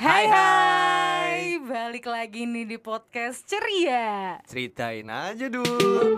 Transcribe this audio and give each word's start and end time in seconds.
Hai 0.00 0.24
hai, 0.32 1.60
balik 1.60 2.08
lagi 2.08 2.48
nih 2.48 2.64
di 2.64 2.80
podcast 2.80 3.44
ceria. 3.44 4.40
Ceritain 4.48 5.04
aja 5.04 5.52
dulu. 5.52 6.16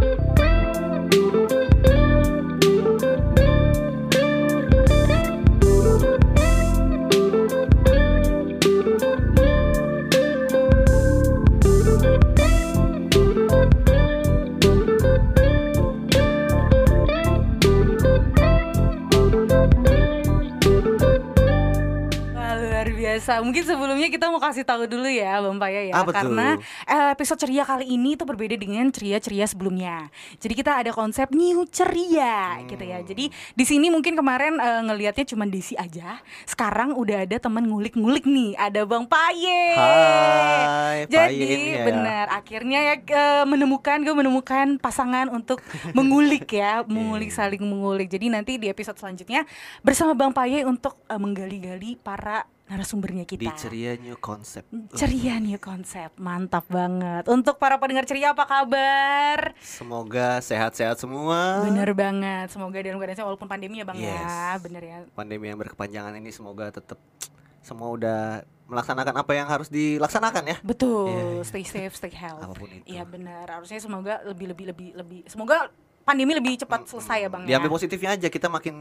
Biasa. 23.33 23.45
Mungkin 23.45 23.63
sebelumnya 23.65 24.09
kita 24.09 24.27
mau 24.29 24.39
kasih 24.39 24.65
tahu 24.65 24.85
dulu 24.85 25.09
ya, 25.09 25.41
Bang 25.41 25.57
Paya 25.57 25.81
ya, 25.89 25.95
Apa 25.97 26.05
tuh? 26.05 26.15
karena 26.15 26.47
eh, 26.85 27.09
episode 27.13 27.41
ceria 27.41 27.65
kali 27.65 27.89
ini 27.89 28.15
tuh 28.15 28.29
berbeda 28.29 28.55
dengan 28.55 28.93
ceria-ceria 28.93 29.49
sebelumnya. 29.49 30.13
Jadi 30.37 30.53
kita 30.53 30.77
ada 30.77 30.91
konsep 30.93 31.33
new 31.33 31.65
ceria 31.67 32.61
gitu 32.67 32.83
ya. 32.83 33.01
Jadi 33.01 33.33
di 33.33 33.65
sini 33.65 33.89
mungkin 33.89 34.13
kemarin 34.13 34.61
eh, 34.61 34.81
ngelihatnya 34.85 35.25
cuma 35.27 35.45
Desi 35.49 35.73
aja. 35.75 36.21
Sekarang 36.45 36.93
udah 36.95 37.25
ada 37.25 37.37
teman 37.37 37.65
ngulik-ngulik 37.65 38.25
nih, 38.25 38.57
ada 38.57 38.85
Bang 38.85 39.05
Paye. 39.05 39.77
Hai, 39.77 40.99
Jadi 41.07 41.73
ya. 41.73 41.85
benar, 41.85 42.27
akhirnya 42.31 42.79
ya 42.83 42.95
eh, 42.99 43.45
menemukan 43.45 44.01
gue 44.03 44.15
menemukan 44.15 44.77
pasangan 44.77 45.29
untuk 45.29 45.61
mengulik 45.93 46.49
ya, 46.53 46.83
mengulik 46.89 47.31
Iya. 47.33 47.47
saling 47.47 47.63
mengulik. 47.63 48.11
Jadi 48.11 48.27
nanti 48.29 48.53
di 48.59 48.67
episode 48.67 48.99
selanjutnya 48.99 49.47
bersama 49.81 50.13
Bang 50.13 50.35
Paye 50.35 50.65
untuk 50.65 50.99
eh, 51.07 51.17
menggali-gali 51.17 51.97
para 51.97 52.45
narasumbernya 52.65 53.25
Di 53.25 53.37
kita. 53.37 53.53
ceria 53.59 53.97
new 53.97 54.17
konsep. 54.17 54.65
Ceria 54.93 55.37
nih 55.37 55.59
konsep, 55.59 56.15
mantap 56.17 56.65
banget. 56.67 57.27
Untuk 57.27 57.57
para 57.57 57.77
pendengar 57.77 58.05
ceria 58.05 58.33
apa 58.33 58.45
kabar? 58.45 59.53
Semoga 59.59 60.39
sehat-sehat 60.39 60.97
semua. 60.97 61.63
Bener 61.63 61.91
banget, 61.93 62.49
semoga 62.49 62.79
dalam 62.79 62.97
keadaan 62.97 63.27
walaupun 63.27 63.47
pandemi 63.47 63.79
ya 63.79 63.85
bang 63.85 63.99
ya, 63.99 64.15
Yes. 64.15 64.59
bener 64.63 64.83
ya. 64.83 64.99
Pandemi 65.13 65.47
yang 65.47 65.59
berkepanjangan 65.59 66.15
ini 66.15 66.31
semoga 66.31 66.71
tetap 66.71 66.97
semua 67.61 67.89
udah 67.91 68.21
melaksanakan 68.67 69.15
apa 69.15 69.33
yang 69.33 69.47
harus 69.47 69.69
dilaksanakan 69.69 70.43
ya. 70.49 70.57
Betul, 70.65 71.13
Iya, 71.13 71.23
iya. 71.29 71.43
stay 71.45 71.63
safe, 71.63 71.93
stay 71.93 72.11
health. 72.11 72.41
Apa 72.43 72.55
pun 72.57 72.69
itu. 72.69 72.85
Iya 72.89 73.05
benar, 73.05 73.47
harusnya 73.53 73.79
semoga 73.79 74.23
lebih 74.25 74.49
lebih 74.49 74.65
lebih 74.73 74.89
lebih, 74.97 75.21
semoga 75.27 75.69
pandemi 76.03 76.33
lebih 76.33 76.59
cepat 76.59 76.89
selesai 76.89 77.19
ya 77.21 77.29
bang 77.29 77.43
ya. 77.45 77.49
Diambil 77.55 77.71
positifnya 77.71 78.17
aja 78.17 78.27
kita 78.27 78.49
makin 78.49 78.75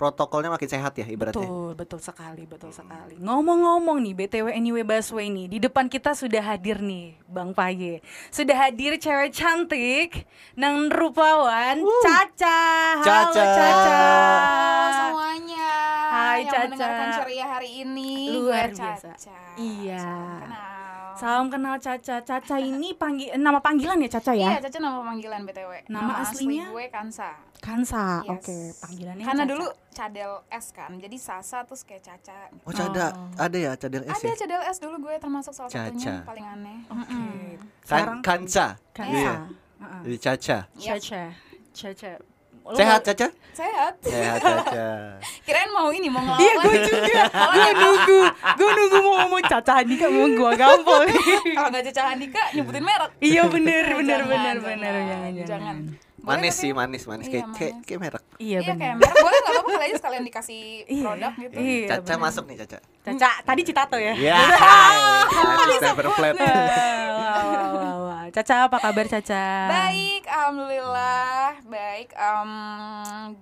protokolnya 0.00 0.48
makin 0.48 0.64
sehat 0.64 0.96
ya 0.96 1.04
ibaratnya. 1.04 1.44
Betul, 1.44 1.76
betul 1.76 2.00
sekali, 2.00 2.48
betul 2.48 2.72
sekali. 2.72 3.20
Ngomong-ngomong 3.20 4.00
nih, 4.00 4.16
BTW 4.16 4.48
Anyway 4.48 4.80
Busway 4.80 5.28
nih, 5.28 5.44
di 5.46 5.58
depan 5.60 5.92
kita 5.92 6.16
sudah 6.16 6.40
hadir 6.40 6.80
nih, 6.80 7.20
Bang 7.28 7.52
Paye. 7.52 8.00
Sudah 8.32 8.56
hadir 8.56 8.96
cewek 8.96 9.28
cantik, 9.30 10.24
nang 10.56 10.88
rupawan, 10.88 11.84
Caca. 12.00 12.60
Halo 13.04 13.28
Caca. 13.28 13.44
Caca. 13.44 14.00
Halo 14.00 14.88
semuanya 14.90 15.68
Hai, 16.08 16.38
yang 16.40 16.48
Caca. 16.48 16.60
mendengarkan 16.64 17.08
ceria 17.20 17.46
hari 17.46 17.70
ini 17.84 18.10
Luar 18.32 18.72
biasa. 18.72 19.12
Caca. 19.12 19.36
Iya. 19.60 20.00
Salam 20.00 20.32
kenal 20.40 20.68
Salam 21.12 21.46
kenal 21.52 21.76
Caca. 21.76 22.16
Caca 22.24 22.56
ini 22.56 22.96
panggil 22.96 23.36
nama 23.36 23.60
panggilan 23.60 24.00
ya 24.00 24.08
Caca 24.16 24.32
Iya 24.32 24.56
ya? 24.56 24.64
Caca 24.64 24.78
nama 24.80 25.04
panggilan 25.04 25.44
BTW 25.44 25.92
Nama 25.92 26.12
aslinya? 26.24 26.64
asli 26.64 26.72
gue 26.72 26.86
Kansa 26.88 27.30
Kansa. 27.60 28.20
Yes. 28.20 28.32
Oke, 28.32 28.56
panggilannya 28.74 29.20
Karena 29.22 29.42
Caca. 29.42 29.52
dulu 29.52 29.66
cadel 29.90 30.32
S 30.48 30.66
kan 30.70 30.90
Jadi 30.96 31.16
Sasa 31.16 31.58
terus 31.62 31.82
kayak 31.82 32.02
Caca 32.02 32.36
gitu. 32.48 32.64
Oh, 32.64 32.72
cada 32.72 33.06
Oh. 33.12 33.28
ada 33.36 33.52
ya 33.54 33.72
cadel 33.74 34.02
S 34.02 34.16
Ada 34.16 34.26
ya? 34.26 34.34
cadel 34.34 34.60
S 34.64 34.76
dulu 34.78 34.96
gue 34.98 35.14
termasuk 35.14 35.52
salah 35.52 35.68
Caca. 35.68 35.92
satunya 35.92 36.14
paling 36.22 36.46
aneh 36.46 36.78
Oke. 36.86 37.04
Mm-mm. 37.04 37.60
Sekarang 37.82 38.18
Kan. 38.18 38.40
Kansa. 38.42 38.66
Iya. 38.96 39.34
Heeh. 39.76 40.00
Jadi 40.02 40.16
Caca. 40.18 40.58
Caca. 40.74 41.22
Caca. 41.70 42.12
Lo 42.60 42.76
Sehat 42.76 43.00
Caca? 43.02 43.26
Sehat 43.50 43.94
Sehat 44.00 44.38
Caca. 44.38 44.88
Kirain 45.44 45.70
mau 45.70 45.88
ini 45.88 46.06
mau 46.06 46.20
ngelawan 46.20 46.38
Iya 46.38 46.52
gue 46.60 46.76
juga 46.86 47.22
Gue 47.56 47.70
nunggu 47.74 48.18
Gue 48.54 48.70
nunggu 48.70 48.98
mau 49.00 49.14
ngomong 49.18 49.42
Caca 49.42 49.72
Andika 49.76 50.06
Mau 50.06 50.28
gue 50.28 50.50
gampang 50.54 51.08
Kalau 51.50 51.68
nggak 51.68 51.84
Caca 51.88 52.02
Andika 52.10 52.42
nyebutin 52.52 52.84
merek 52.84 53.10
Iya 53.18 53.42
bener 53.46 53.84
bener 53.90 54.18
Jangan, 54.18 54.28
bener 54.28 54.54
jangan, 54.54 54.60
bener 54.62 54.92
Jangan 54.92 55.30
jangan. 55.34 55.46
jangan 55.46 55.76
Manis 56.20 56.54
sih, 56.54 56.70
manis, 56.70 57.02
manis 57.04 57.26
Iya, 57.26 57.32
kayak 57.32 57.46
kayak 57.54 57.74
kayak 57.82 57.98
merek. 57.98 58.24
Iya 58.36 58.58
Iya 58.60 58.72
kayak 58.74 58.94
merek 58.96 59.14
Boleh 59.16 59.38
nggak 59.38 59.52
apa-apa 59.52 59.70
kali 59.70 59.84
aja 59.84 59.96
sekalian 59.96 60.22
dikasih 60.28 60.62
Iya. 60.84 61.02
produk 61.02 61.32
gitu 61.34 61.54
Iya 61.56 61.86
Caca 61.90 62.00
bener. 62.06 62.18
masuk 62.20 62.44
nih 62.44 62.56
Caca. 62.58 62.78
Caca 63.02 63.30
Tadi 63.42 63.62
Citato 63.62 63.96
ya 63.96 64.12
Ya. 64.26 64.36
Wah. 68.00 68.24
Caca 68.30 68.54
apa 68.64 68.78
kabar 68.78 69.06
Caca? 69.06 69.44
Baik, 69.66 70.22
alhamdulillah. 70.24 71.58
Baik, 71.66 72.08
em, 72.12 72.50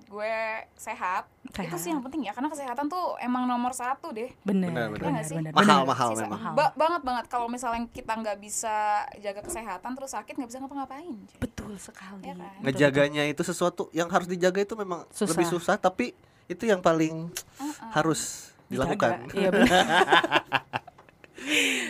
gue 0.08 0.36
sehat. 0.74 1.28
Itu 1.48 1.64
Sehat. 1.64 1.78
sih 1.78 1.88
yang 1.88 2.00
penting 2.00 2.22
ya, 2.22 2.30
karena 2.30 2.46
kesehatan 2.46 2.86
tuh 2.86 3.16
emang 3.18 3.44
nomor 3.44 3.72
satu 3.72 4.10
deh. 4.10 4.28
Bener 4.42 4.68
Bener, 4.68 4.86
bener. 4.90 5.22
sih? 5.22 5.34
bener, 5.34 5.50
Mahal, 5.50 5.64
bener. 5.78 5.88
mahal 5.88 6.08
Sisa- 6.12 6.22
memang. 6.24 6.52
ba- 6.52 6.74
banget 6.74 7.02
banget. 7.02 7.24
Kalau 7.26 7.46
misalnya 7.46 7.88
kita 7.88 8.12
nggak 8.12 8.36
bisa 8.36 8.76
jaga 9.16 9.40
kesehatan 9.40 9.90
terus 9.92 10.12
sakit 10.12 10.34
nggak 10.34 10.46
bisa 10.46 10.58
ngapa-ngapain. 10.58 11.16
Betul 11.36 11.72
sekali 11.76 12.20
Iya 12.22 12.34
kan? 12.34 12.52
Betul, 12.52 12.62
Ngejaganya 12.62 13.22
itu 13.24 13.42
sesuatu 13.42 13.88
yang 13.90 14.06
harus 14.06 14.26
dijaga 14.26 14.60
itu 14.60 14.74
memang 14.74 15.08
Susah. 15.08 15.32
lebih 15.32 15.46
susah 15.48 15.74
tapi 15.76 16.12
itu 16.46 16.62
yang 16.62 16.78
paling 16.78 17.32
Uh-uh. 17.56 17.90
harus 17.90 18.52
dilakukan. 18.66 19.26
Iya 19.32 19.48
bener 19.50 19.68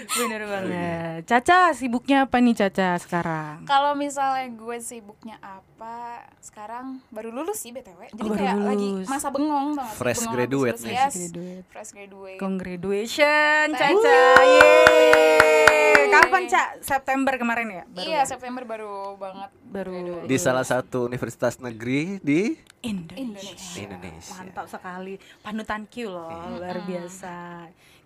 Bener 0.09 0.43
banget 0.45 1.21
Caca 1.25 1.73
sibuknya 1.73 2.25
apa 2.25 2.39
nih 2.39 2.55
Caca 2.57 2.95
sekarang? 2.97 3.65
Kalau 3.65 3.93
misalnya 3.93 4.47
gue 4.49 4.77
sibuknya 4.79 5.37
apa, 5.39 6.23
sekarang 6.39 7.03
baru 7.09 7.31
lulus 7.33 7.59
sih 7.59 7.71
btw. 7.71 8.07
Jadi 8.09 8.17
Oh, 8.21 8.29
baru 8.29 8.39
kayak 8.39 8.57
lagi 8.57 8.89
lulus. 8.95 9.07
masa 9.07 9.29
bengong 9.29 9.75
banget. 9.75 9.95
Fresh 9.95 10.23
graduate 10.27 10.79
nih. 10.79 10.95
Yes, 10.95 11.15
Graduate. 11.29 11.65
fresh 11.69 11.91
graduate. 11.93 12.39
Congratulations 12.39 13.75
Caca. 13.75 14.21
Yeay 14.41 15.98
Kapan 16.09 16.43
Cak? 16.49 16.69
September 16.81 17.35
kemarin 17.37 17.69
ya? 17.71 17.85
Baru 17.89 18.09
iya, 18.09 18.21
ya? 18.21 18.29
September 18.29 18.63
baru 18.65 19.15
banget. 19.17 19.51
Baru 19.69 20.25
Di 20.25 20.37
salah 20.41 20.65
satu 20.65 21.07
universitas 21.07 21.61
negeri 21.61 22.19
di 22.21 22.57
Indonesia. 22.81 23.19
Indonesia. 23.19 23.81
Indonesia. 23.85 24.35
Mantap 24.39 24.67
sekali. 24.71 25.15
Panutan 25.41 25.83
Q 25.87 25.95
loh, 26.09 26.31
Iya. 26.31 26.59
luar 26.59 26.79
biasa. 26.85 27.35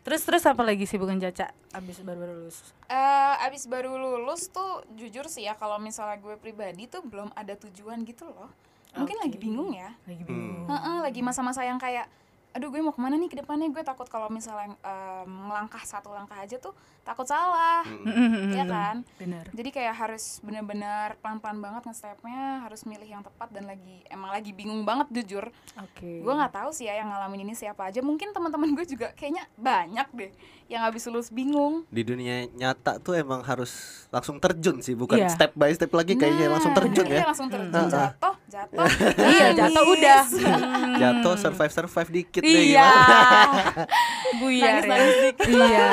Terus 0.03 0.23
terus 0.27 0.43
apa 0.43 0.67
lagi 0.67 0.83
sibukan 0.83 1.15
Caca 1.15 1.55
abis 1.71 2.03
baru-baru 2.03 2.43
lulus? 2.43 2.75
Eh, 2.91 3.35
abis 3.47 3.71
baru 3.71 3.95
lulus 3.95 4.51
tuh 4.51 4.83
jujur 4.99 5.31
sih 5.31 5.47
ya 5.47 5.55
kalau 5.55 5.79
misalnya 5.79 6.19
gue 6.19 6.35
pribadi 6.43 6.91
tuh 6.91 7.07
belum 7.07 7.31
ada 7.39 7.55
tujuan 7.55 8.03
gitu 8.03 8.27
loh. 8.27 8.51
Mungkin 8.99 9.17
Oke. 9.17 9.23
lagi 9.31 9.39
bingung 9.39 9.71
ya. 9.71 9.95
Lagi 10.05 10.27
bingung. 10.27 10.67
Heeh, 10.67 10.97
lagi 11.07 11.21
masa-masa 11.23 11.63
yang 11.63 11.79
kayak 11.79 12.11
aduh 12.53 12.69
gue 12.69 12.79
mau 12.79 12.91
ke 12.91 13.01
mana 13.01 13.15
nih 13.15 13.27
ke 13.27 13.37
depannya 13.37 13.67
gue 13.67 13.81
takut 13.81 14.05
kalau 14.07 14.29
misalnya 14.29 14.77
em, 14.77 15.25
melangkah 15.25 15.81
satu 15.81 16.11
langkah 16.11 16.37
aja 16.37 16.57
tuh 16.57 16.71
takut 17.01 17.25
salah 17.25 17.83
Mm-mm. 17.83 18.53
Iya 18.53 18.65
kan? 18.65 18.97
Bener. 19.17 19.49
jadi 19.51 19.69
kayak 19.71 19.95
harus 19.97 20.39
bener-bener 20.39 21.19
pelan-pelan 21.19 21.59
banget 21.59 21.83
nge-stepnya 21.85 22.41
harus 22.63 22.85
milih 22.85 23.09
yang 23.11 23.23
tepat 23.23 23.51
dan 23.51 23.65
lagi 23.65 24.05
emang 24.07 24.31
lagi 24.31 24.51
bingung 24.51 24.83
banget 24.83 25.09
jujur 25.13 25.49
Oke. 25.77 26.21
gue 26.21 26.33
nggak 26.33 26.53
tahu 26.53 26.71
sih 26.71 26.85
ya 26.85 26.97
yang 26.97 27.09
ngalamin 27.09 27.43
ini 27.43 27.55
siapa 27.55 27.85
aja 27.85 27.99
mungkin 28.01 28.31
teman-teman 28.31 28.71
gue 28.73 28.87
juga 28.87 29.11
kayaknya 29.13 29.49
banyak 29.55 30.09
deh 30.13 30.33
yang 30.69 30.83
habis 30.83 31.05
lulus 31.05 31.29
bingung 31.29 31.83
di 31.89 32.03
dunia 32.03 32.47
nyata 32.49 32.97
tuh 32.97 33.13
emang 33.15 33.43
harus 33.43 33.73
langsung 34.09 34.37
terjun 34.39 34.79
sih 34.79 34.93
bukan 34.93 35.19
Iya. 35.19 35.29
step 35.31 35.53
by 35.53 35.69
step 35.71 35.91
lagi 35.91 36.15
kayaknya 36.15 36.41
Nah, 36.45 36.53
langsung 36.55 36.73
terjun 36.73 37.07
iya, 37.07 37.19
ya 37.19 37.25
langsung 37.25 37.49
terjun 37.49 37.71
Hmm. 37.75 37.91
jatuh 37.91 38.35
jatuh 38.47 38.85
Iya, 39.19 39.47
jatuh 39.55 39.85
udah. 39.87 40.23
jatuh 41.03 41.35
survive 41.37 41.73
survive 41.73 42.11
dikit 42.13 42.42
deh 42.43 42.75
Iya. 42.75 42.91
gimana. 42.91 43.87
Buyar 44.43 44.59
ya. 44.59 44.67
Nangis-nangis 44.83 45.17
dikit 45.23 45.47
Iya. 45.49 45.91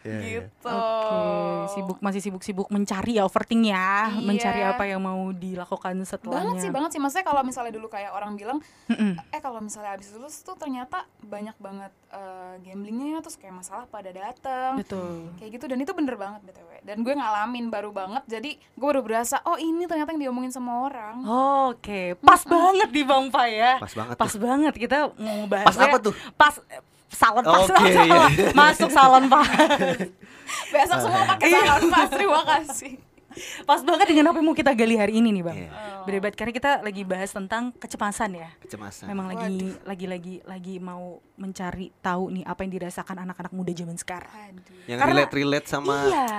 Iya, 0.00 0.14
iya. 0.14 0.22
gitu 0.44 0.68
Oke, 0.68 1.18
sibuk 1.70 1.98
masih 1.98 2.20
sibuk-sibuk 2.20 2.68
mencari 2.68 3.12
ya 3.14 3.22
overthink 3.22 3.66
ya, 3.66 4.08
Iya. 4.08 4.20
mencari 4.20 4.60
apa 4.62 4.84
yang 4.84 5.00
mau 5.00 5.30
dilakukan 5.30 5.94
setelahnya. 6.00 6.38
banget 6.44 6.54
sih 6.60 6.70
banget 6.70 6.90
sih 6.92 7.00
maksudnya 7.00 7.24
kalau 7.24 7.42
misalnya 7.42 7.72
dulu 7.72 7.86
kayak 7.86 8.10
orang 8.10 8.34
bilang 8.34 8.58
Mm-mm. 8.86 9.18
eh 9.28 9.38
kalau 9.38 9.58
misalnya 9.58 9.92
habis 9.92 10.10
lulus 10.10 10.40
tuh 10.40 10.54
ternyata 10.54 11.02
banyak 11.20 11.54
banget 11.56 11.90
eh, 12.08 12.54
gamblingnya 12.62 13.18
terus 13.18 13.34
kayak 13.34 13.54
masalah 13.54 13.84
pada 13.84 14.08
datang 14.08 14.76
Betul. 14.76 15.34
kayak 15.34 15.50
gitu 15.52 15.64
dan 15.66 15.78
itu 15.78 15.92
bener 15.92 16.14
banget 16.14 16.40
btw 16.42 16.70
dan 16.80 16.96
gue 16.98 17.12
ngalamin 17.12 17.66
baru 17.68 17.90
banget 17.90 18.22
jadi 18.24 18.50
gue 18.54 18.86
baru 18.86 19.02
berasa 19.02 19.42
oh 19.44 19.56
ini 19.56 19.84
ternyata 19.84 20.10
yang 20.10 20.22
diomongin 20.24 20.50
sama 20.50 20.84
orang 20.84 21.20
Oke, 21.68 22.14
pas 22.18 22.40
banget 22.42 22.88
di 22.88 23.02
Bang 23.02 23.28
Pa 23.28 23.44
ya. 23.44 23.76
pas 23.76 23.90
banget 23.90 24.16
Pas 24.16 24.28
tuh. 24.28 24.38
banget 24.38 24.74
kita 24.74 24.96
mau 25.12 25.34
ngebahas 25.38 25.66
Pas 25.66 25.76
apa 25.80 25.96
tuh? 25.98 26.14
Pas 26.32 26.54
salon 27.10 27.44
pas 27.44 27.62
salon. 27.64 27.88
iya. 28.08 28.26
masuk 28.52 28.90
salon 28.90 29.24
pas. 29.26 29.48
besok 30.68 30.98
semua 31.02 31.22
pakai 31.36 31.46
Iya. 31.48 31.60
salon 31.60 31.82
pas 31.88 32.08
terima 32.08 32.42
kasih 32.44 32.92
Pas 33.68 33.80
banget 33.84 34.10
dengan 34.10 34.32
apa 34.32 34.40
yang 34.40 34.50
mau 34.50 34.56
kita 34.56 34.72
gali 34.74 34.98
hari 34.98 35.20
ini 35.22 35.30
nih, 35.30 35.44
Bang. 35.46 35.58
Iya. 35.58 35.70
Berdebat 36.02 36.34
karena 36.34 36.50
kita 36.50 36.70
lagi 36.82 37.02
bahas 37.06 37.30
tentang 37.30 37.70
kecemasan 37.70 38.34
ya. 38.34 38.50
Kecemasan. 38.58 39.06
Memang 39.06 39.30
lagi 39.30 39.76
lagi 39.84 40.06
lagi 40.08 40.34
lagi 40.42 40.74
mau 40.82 41.22
mencari 41.38 41.92
tahu 42.00 42.34
nih 42.34 42.44
apa 42.48 42.60
yang 42.66 42.72
dirasakan 42.80 43.28
anak-anak 43.28 43.52
muda 43.54 43.70
zaman 43.70 43.94
sekarang. 43.94 44.32
Aduh. 44.32 44.74
yang 44.90 44.98
relate 45.04 45.32
relate 45.32 45.66
sama 45.68 46.08
Iya. 46.08 46.34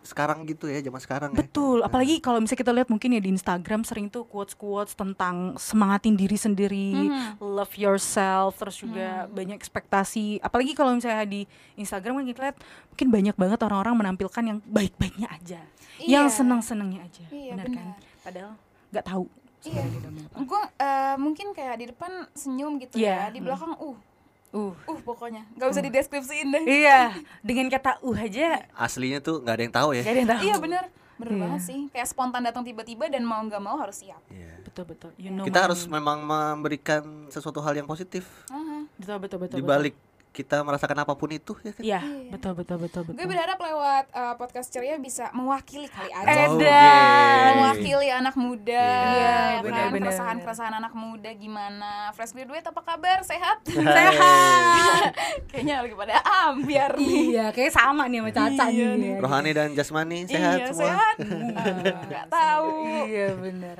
Sekarang 0.00 0.48
gitu 0.48 0.64
ya, 0.64 0.80
zaman 0.80 1.00
sekarang 1.00 1.30
ya. 1.32 1.44
Betul, 1.44 1.84
apalagi 1.84 2.18
kalau 2.18 2.40
misalnya 2.40 2.60
kita 2.64 2.72
lihat 2.72 2.88
mungkin 2.88 3.12
ya 3.12 3.20
di 3.20 3.30
Instagram 3.30 3.84
sering 3.84 4.08
tuh 4.08 4.24
quotes-quotes 4.24 4.96
tentang 4.96 5.54
semangatin 5.60 6.16
diri 6.16 6.40
sendiri, 6.40 6.88
love 7.36 7.74
yourself, 7.76 8.56
terus 8.56 8.80
juga 8.80 9.28
banyak 9.28 9.54
ekspektasi. 9.54 10.40
Apalagi 10.40 10.72
kalau 10.72 10.96
misalnya 10.96 11.28
di 11.28 11.44
Instagram 11.76 12.20
kan 12.20 12.26
kita 12.26 12.40
lihat 12.48 12.56
mungkin 12.88 13.08
banyak 13.12 13.36
banget 13.36 13.60
orang-orang 13.60 13.94
menampilkan 14.00 14.42
yang 14.42 14.58
baik-baiknya 14.64 15.28
aja, 15.28 15.60
yang 16.00 16.26
Iya. 16.26 16.32
senang-senangnya 16.32 17.04
aja, 17.04 17.24
Iya, 17.28 17.52
benar 17.60 17.68
kan? 17.68 17.86
Padahal 18.24 18.52
nggak 18.90 19.04
tahu. 19.04 19.24
Iya. 19.60 19.84
Gue 20.40 20.62
eh, 20.80 21.16
mungkin 21.20 21.52
kayak 21.52 21.76
di 21.76 21.86
depan 21.92 22.24
senyum 22.32 22.80
gitu 22.80 22.96
Iya, 22.96 23.28
ya, 23.28 23.32
di 23.36 23.44
belakang 23.44 23.76
uh, 23.76 23.96
Uh, 24.50 24.74
uh 24.74 24.98
pokoknya 25.06 25.46
nggak 25.54 25.68
usah 25.70 25.78
dideskripsiin 25.78 26.50
deh. 26.50 26.64
iya, 26.66 27.14
dengan 27.38 27.70
kata 27.70 28.02
uh 28.02 28.18
aja 28.18 28.66
Aslinya 28.74 29.22
tuh 29.22 29.38
nggak 29.38 29.54
ada 29.54 29.62
yang 29.62 29.74
tahu 29.74 29.88
ya. 29.94 30.02
gak 30.02 30.10
ada 30.10 30.20
yang 30.20 30.30
tahu. 30.34 30.42
Iya 30.42 30.54
bener, 30.58 30.84
bener 31.16 31.32
Iya. 31.32 31.42
banget 31.46 31.60
sih. 31.62 31.80
Kayak 31.94 32.08
spontan 32.10 32.42
datang 32.42 32.66
tiba-tiba 32.66 33.06
dan 33.06 33.22
mau 33.22 33.38
nggak 33.46 33.62
mau 33.62 33.78
harus 33.78 34.02
siap. 34.02 34.18
Iya. 34.26 34.58
Betul 34.66 34.84
betul. 34.90 35.10
You 35.14 35.30
know 35.30 35.46
Kita 35.46 35.70
harus 35.70 35.86
memang 35.86 36.26
memberikan 36.26 37.30
sesuatu 37.30 37.62
hal 37.62 37.78
yang 37.78 37.86
positif 37.86 38.26
Aha. 38.50 38.86
betul 38.98 39.16
betul 39.22 39.38
betul. 39.38 39.56
di 39.58 39.64
balik 39.64 39.94
kita 40.30 40.62
merasakan 40.62 40.94
apa 41.00 41.12
pun 41.12 41.26
itu 41.28 41.58
ya 41.60 41.72
kan. 41.72 41.82
Iya, 41.82 42.00
betul 42.30 42.54
betul 42.54 42.78
betul 42.78 43.02
betul. 43.02 43.14
Gue 43.14 43.26
berharap 43.26 43.58
lewat 43.58 44.04
eh, 44.08 44.34
podcast 44.36 44.68
ceria 44.68 44.94
bisa 44.96 45.26
mewakili 45.30 45.86
kali 45.86 46.06
aja. 46.08 46.22
Oh, 46.46 46.54
Edan. 46.54 47.50
mewakili 47.56 48.08
anak 48.08 48.34
muda, 48.34 48.86
Iya, 49.10 49.34
kan? 49.58 49.62
benar-benar. 49.66 50.06
keresahan-keresahan 50.06 50.74
anak 50.76 50.92
muda 50.92 51.30
gimana? 51.32 52.14
Fresh 52.14 52.30
graduate 52.30 52.62
apa 52.64 52.80
kabar? 52.80 53.18
Sehat? 53.20 53.58
Sehat. 53.98 55.10
Kayaknya 55.46 55.74
lagi 55.82 55.94
pada 55.94 56.14
ambiar 56.46 56.94
nih. 56.94 57.34
iya, 57.34 57.46
kayak 57.50 57.70
sama 57.70 58.06
nih 58.06 58.18
sama 58.20 58.30
Caca 58.32 58.64
Iya 58.70 58.88
nih. 58.94 59.12
Rohani 59.18 59.50
dan 59.50 59.68
jasmani 59.72 60.18
sehat 60.24 60.56
iya, 60.56 60.66
semua. 60.70 60.86
sehat. 60.86 61.16
Eh, 61.20 61.94
Nggak 62.06 62.26
tahu. 62.28 62.70
Iya 63.04 63.28
benar. 63.34 63.78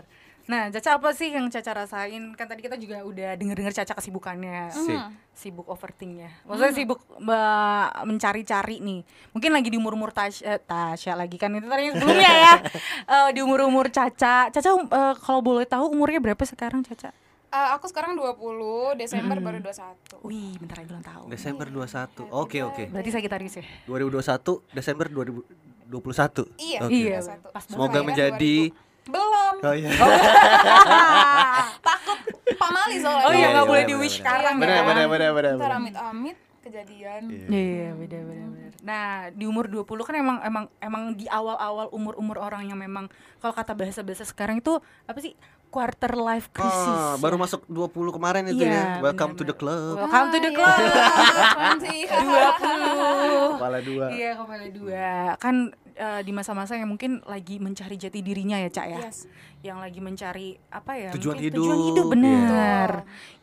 Nah, 0.50 0.66
Caca 0.66 0.98
apa 0.98 1.14
sih 1.14 1.30
yang 1.30 1.46
Caca 1.46 1.70
rasain? 1.76 2.34
Kan 2.34 2.50
tadi 2.50 2.58
kita 2.58 2.74
juga 2.74 3.06
udah 3.06 3.38
denger-denger 3.38 3.70
Caca 3.70 3.94
kesibukannya. 3.94 4.66
Sip. 4.74 4.98
Sibuk 5.30 5.70
overthinknya. 5.70 6.26
Maksudnya 6.42 6.74
sibuk 6.74 6.98
me- 7.16 7.90
mencari-cari 8.04 8.82
nih. 8.82 9.00
Mungkin 9.30 9.50
lagi 9.54 9.70
di 9.70 9.78
umur-umur 9.78 10.10
Tasya, 10.10 10.42
eh, 10.44 10.60
Tasya 10.60 11.14
lagi 11.14 11.38
kan 11.38 11.54
itu 11.54 11.70
tadi 11.70 11.94
sebelumnya 11.94 12.32
ya. 12.34 12.54
Eh, 13.14 13.28
di 13.30 13.40
umur-umur 13.40 13.88
Caca. 13.88 14.50
Caca 14.50 14.70
eh, 14.74 15.14
kalau 15.16 15.40
boleh 15.40 15.64
tahu 15.64 15.94
umurnya 15.94 16.18
berapa 16.18 16.42
sekarang 16.42 16.82
Caca? 16.82 17.14
Eh, 17.50 17.68
aku 17.74 17.86
sekarang 17.86 18.14
20, 18.14 18.94
Desember 18.94 19.38
baru 19.38 19.58
21. 19.60 20.22
Wih, 20.22 20.54
bentar 20.58 20.82
lagi 20.82 20.90
ulang 20.90 21.06
tahun. 21.06 21.26
Desember 21.30 21.66
21. 21.66 22.26
Oke 22.28 22.58
oke. 22.62 22.82
Berarti 22.90 23.10
Sagitarius 23.10 23.54
ya? 23.54 23.64
2021 23.86 24.66
Desember 24.70 25.06
2021. 25.06 26.46
Iya, 26.58 26.78
Oke. 26.82 26.94
Iya, 26.94 27.18
21. 27.18 27.50
pas. 27.50 27.62
Semoga 27.66 27.90
Kelahiran 27.92 28.06
menjadi 28.06 28.54
2000. 28.70 28.89
Belum. 29.06 29.54
Oh 29.60 29.74
iya. 29.74 29.90
Takut 31.80 32.18
Pak 32.52 32.70
Mali 32.70 32.96
soalnya. 32.98 33.24
Oh 33.24 33.32
iya, 33.32 33.38
Iya, 33.40 33.48
nggak 33.50 33.64
iya, 33.64 33.70
boleh 33.70 33.82
benar, 33.82 33.90
di 33.90 33.94
wish 33.96 34.14
benar. 34.14 34.20
sekarang 34.20 34.54
Benar 34.56 34.74
ya. 34.74 34.82
benar 34.82 35.06
benar 35.06 35.30
benar. 35.30 35.52
Ntar 35.52 35.60
benar. 35.62 35.78
amit-amit 35.78 36.36
kejadian. 36.60 37.22
Iya, 37.46 37.88
beda 37.94 38.18
beda 38.20 38.44
benar. 38.46 38.70
Nah, 38.80 39.04
di 39.30 39.44
umur 39.44 39.64
20 39.66 39.84
kan 40.02 40.14
emang 40.14 40.38
emang 40.40 40.64
emang 40.78 41.02
di 41.12 41.26
awal-awal 41.26 41.88
umur-umur 41.90 42.36
orang 42.38 42.64
yang 42.64 42.76
memang 42.76 43.08
kalau 43.38 43.52
kata 43.52 43.72
bahasa-bahasa 43.72 44.24
sekarang 44.24 44.58
itu 44.58 44.76
apa 45.04 45.18
sih? 45.18 45.32
quarter 45.70 46.10
life 46.12 46.50
crisis. 46.50 46.98
Ah, 46.98 47.14
baru 47.14 47.38
masuk 47.38 47.62
20 47.64 47.94
kemarin 48.10 48.42
itu 48.44 48.58
Iya, 48.58 48.98
ya. 48.98 49.06
Welcome 49.06 49.38
to 49.38 49.46
the 49.46 49.54
club. 49.54 49.94
Welcome 49.96 50.34
to 50.34 50.38
the 50.40 50.50
Ah, 50.50 50.56
club. 50.58 50.78
iya. 51.86 52.10
20. 52.10 53.54
Kepala 53.54 53.78
dua. 53.78 54.06
Iya, 54.10 54.30
kepala 54.34 54.66
dua. 54.66 55.10
Kan 55.38 55.70
eh, 56.00 56.20
di 56.24 56.32
masa-masa 56.32 56.80
yang 56.80 56.88
mungkin 56.88 57.20
lagi 57.28 57.60
mencari 57.60 58.00
jati 58.00 58.24
dirinya 58.24 58.56
ya, 58.56 58.72
Cak 58.72 58.86
ya. 58.88 58.98
Yes. 59.04 59.28
Yang 59.60 59.78
lagi 59.84 60.00
mencari 60.00 60.48
apa 60.72 60.92
ya? 60.96 61.10
Tujuan 61.12 61.36
mungkin 61.36 61.52
hidup. 61.52 61.60
Tujuan 61.60 61.80
hidup 61.92 62.06
Iya. 62.08 62.12
benar. 62.16 62.90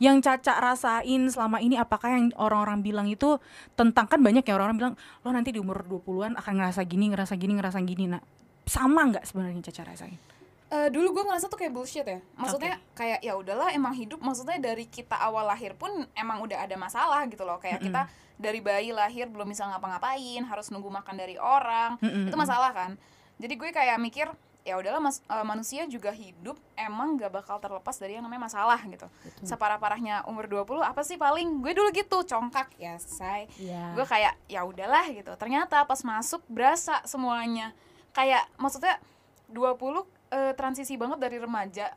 Yang 0.01 0.17
Caca 0.25 0.53
rasain 0.57 1.21
selama 1.29 1.61
ini 1.61 1.77
apakah 1.77 2.09
yang 2.09 2.33
orang-orang 2.41 2.81
bilang 2.81 3.05
itu 3.05 3.37
tentang 3.77 4.09
kan 4.09 4.17
banyak 4.25 4.41
ya 4.41 4.57
orang-orang 4.57 4.77
bilang 4.81 4.93
lo 5.21 5.29
nanti 5.29 5.53
di 5.53 5.61
umur 5.61 5.85
20-an 5.85 6.33
akan 6.41 6.53
ngerasa 6.57 6.81
gini, 6.89 7.13
ngerasa 7.13 7.37
gini, 7.37 7.53
ngerasa 7.61 7.79
gini. 7.85 8.09
Nah, 8.09 8.21
sama 8.65 9.05
nggak 9.13 9.23
sebenarnya 9.29 9.61
Caca 9.69 9.93
rasain? 9.93 10.36
Eh, 10.67 10.91
dulu 10.91 11.15
gue 11.15 11.23
ngerasa 11.31 11.47
tuh 11.47 11.55
kayak 11.55 11.71
bullshit 11.71 12.03
ya. 12.03 12.19
Maksudnya 12.35 12.75
kayak 12.91 13.23
ya 13.23 13.39
udahlah 13.39 13.71
emang 13.71 13.95
hidup 13.95 14.19
maksudnya 14.19 14.59
dari 14.59 14.83
kita 14.83 15.15
awal 15.15 15.47
lahir 15.47 15.71
pun 15.79 15.87
emang 16.11 16.43
udah 16.43 16.59
ada 16.67 16.75
masalah 16.75 17.23
gitu 17.31 17.47
loh. 17.47 17.55
Kayak 17.55 17.79
kita 17.87 18.01
dari 18.35 18.59
bayi 18.59 18.91
lahir 18.91 19.31
belum 19.31 19.47
bisa 19.47 19.63
ngapa-ngapain 19.63 20.43
harus 20.43 20.67
nunggu 20.67 20.91
makan 20.91 21.15
dari 21.15 21.39
orang. 21.39 21.95
Mm-mm. 22.03 22.27
itu 22.27 22.35
masalah 22.35 22.75
kan? 22.75 22.99
Jadi 23.39 23.53
gue 23.55 23.69
kayak 23.71 23.95
mikir 23.95 24.27
ya 24.67 24.75
udahlah 24.75 24.99
mas, 24.99 25.23
eh, 25.23 25.45
manusia 25.47 25.87
juga 25.87 26.11
hidup 26.11 26.59
emang 26.75 27.15
gak 27.15 27.31
bakal 27.31 27.63
terlepas 27.63 27.95
dari 27.95 28.19
yang 28.19 28.27
namanya 28.27 28.51
masalah 28.51 28.83
gitu. 28.91 29.07
Separah-parahnya 29.47 30.27
umur 30.27 30.51
20 30.51 30.83
apa 30.83 30.99
sih 31.07 31.15
paling? 31.15 31.63
Gue 31.63 31.71
dulu 31.71 31.95
gitu 31.95 32.27
congkak. 32.27 32.75
Ya 32.75 32.99
say. 32.99 33.47
Iya. 33.55 33.95
gue 33.95 34.03
kayak 34.03 34.35
ya 34.51 34.67
udahlah 34.67 35.07
gitu. 35.15 35.31
Ternyata 35.39 35.87
pas 35.87 36.03
masuk 36.03 36.43
berasa 36.51 36.99
semuanya. 37.07 37.71
Kayak 38.11 38.51
maksudnya 38.59 38.99
20 39.47 40.03
eh, 40.29 40.53
transisi 40.53 40.95
banget 40.95 41.19
dari 41.19 41.37
remaja 41.37 41.91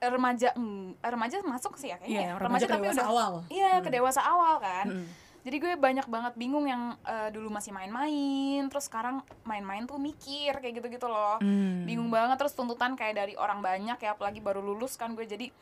remaja 0.00 0.48
mm, 0.52 0.96
remaja 0.98 1.36
masuk 1.42 1.76
sih 1.76 1.88
ya 1.88 1.96
kayaknya 1.96 2.16
Iya, 2.18 2.30
ya. 2.30 2.40
remaja 2.40 2.64
ke 2.64 2.72
dewasa 2.74 3.02
awal. 3.04 3.32
iya 3.48 3.72
ke 3.78 3.88
dewasa 3.88 4.20
awal 4.22 4.56
kan 4.58 4.86
Mm. 4.88 5.06
jadi 5.40 5.56
gue 5.58 5.72
banyak 5.74 6.06
banget 6.06 6.32
bingung 6.34 6.64
yang 6.64 6.82
eh, 7.02 7.28
dulu 7.28 7.48
masih 7.48 7.68
main-main 7.70 8.64
terus 8.66 8.86
sekarang 8.86 9.20
main-main 9.42 9.84
tuh 9.84 9.96
mikir 9.96 10.52
kayak 10.54 10.80
gitu-gitu 10.80 11.04
loh 11.04 11.36
Hmm. 11.38 11.84
bingung 11.84 12.08
banget 12.08 12.36
terus 12.36 12.52
tuntutan 12.52 12.92
kayak 12.92 13.12
dari 13.14 13.34
orang 13.34 13.60
banyak 13.60 13.96
ya 13.96 14.10
apalagi 14.10 14.38
baru 14.38 14.60
lulus 14.62 14.94
kan 14.94 15.12
gue 15.12 15.24
jadi 15.24 15.52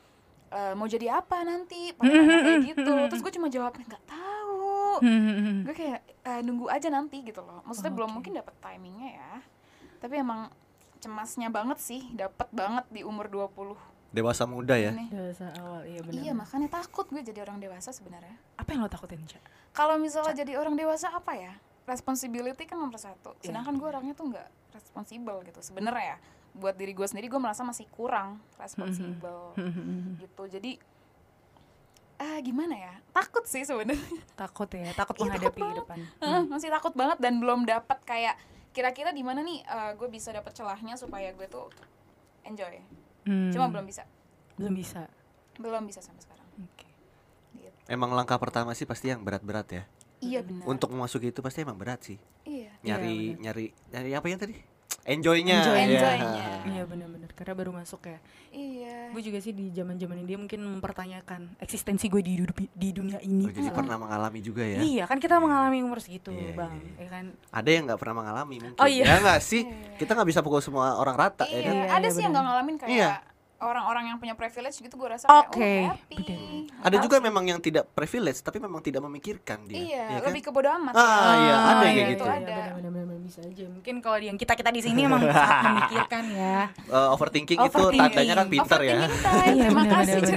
eh, 0.49 0.73
mau 0.73 0.87
jadi 0.87 1.19
apa 1.19 1.43
nanti 1.43 1.91
kayak 1.93 2.63
gitu 2.69 2.91
terus 3.07 3.21
gue 3.21 3.33
cuma 3.33 3.47
jawabnya 3.49 3.85
nggak 3.87 4.05
tahu 4.05 4.27
Hmm. 4.99 5.63
gue 5.63 5.75
kayak 5.77 5.99
eh, 6.25 6.41
nunggu 6.43 6.67
aja 6.69 6.89
nanti 6.89 7.23
gitu 7.23 7.39
loh 7.39 7.63
maksudnya 7.63 7.91
belum 7.93 8.11
mungkin 8.13 8.35
dapet 8.35 8.55
timingnya 8.57 9.15
ya 9.15 9.33
tapi 9.99 10.15
emang 10.17 10.47
cemasnya 10.99 11.49
banget 11.49 11.79
sih 11.79 12.03
dapet 12.12 12.47
banget 12.50 12.85
di 12.89 13.03
umur 13.03 13.27
20 13.27 13.75
Dewasa 14.09 14.45
muda 14.45 14.73
ya. 14.73 14.89
ini 14.91 15.05
Dewasa 15.06 15.53
awal, 15.55 15.85
iya 15.85 16.00
benar. 16.00 16.17
iya 16.19 16.33
makanya 16.33 16.69
takut 16.73 17.05
gue 17.06 17.21
jadi 17.21 17.43
orang 17.43 17.59
dewasa 17.59 17.91
sebenarnya 17.91 18.35
Apa 18.55 18.73
yang 18.73 18.81
lo 18.81 18.89
takutin, 18.89 19.21
Cak? 19.23 19.41
kalau 19.71 19.95
misalnya 19.97 20.33
jadi 20.35 20.56
orang 20.56 20.75
dewasa 20.75 21.11
apa 21.11 21.33
ya 21.33 21.53
responsibility 21.85 22.65
kan 22.65 22.77
nomor 22.77 22.96
satu 22.96 23.37
Iya. 23.39 23.53
sedangkan 23.53 23.75
gue 23.75 23.87
orangnya 23.87 24.13
tuh 24.13 24.29
nggak 24.29 24.49
responsible 24.72 25.39
gitu 25.43 25.61
sebenarnya 25.63 26.05
ya 26.06 26.19
buat 26.51 26.75
diri 26.75 26.91
gue 26.91 27.05
sendiri 27.05 27.27
gue 27.27 27.39
merasa 27.39 27.63
masih 27.63 27.87
kurang 27.89 28.41
responsible 28.56 29.53
gitu 30.20 30.43
jadi 30.46 30.81
ah 32.19 32.39
gimana 32.41 32.75
ya 32.75 32.93
takut 33.13 33.44
sih 33.44 33.63
sebenarnya 33.63 34.03
Takut 34.34 34.67
ya, 34.69 34.91
takut 34.93 35.15
Iya, 35.15 35.22
menghadapi 35.25 35.46
takut 35.55 35.63
banget. 35.63 35.79
depan. 35.81 35.99
Hah, 36.20 36.43
masih 36.44 36.69
takut 36.69 36.93
banget 36.93 37.19
dan 37.19 37.39
belum 37.39 37.63
dapat 37.65 37.99
kayak 38.03 38.34
kira-kira 38.79 39.11
di 39.11 39.27
mana 39.27 39.43
nih 39.43 39.67
gue 39.99 40.06
bisa 40.06 40.31
dapat 40.31 40.55
celahnya 40.55 40.94
supaya 40.94 41.35
gue 41.35 41.51
tuh 41.51 41.67
enjoy 42.47 42.79
Hmm. 43.27 43.51
cuma 43.51 43.67
belum 43.69 43.85
bisa 43.85 44.06
belum 44.55 44.73
bisa. 44.73 45.05
belum 45.58 45.85
bisa 45.85 46.01
sampai 46.01 46.23
sekarang 46.23 46.49
Oke. 46.63 46.87
gitu. 47.53 47.77
Emang 47.91 48.15
langkah 48.15 48.39
pertama 48.39 48.73
sih 48.73 48.87
pasti 48.87 49.11
yang 49.11 49.20
berat-berat 49.20 49.69
ya. 49.69 49.82
iya 50.19 50.41
benar 50.41 50.65
Untuk 50.65 50.89
memasuki 50.89 51.29
itu 51.29 51.43
pasti 51.43 51.61
emang 51.61 51.77
berat 51.77 52.01
sih. 52.01 52.17
iya 52.47 52.70
Nyari 52.81 53.37
benar. 53.37 53.43
nyari 53.53 53.65
nyari 53.93 54.11
apa 54.15 54.27
ya 54.31 54.37
tadi? 54.39 54.55
Enjoynya. 55.09 55.65
Enjoy. 55.65 55.77
ya. 55.77 55.85
Enjoynya. 55.89 56.45
Iya 56.69 56.83
benar-benar 56.85 57.31
karena 57.33 57.55
baru 57.55 57.71
masuk 57.73 58.05
ya. 58.05 58.19
iya 58.51 59.09
Gue 59.09 59.25
juga 59.25 59.41
sih 59.41 59.57
di 59.57 59.73
zaman-zaman 59.73 60.21
ini 60.21 60.27
dia 60.27 60.37
mungkin 60.37 60.61
mempertanyakan 60.61 61.57
eksistensi 61.57 62.13
gue 62.13 62.21
di 62.21 62.37
hidup 62.37 62.53
di 62.61 62.89
dunia 62.93 63.17
ini. 63.23 63.49
Oh, 63.49 63.53
jadi 63.53 63.73
pernah 63.73 63.97
mengalami 63.97 64.45
juga 64.45 64.61
ya. 64.61 64.81
Iya 64.81 65.05
kan 65.07 65.17
kita 65.17 65.39
mengalami 65.39 65.81
umur 65.81 65.97
segitu, 65.99 66.29
Iya, 66.29 66.53
bang, 66.53 66.73
iya, 66.77 66.93
ya 67.01 67.09
kan. 67.09 67.25
Ada 67.49 67.69
yang 67.73 67.83
nggak 67.89 68.01
pernah 68.01 68.17
mengalami 68.21 68.57
mungkin. 68.61 68.81
Oh, 68.81 68.89
iya. 68.89 69.05
Ya 69.07 69.17
nggak 69.23 69.41
sih? 69.41 69.63
Kita 69.97 70.13
nggak 70.13 70.29
bisa 70.29 70.41
pukul 70.45 70.61
semua 70.61 70.97
orang 70.97 71.17
rata 71.17 71.49
ya 71.49 71.61
kan? 71.63 71.73
iya 71.73 71.85
Iya, 71.89 71.95
ada 71.95 72.05
iya, 72.05 72.13
sih 72.13 72.23
yang 72.25 72.33
nggak 72.35 72.45
ngalamin 72.45 72.75
kayak 72.77 72.91
Iya. 72.93 73.11
Orang-orang 73.58 74.05
yang 74.06 74.19
punya 74.19 74.32
privilege 74.32 74.79
gitu 74.79 74.94
gue 74.94 75.08
rasa 75.08 75.27
Oke, 75.27 75.58
kayak 75.58 75.82
oh 75.82 75.86
happy 75.91 76.17
benar. 76.22 76.86
Ada 76.86 76.96
juga 77.03 77.17
memang 77.19 77.43
yang 77.43 77.58
tidak 77.58 77.91
privilege 77.91 78.38
tapi 78.38 78.58
memang 78.58 78.79
tidak 78.79 79.03
memikirkan 79.03 79.67
dia. 79.67 79.77
iya 79.77 80.05
ya 80.15 80.19
kan? 80.22 80.31
lebih 80.31 80.46
ke 80.46 80.50
bodo 80.50 80.70
amat 80.70 80.94
Ah, 80.94 81.03
ya. 81.03 81.34
iya, 81.34 81.55
ada 81.58 81.67
Oh, 81.69 81.81
kayak 81.81 81.91
iya, 81.91 82.05
gitu. 82.06 82.22
itu 82.22 82.24
ada. 82.24 82.58
benar-benar 82.79 83.19
bisa 83.19 83.41
aja. 83.43 83.65
Mungkin 83.67 83.94
kalau 83.98 84.19
yang 84.19 84.36
kita 84.36 84.53
kita 84.55 84.70
di 84.70 84.79
sini 84.79 85.00
emang 85.05 85.27
sangat 85.27 85.58
memikirkan 85.69 86.24
ya. 86.31 86.58
Eh, 86.70 87.08
overthinking, 87.10 87.58
itu 87.58 87.82
tandanya 87.93 88.34
kan 88.36 88.46
pinter 88.46 88.81
ya. 88.81 88.94
Iya, 88.94 89.06
terima 89.67 89.84
kasih 89.84 90.19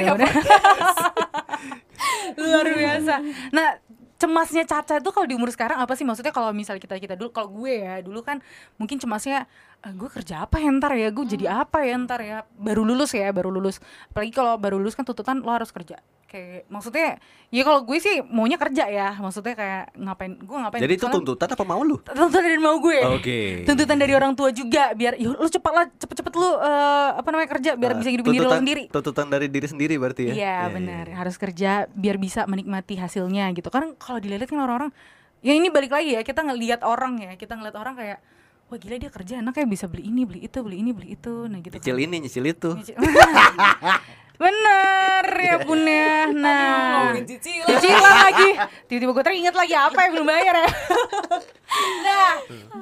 luar 2.37 2.65
biasa 2.65 3.15
nah 3.51 3.77
cemasnya 4.17 4.63
Caca 4.63 5.01
tuh 5.01 5.09
kalau 5.09 5.25
di 5.25 5.33
umur 5.33 5.49
sekarang 5.49 5.81
apa 5.81 5.97
sih 5.97 6.05
maksudnya 6.05 6.29
kalau 6.29 6.53
misalnya 6.53 6.77
kita 6.77 6.95
kita 6.97 7.15
dulu 7.17 7.33
kalau 7.33 7.49
gue 7.51 7.73
ya 7.81 8.05
dulu 8.05 8.21
kan 8.21 8.37
mungkin 8.77 9.01
cemasnya 9.01 9.49
"Ah, 9.81 9.91
gue 9.91 10.07
kerja 10.07 10.45
apa 10.45 10.57
ya 10.57 10.69
ntar 10.71 10.93
ya? 10.93 11.09
Gue 11.09 11.25
jadi 11.25 11.45
apa 11.57 11.81
ya 11.81 11.97
ntar 11.97 12.21
ya? 12.21 12.37
Baru 12.53 12.81
lulus 12.81 13.11
ya 13.11 13.29
baru 13.29 13.49
lulus. 13.49 13.81
Apalagi 14.07 14.29
kalau 14.31 14.53
baru 14.55 14.77
lulus 14.77 14.93
kan 14.93 15.01
tuntutan 15.01 15.41
lo 15.41 15.49
harus 15.49 15.69
kerja. 15.69 15.97
Kayak 16.23 16.63
maksudnya 16.69 17.19
ya 17.49 17.61
kalau 17.61 17.81
gue 17.81 17.97
sih 17.97 18.21
maunya 18.23 18.55
kerja 18.55 18.87
ya. 18.87 19.17
Maksudnya 19.17 19.51
kayak 19.51 19.91
ngapain 19.97 20.37
gue 20.37 20.53
ngapain 20.55 20.79
Jadi 20.79 20.93
itu 20.95 21.03
tuntutan 21.03 21.49
apa 21.49 21.63
mau 21.65 21.81
lu? 21.81 21.97
tuntutan 21.99 22.39
dari 22.39 22.55
mau 22.55 22.77
gue. 22.77 22.99
Oke. 23.11 23.39
tuntutan 23.65 23.97
dari 23.97 24.13
orang 24.13 24.31
tua 24.31 24.53
juga 24.53 24.93
biar 24.93 25.17
yuk 25.17 25.35
lu 25.35 25.49
cepat 25.49 25.73
lah 25.73 25.85
cepet-cepet 25.91 26.33
lu 26.33 26.45
eh, 26.45 27.09
apa 27.17 27.27
namanya 27.27 27.49
kerja 27.51 27.71
biar 27.73 27.91
Ah, 27.91 27.97
bisa 27.97 28.09
hidupin 28.09 28.31
diri 28.31 28.39
lo 28.39 28.47
tuntutan- 28.47 28.61
sendiri. 28.61 28.83
Tuntutan 28.87 29.25
dari 29.27 29.47
diri 29.49 29.67
sendiri 29.67 29.93
berarti 29.97 30.21
ya? 30.29 30.33
Iya 30.33 30.57
benar. 30.69 31.05
Harus 31.11 31.35
kerja 31.35 31.89
biar 31.91 32.15
bisa 32.15 32.45
menikmati 32.45 32.95
hasilnya 32.95 33.49
gitu. 33.51 33.67
Kan 33.67 33.97
kalau 33.97 34.21
dilihat 34.21 34.45
kan 34.45 34.55
orang-orang 34.57 34.93
ya 35.41 35.51
ini 35.51 35.67
balik 35.67 35.89
lagi 35.89 36.15
ya 36.15 36.21
kita 36.21 36.45
ngelihat 36.45 36.85
orang 36.85 37.17
ya. 37.17 37.33
Kita 37.33 37.57
ngelihat 37.57 37.75
orang 37.75 37.97
kayak 37.97 38.19
wah 38.71 38.79
gila 38.79 38.95
dia 38.97 39.11
kerja 39.11 39.33
enak 39.37 39.51
kayak 39.51 39.67
bisa 39.67 39.85
beli 39.85 40.07
ini 40.07 40.23
beli 40.23 40.39
itu 40.41 40.57
beli 40.57 40.79
ini 40.79 40.91
beli 40.91 41.13
itu 41.13 41.45
nah 41.45 41.59
gitu 41.59 41.75
Nyicil 41.75 41.91
kan. 41.93 42.01
ini, 42.01 42.15
nyicil 42.17 42.45
itu. 42.47 42.69
Nyicil- 42.71 42.95
bener 44.41 45.25
ya 45.37 45.55
bunda 45.61 46.33
nah 46.33 46.65
ngomongin 47.05 47.29
cicilan. 47.29 48.01
lagi 48.01 48.49
tiba-tiba 48.87 49.11
gue 49.13 49.23
teringat 49.23 49.53
lagi 49.53 49.75
apa 49.75 49.99
yang 50.01 50.11
belum 50.15 50.25
bayar 50.25 50.55
ya 50.57 50.69
nah 52.05 52.33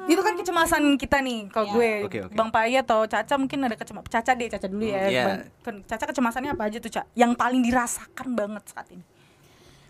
itu 0.05 0.22
kan 0.22 0.34
kecemasan 0.36 0.96
kita 0.96 1.19
nih 1.19 1.50
kalau 1.50 1.67
Ya. 1.67 1.74
gue 1.74 1.91
Oke, 2.05 2.19
oke. 2.24 2.34
bang 2.34 2.50
Paya 2.50 2.79
atau 2.79 3.03
Caca 3.03 3.36
mungkin 3.36 3.60
ada 3.62 3.75
kecemasan 3.75 4.08
Caca 4.10 4.31
deh 4.34 4.48
Caca 4.48 4.67
dulu 4.67 4.86
ya 4.86 5.01
Hmm, 5.01 5.12
iya. 5.12 5.24
Bang- 5.25 5.43
Ken- 5.62 5.84
Caca 5.84 6.05
kecemasannya 6.08 6.50
apa 6.50 6.63
aja 6.63 6.77
tuh 6.77 6.89
Caca 6.89 7.03
yang 7.13 7.34
paling 7.34 7.60
dirasakan 7.60 8.27
banget 8.31 8.63
saat 8.65 8.88
ini 8.89 9.03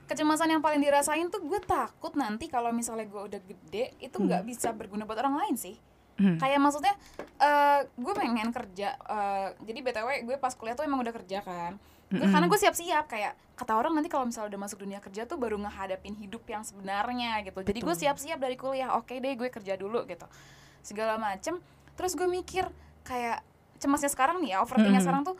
kecemasan 0.09 0.49
yang 0.49 0.63
paling 0.65 0.81
dirasain 0.81 1.29
tuh 1.29 1.45
gue 1.45 1.61
takut 1.61 2.17
nanti 2.17 2.49
kalau 2.49 2.73
misalnya 2.73 3.05
gue 3.05 3.21
udah 3.21 3.39
gede 3.45 3.93
itu 4.01 4.17
nggak 4.17 4.41
bisa 4.43 4.73
berguna 4.73 5.05
buat 5.05 5.21
orang 5.21 5.37
lain 5.45 5.55
sih. 5.55 5.77
Hmm. 6.19 6.35
kayak 6.35 6.59
maksudnya 6.59 6.91
eh 7.39 7.87
gue 7.95 8.11
pengen 8.11 8.51
kerja 8.51 8.91
eh, 8.91 9.47
jadi 9.63 9.79
btw 9.79 10.27
gue 10.27 10.35
pas 10.35 10.51
kuliah 10.51 10.75
tuh 10.75 10.83
emang 10.83 10.99
udah 10.99 11.15
kerja 11.15 11.39
kan. 11.39 11.79
Gue- 12.11 12.27
karena 12.27 12.49
gue 12.51 12.59
siap-siap 12.59 13.07
kayak 13.07 13.39
kata 13.55 13.71
orang 13.79 13.95
nanti 13.95 14.11
kalau 14.11 14.27
misalnya 14.27 14.51
udah 14.51 14.61
masuk 14.67 14.83
dunia 14.83 14.99
kerja 14.99 15.23
tuh 15.23 15.39
baru 15.39 15.55
ngehadapin 15.61 16.19
hidup 16.19 16.43
yang 16.49 16.67
sebenarnya 16.67 17.39
gitu. 17.47 17.63
Jadi 17.63 17.79
gue 17.79 17.95
siap-siap 17.95 18.35
dari 18.35 18.59
kuliah 18.59 18.99
oke 18.99 19.15
deh 19.15 19.31
gue 19.31 19.47
kerja 19.47 19.79
dulu 19.79 20.03
gitu. 20.11 20.27
Segala 20.83 21.15
macem. 21.15 21.63
Terus 21.95 22.19
gue 22.19 22.27
mikir 22.27 22.67
kayak 23.07 23.39
cemasnya 23.79 24.11
sekarang 24.11 24.43
nih 24.43 24.57
ya 24.57 24.57
overthinkingnya 24.59 24.99
Mm-mm. 24.99 25.07
sekarang 25.07 25.23
tuh 25.23 25.35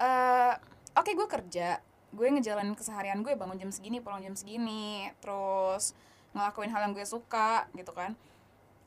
eh 0.00 0.54
oke 0.96 1.12
gue 1.12 1.28
kerja 1.28 1.76
gue 2.12 2.28
ngejalanin 2.28 2.76
keseharian 2.76 3.24
gue 3.24 3.32
bangun 3.32 3.56
jam 3.56 3.72
segini 3.72 4.04
pulang 4.04 4.20
jam 4.20 4.36
segini 4.36 5.08
terus 5.24 5.96
ngelakuin 6.36 6.68
hal 6.72 6.88
yang 6.88 6.92
gue 6.92 7.04
suka 7.04 7.68
gitu 7.76 7.92
kan. 7.92 8.16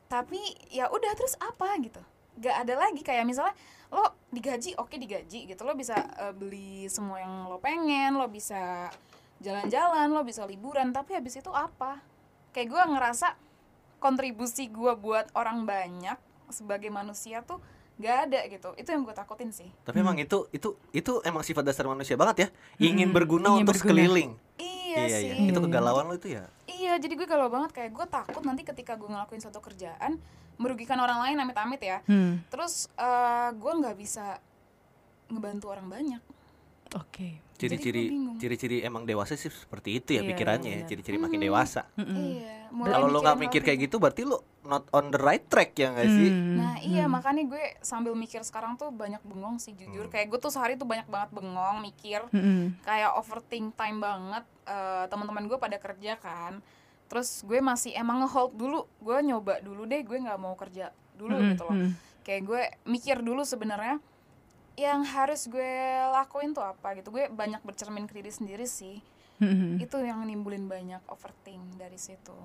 Tapi 0.06 0.38
ya 0.70 0.86
udah 0.90 1.12
terus 1.18 1.34
apa 1.42 1.74
gitu. 1.82 1.98
Gak 2.38 2.66
ada 2.66 2.74
lagi 2.78 3.02
kayak 3.02 3.26
misalnya 3.26 3.54
lo 3.90 4.14
digaji 4.30 4.78
oke 4.78 4.94
digaji 4.94 5.50
gitu. 5.50 5.62
Lo 5.66 5.74
bisa 5.74 5.98
eh, 5.98 6.34
beli 6.34 6.86
semua 6.86 7.22
yang 7.22 7.50
lo 7.50 7.58
pengen 7.58 8.14
lo 8.14 8.30
bisa 8.30 8.90
jalan-jalan 9.42 10.08
lo 10.14 10.22
bisa 10.24 10.46
liburan 10.46 10.94
tapi 10.94 11.18
habis 11.18 11.38
itu 11.38 11.50
apa? 11.50 11.98
Kayak 12.54 12.68
gue 12.72 12.82
ngerasa 12.94 13.34
kontribusi 13.98 14.70
gue 14.70 14.92
buat 14.94 15.30
orang 15.34 15.66
banyak 15.66 16.18
sebagai 16.50 16.94
manusia 16.94 17.42
tuh 17.42 17.58
gak 17.96 18.28
ada 18.28 18.40
gitu 18.46 18.68
itu 18.76 18.88
yang 18.88 19.02
gue 19.02 19.12
takutin 19.12 19.48
sih 19.48 19.68
Tapi 19.80 19.96
emang 19.98 20.16
itu 20.16 20.44
itu 20.50 20.76
itu 20.90 21.12
emang 21.22 21.40
sifat 21.40 21.64
dasar 21.64 21.84
manusia 21.84 22.12
banget 22.14 22.36
ya. 22.36 22.48
Ingin 22.82 23.08
Mm-mm, 23.08 23.16
berguna 23.16 23.48
ingin 23.50 23.62
untuk 23.62 23.72
berguna. 23.74 23.88
sekeliling. 23.96 24.30
iya, 24.56 24.96
iya, 25.02 25.16
sih 25.16 25.26
iya. 25.26 25.34
Itu 25.46 25.58
Iya, 25.58 25.64
kegalauan 25.64 26.04
lo 26.06 26.14
itu 26.14 26.28
ya. 26.30 26.44
Iya, 26.66 26.92
jadi 26.96 27.14
gue 27.14 27.24
galau 27.24 27.48
banget 27.48 27.72
kayak 27.72 27.90
gue 27.90 28.06
takut 28.06 28.42
nanti 28.42 28.62
ketika 28.62 28.94
gue 28.94 29.06
ngelakuin 29.06 29.40
satu 29.40 29.58
kerjaan 29.58 30.20
merugikan 30.56 30.96
orang 30.96 31.20
lain 31.20 31.36
amit-amit 31.38 31.80
ya. 31.80 32.00
Hmm, 32.04 32.44
Terus 32.46 32.92
eh, 32.94 33.48
gue 33.50 33.72
nggak 33.74 33.96
bisa 33.96 34.40
ngebantu 35.26 35.66
orang 35.68 35.86
banyak. 35.86 36.22
Oke. 36.92 37.40
Ciri-ciri 37.56 38.04
ciri-ciri 38.36 38.76
emang 38.80 39.02
dewasa 39.02 39.32
sih 39.32 39.48
seperti 39.48 39.96
itu 39.96 40.10
ya 40.10 40.20
Iya, 40.20 40.28
pikirannya 40.28 40.70
iya, 40.70 40.80
ya. 40.80 40.86
Ciri-ciri 40.86 41.16
makin 41.16 41.36
Hmm. 41.36 41.46
dewasa. 41.46 41.82
Mm-mm. 41.94 42.16
Iya. 42.36 42.54
mulai 42.68 42.92
Kalau 42.92 43.06
lo 43.06 43.18
nggak 43.20 43.38
mikir 43.40 43.60
kayak 43.62 43.78
itu. 43.78 43.84
gitu 43.86 43.96
berarti 43.96 44.22
lo 44.22 44.38
not 44.62 44.84
on 44.90 45.08
the 45.08 45.16
right 45.16 45.40
track 45.42 45.72
ya 45.72 45.90
nggak 45.90 46.08
sih? 46.10 46.28
Hmm, 46.28 46.54
Nah 46.54 46.74
iya 46.78 47.04
hmm. 47.04 47.12
makanya 47.12 47.42
gue 47.46 47.64
sambil 47.80 48.12
mikir 48.12 48.42
sekarang 48.42 48.74
tuh 48.74 48.90
banyak 48.90 49.22
bengong 49.22 49.56
sih 49.56 49.72
jujur. 49.72 50.04
Hmm. 50.04 50.12
Kayak 50.12 50.26
gue 50.28 50.38
tuh 50.38 50.50
sehari 50.50 50.74
tuh 50.74 50.84
banyak 50.84 51.06
banget 51.06 51.30
bengong 51.30 51.80
mikir. 51.80 52.20
Mm-mm. 52.28 52.76
Kayak 52.82 53.14
overthink 53.14 53.72
time 53.72 53.98
banget. 53.98 54.44
Eh, 54.64 55.04
Teman-teman 55.06 55.46
gue 55.46 55.56
pada 55.56 55.76
kerja 55.76 56.16
kan. 56.16 56.58
Terus 57.06 57.40
gue 57.40 57.58
masih 57.60 57.94
emang 57.94 58.20
ngehold 58.20 58.52
dulu. 58.52 58.84
Gue 58.98 59.22
nyoba 59.22 59.58
dulu 59.58 59.84
deh. 59.84 60.02
Gue 60.02 60.18
nggak 60.18 60.36
mau 60.36 60.52
kerja 60.54 60.90
dulu 61.14 61.32
Mm-mm, 61.32 61.50
gitu 61.50 61.64
loh. 61.64 61.76
mm. 61.78 61.90
kayak 62.20 62.42
gue 62.42 62.62
mikir 62.84 63.16
dulu 63.18 63.40
sebenarnya 63.40 63.96
yang 64.76 65.00
harus 65.02 65.44
gue 65.46 65.72
lakuin 66.12 66.52
tuh 66.52 66.62
apa 66.62 66.92
gitu 66.94 67.08
gue 67.10 67.26
banyak 67.26 67.60
bercermin 67.60 68.04
ke 68.04 68.14
diri 68.14 68.28
sendiri 68.28 68.64
sih 68.64 69.00
Mm-mm. 69.36 69.76
itu 69.78 69.96
yang 69.98 70.20
nimbulin 70.22 70.64
banyak 70.64 71.00
overthink 71.06 71.60
dari 71.74 71.96
situ 71.96 72.36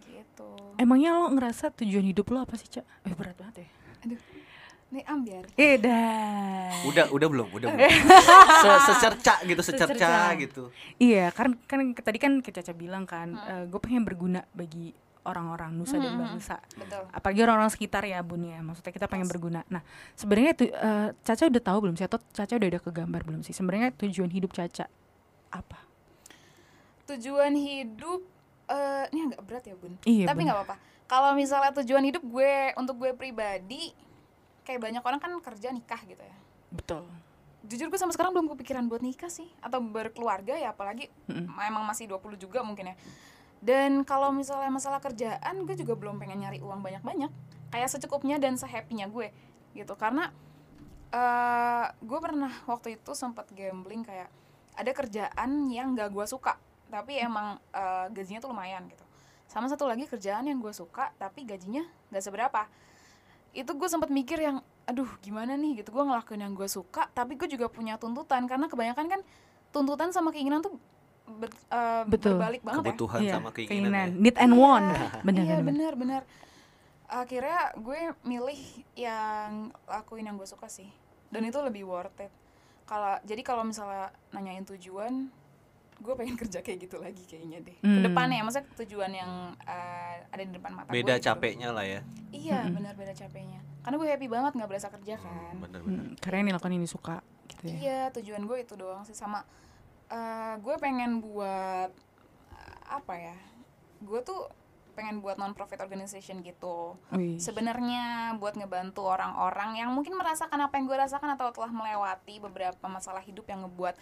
gitu 0.00 0.48
Emangnya 0.74 1.12
lo 1.14 1.28
ngerasa 1.28 1.68
tujuan 1.74 2.04
hidup 2.06 2.28
lo 2.28 2.40
apa 2.40 2.54
sih, 2.54 2.70
Cak? 2.70 2.84
Eh 3.02 3.12
berat 3.12 3.34
banget 3.34 3.62
ya. 3.62 3.68
aduh 3.98 4.20
ini 4.88 5.04
ambiar 5.04 5.44
Eh 5.52 5.76
dah. 5.76 6.72
Udah 6.82 7.06
udah 7.08 7.28
belum, 7.28 7.48
udah 7.50 7.68
belum. 7.68 7.88
Se 8.62 8.68
secerca 8.88 9.34
gitu, 9.42 9.60
secerca 9.60 9.92
Secerca. 9.92 10.40
gitu. 10.40 10.62
Iya, 10.96 11.28
kan 11.28 11.60
kan 11.62 11.92
tadi 11.92 12.16
kan 12.16 12.40
Caca 12.40 12.72
bilang 12.72 13.04
kan, 13.04 13.36
Hmm. 13.36 13.68
gue 13.68 13.76
pengen 13.78 14.00
berguna 14.02 14.48
bagi 14.50 14.96
orang-orang 15.22 15.72
nusa 15.72 15.94
dan 15.94 16.02
Hmm, 16.02 16.08
hmm, 16.08 16.14
hmm. 16.14 16.24
bangsa. 16.34 16.56
betul 16.72 17.02
Apalagi 17.10 17.40
orang-orang 17.40 17.68
sekitar 17.68 18.02
ya, 18.02 18.20
Bun 18.20 18.42
ya. 18.42 18.58
Maksudnya 18.58 18.90
kita 18.90 19.06
pengen 19.06 19.26
berguna. 19.26 19.60
Nah, 19.66 19.82
sebenarnya 20.12 20.50
itu 20.52 20.64
eh, 20.68 21.08
Caca 21.18 21.44
udah 21.44 21.62
tahu 21.64 21.78
belum 21.80 21.94
sih 21.94 22.04
atau 22.04 22.18
Caca 22.28 22.54
udah 22.54 22.68
ada 22.68 22.80
kegambar 22.80 23.20
belum 23.22 23.40
sih? 23.40 23.50
Sebenarnya 23.50 23.90
tujuan 23.94 24.28
hidup 24.28 24.50
Caca 24.50 24.86
apa? 25.48 25.78
tujuan 27.06 27.54
hidup 27.54 28.20
eh 28.68 29.04
ini 29.10 29.32
agak 29.32 29.42
berat 29.42 29.64
ya 29.64 29.74
bun 29.74 29.96
Iya, 30.02 30.28
tapi 30.28 30.38
bener. 30.38 30.52
nggak 30.52 30.58
apa-apa 30.60 30.76
kalau 31.08 31.32
misalnya 31.32 31.72
tujuan 31.74 32.04
hidup 32.04 32.20
gue 32.20 32.52
untuk 32.76 33.00
gue 33.00 33.16
pribadi 33.16 33.96
kayak 34.62 34.76
banyak 34.78 35.00
orang 35.00 35.16
kan 35.16 35.32
kerja 35.40 35.72
nikah 35.72 35.96
gitu 36.04 36.20
ya 36.20 36.36
Betul. 36.68 37.08
jujur 37.64 37.88
gue 37.88 37.96
sampai 37.96 38.12
sekarang 38.12 38.36
belum 38.36 38.52
kepikiran 38.52 38.84
buat 38.84 39.00
nikah 39.00 39.32
sih 39.32 39.48
atau 39.58 39.80
berkeluarga 39.80 40.52
ya 40.52 40.68
apalagi 40.68 41.08
Mm-mm. 41.26 41.48
emang 41.48 41.80
masih 41.82 42.04
20 42.06 42.36
juga 42.38 42.60
mungkin 42.60 42.92
ya 42.92 42.96
dan 43.58 44.06
kalau 44.06 44.30
misalnya 44.30 44.70
masalah 44.70 45.02
kerjaan 45.02 45.66
gue 45.66 45.74
juga 45.74 45.98
belum 45.98 46.22
pengen 46.22 46.46
nyari 46.46 46.62
uang 46.62 46.78
banyak-banyak. 46.78 47.30
Kayak 47.68 47.88
secukupnya 47.90 48.38
dan 48.38 48.54
sehappynya 48.54 49.10
gue 49.10 49.34
gitu. 49.74 49.94
Karena 49.98 50.30
eh 51.08 51.86
gue 52.04 52.18
pernah 52.20 52.52
waktu 52.68 53.00
itu 53.00 53.16
sempat 53.16 53.48
gambling 53.56 54.04
kayak 54.04 54.28
ada 54.78 54.92
kerjaan 54.94 55.72
yang 55.72 55.96
gak 55.96 56.12
gue 56.12 56.26
suka 56.28 56.60
tapi 56.92 57.18
emang 57.18 57.58
eh, 57.74 58.06
gajinya 58.14 58.40
tuh 58.44 58.50
lumayan 58.54 58.86
gitu. 58.88 59.04
Sama 59.48 59.66
satu 59.66 59.88
lagi 59.88 60.06
kerjaan 60.06 60.46
yang 60.46 60.62
gue 60.62 60.70
suka 60.70 61.10
tapi 61.18 61.42
gajinya 61.42 61.82
gak 62.14 62.22
seberapa. 62.22 62.68
Itu 63.56 63.74
gue 63.74 63.88
sempat 63.90 64.12
mikir 64.12 64.38
yang 64.38 64.62
aduh 64.86 65.08
gimana 65.18 65.58
nih? 65.58 65.82
Gitu. 65.82 65.90
Gue 65.90 66.04
ngelakuin 66.06 66.46
yang 66.46 66.54
gue 66.54 66.68
suka 66.70 67.10
tapi 67.10 67.34
gue 67.34 67.50
juga 67.50 67.66
punya 67.66 67.98
tuntutan. 67.98 68.46
Karena 68.46 68.70
kebanyakan 68.70 69.06
kan 69.10 69.20
tuntutan 69.74 70.14
sama 70.14 70.30
keinginan 70.30 70.62
tuh 70.62 70.78
ber- 71.30 71.52
eh, 71.68 72.02
Betul. 72.04 72.36
berbalik 72.36 72.62
banget 72.62 72.78
ya 72.78 72.86
Kebutuhan 72.88 73.20
Iya, 73.20 73.32
sama 73.34 73.50
keinginan. 73.50 74.08
ya. 74.10 74.16
Need 74.18 74.36
and 74.36 74.54
want. 74.54 74.86
Benar, 75.22 75.42
iya 75.42 75.56
benar, 75.56 75.62
benar. 75.62 75.94
benar 75.94 76.22
akhirnya 77.06 77.72
gue 77.74 78.00
milih 78.22 78.60
yang 78.94 79.48
lakuin 79.86 80.24
yang 80.24 80.36
gue 80.36 80.44
suka 80.44 80.68
sih 80.68 80.92
dan 81.28 81.40
itu 81.42 81.56
lebih 81.58 81.84
worth 81.84 82.12
it 82.18 82.28
kalau 82.84 83.16
jadi 83.22 83.40
kalau 83.42 83.64
misalnya 83.64 84.12
nanyain 84.28 84.64
tujuan 84.66 85.32
gue 85.96 86.14
pengen 86.14 86.36
kerja 86.42 86.60
kayak 86.60 86.78
gitu 86.78 86.96
lagi 86.98 87.24
kayaknya 87.24 87.64
deh 87.64 87.76
Hmm. 87.80 87.96
ke 87.96 88.00
depannya 88.04 88.44
maksudnya 88.44 88.68
tujuan 88.76 89.08
yang 89.10 89.32
eh, 89.58 90.20
ada 90.22 90.42
di 90.42 90.52
depan 90.52 90.70
mata 90.74 90.88
Beda 90.88 91.00
gue 91.06 91.16
gitu. 91.16 91.26
capeknya 91.26 91.68
lah 91.70 91.84
ya. 91.86 92.00
iya 92.28 92.60
Mm-mm. 92.62 92.76
benar 92.76 92.92
beda 92.92 93.16
capeknya 93.16 93.60
karena 93.80 93.96
gue 93.96 94.08
happy 94.10 94.28
banget 94.28 94.52
nggak 94.52 94.68
berasa 94.68 94.88
kerja 94.90 95.14
kan 95.16 95.54
Bener-bener. 95.56 95.96
Hmm, 96.04 96.12
karena 96.14 96.36
yang 96.38 96.48
dilakukan 96.50 96.72
ini 96.74 96.84
suka 96.86 97.16
gitu 97.48 97.62
ya. 97.64 97.74
Iya, 97.74 98.00
tujuan 98.12 98.44
gue 98.44 98.58
itu 98.60 98.76
doang 98.76 99.00
sih 99.02 99.16
sama 99.16 99.40
eh, 100.08 100.54
gue 100.58 100.74
pengen 100.80 101.20
buat 101.20 101.90
eh, 102.52 102.78
apa 102.88 103.14
ya? 103.16 103.36
Gue 104.00 104.20
tuh 104.22 104.48
pengen 104.98 105.22
buat 105.22 105.38
non 105.38 105.54
profit 105.54 105.78
organization 105.78 106.42
gitu. 106.42 106.98
Sebenarnya 107.38 108.34
buat 108.42 108.58
ngebantu 108.58 109.06
orang-orang 109.06 109.78
yang 109.78 109.94
mungkin 109.94 110.18
merasakan 110.18 110.58
apa 110.58 110.74
yang 110.74 110.90
gue 110.90 110.98
rasakan 110.98 111.38
atau 111.38 111.54
telah 111.54 111.70
melewati 111.70 112.42
beberapa 112.42 112.82
masalah 112.90 113.22
hidup 113.22 113.46
yang 113.46 113.62
ngebuat 113.62 113.94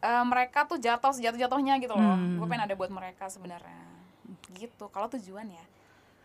eh, 0.00 0.24
mereka 0.24 0.64
tuh 0.64 0.80
jatuh 0.80 1.12
sejatuh-jatuhnya 1.12 1.76
gitu 1.84 1.92
loh. 1.92 2.16
Hmm. 2.16 2.40
Gue 2.40 2.46
pengen 2.48 2.64
ada 2.64 2.74
buat 2.76 2.88
mereka 2.88 3.28
sebenarnya. 3.28 3.84
Gitu. 4.56 4.88
Kalau 4.88 5.12
tujuan 5.12 5.52
ya. 5.52 5.64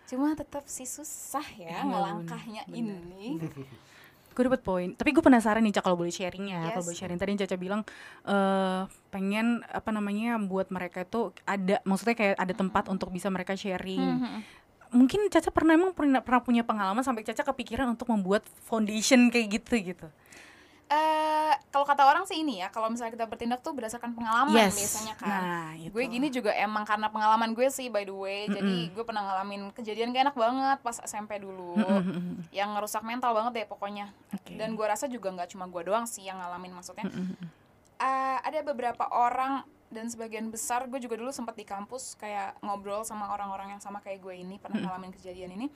Cuma 0.07 0.35
tetap 0.35 0.67
sih 0.67 0.87
susah 0.87 1.43
ya 1.55 1.71
Iya, 1.71 1.87
ngelangkahnya 1.87 2.61
bener. 2.67 2.99
ini. 2.99 3.25
gue 4.31 4.43
dapet 4.47 4.61
poin. 4.61 4.89
Tapi 4.91 5.09
gue 5.11 5.19
penasaran 5.19 5.59
nih 5.59 5.75
Cak 5.75 5.83
kalau 5.83 5.95
boleh 5.95 6.09
sharing 6.09 6.49
ya 6.49 6.71
kalau 6.71 6.81
Yes. 6.81 6.87
boleh 6.87 6.97
sharing. 6.97 7.17
Tadi 7.17 7.31
Caca 7.37 7.55
bilang 7.55 7.81
eh 8.23 8.81
pengen 9.09 9.61
apa 9.65 9.89
namanya 9.89 10.39
buat 10.39 10.71
mereka 10.71 11.03
itu 11.03 11.35
ada 11.43 11.83
maksudnya 11.83 12.15
kayak 12.15 12.35
ada 12.35 12.53
tempat 12.53 12.87
untuk 12.87 13.09
bisa 13.09 13.27
mereka 13.27 13.53
sharing. 13.53 14.19
Mhm. 14.21 14.39
mungkin 14.91 15.23
Caca 15.31 15.55
pernah 15.55 15.71
emang 15.71 15.95
pernah, 15.95 16.19
pernah 16.19 16.43
punya 16.43 16.67
pengalaman 16.67 16.99
sampai 16.99 17.23
Caca 17.23 17.47
kepikiran 17.47 17.87
untuk 17.87 18.11
membuat 18.11 18.43
foundation 18.67 19.31
kayak 19.31 19.63
gitu 19.63 19.95
gitu 19.95 20.07
Eh, 20.91 21.53
kalau 21.71 21.87
kata 21.87 22.03
orang 22.03 22.27
sih 22.27 22.43
ini 22.43 22.59
ya, 22.59 22.67
kalau 22.67 22.91
misalnya 22.91 23.15
kita 23.15 23.23
bertindak 23.23 23.63
tuh 23.63 23.71
berdasarkan 23.71 24.11
pengalaman 24.11 24.59
Yes. 24.59 24.75
biasanya 24.75 25.15
kan. 25.15 25.31
Nah, 25.31 25.69
itu. 25.79 25.87
Gue 25.87 26.03
gini 26.11 26.27
juga 26.27 26.51
emang 26.51 26.83
karena 26.83 27.07
pengalaman 27.07 27.55
gue 27.55 27.71
sih 27.71 27.87
by 27.87 28.03
the 28.03 28.11
way. 28.11 28.51
Jadi 28.51 28.91
gue 28.91 29.03
pernah 29.07 29.23
ngalamin 29.23 29.71
kejadian 29.71 30.11
gak 30.11 30.27
enak 30.27 30.35
banget 30.35 30.77
pas 30.83 30.99
SMP 31.07 31.39
dulu. 31.39 31.79
Mm-mm. 31.79 32.43
Yang 32.51 32.69
ngerusak 32.75 33.07
mental 33.07 33.31
banget 33.31 33.51
deh 33.63 33.67
pokoknya. 33.71 34.11
Oke. 34.35 34.59
Dan 34.59 34.75
gue 34.75 34.83
rasa 34.83 35.07
juga 35.07 35.31
nggak 35.31 35.55
cuma 35.55 35.71
gue 35.71 35.79
doang 35.87 36.03
sih 36.03 36.27
yang 36.27 36.43
ngalamin 36.43 36.75
maksudnya. 36.75 37.07
Eh, 37.07 38.37
ada 38.43 38.59
beberapa 38.59 39.07
orang 39.15 39.63
dan 39.95 40.11
sebagian 40.11 40.51
besar 40.51 40.91
gue 40.91 40.99
juga 40.99 41.15
dulu 41.15 41.31
sempat 41.31 41.55
di 41.55 41.63
kampus 41.63 42.19
kayak 42.19 42.59
ngobrol 42.59 43.07
sama 43.07 43.31
orang-orang 43.31 43.79
yang 43.79 43.81
sama 43.83 44.03
kayak 44.03 44.19
gue 44.19 44.35
ini 44.35 44.59
pernah 44.59 44.83
ngalamin 44.83 45.15
kejadian 45.15 45.55
ini. 45.55 45.71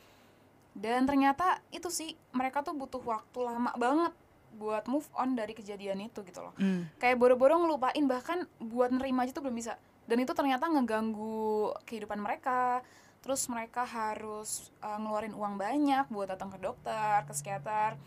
Dan 0.75 1.07
ternyata 1.07 1.63
itu 1.71 1.87
sih 1.87 2.19
mereka 2.35 2.59
tuh 2.59 2.75
butuh 2.75 2.99
waktu 2.99 3.39
lama 3.39 3.71
banget 3.79 4.11
buat 4.55 4.87
move 4.87 5.05
on 5.13 5.35
dari 5.35 5.51
kejadian 5.51 5.99
itu 6.07 6.23
gitu 6.23 6.39
loh. 6.39 6.53
Mm. 6.57 6.87
kayak 6.97 7.19
boro-boro 7.19 7.59
ngelupain 7.59 8.05
bahkan 8.07 8.47
buat 8.57 8.89
nerima 8.89 9.27
aja 9.27 9.35
tuh 9.35 9.43
belum 9.43 9.55
bisa. 9.55 9.75
Dan 10.05 10.21
itu 10.21 10.31
ternyata 10.31 10.69
ngeganggu 10.69 11.73
kehidupan 11.83 12.17
mereka. 12.21 12.81
Terus 13.25 13.49
mereka 13.49 13.81
harus 13.83 14.69
uh, 14.85 15.01
ngeluarin 15.01 15.33
uang 15.33 15.57
banyak 15.57 16.05
buat 16.13 16.29
datang 16.29 16.53
ke 16.53 16.61
dokter 16.61 17.25
ke 17.25 17.33
psikiater. 17.33 17.97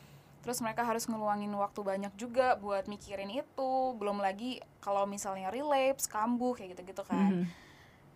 Terus 0.47 0.63
mereka 0.63 0.87
harus 0.87 1.11
ngeluangin 1.11 1.51
waktu 1.59 1.83
banyak 1.83 2.15
juga 2.15 2.55
buat 2.55 2.87
mikirin 2.87 3.29
itu. 3.35 3.73
Belum 3.99 4.23
lagi 4.23 4.63
kalau 4.79 5.11
misalnya 5.11 5.51
relapse 5.51 6.07
kambuh 6.07 6.55
kayak 6.55 6.79
gitu-gitu 6.79 7.03
kan. 7.03 7.43
Mhm. 7.43 7.69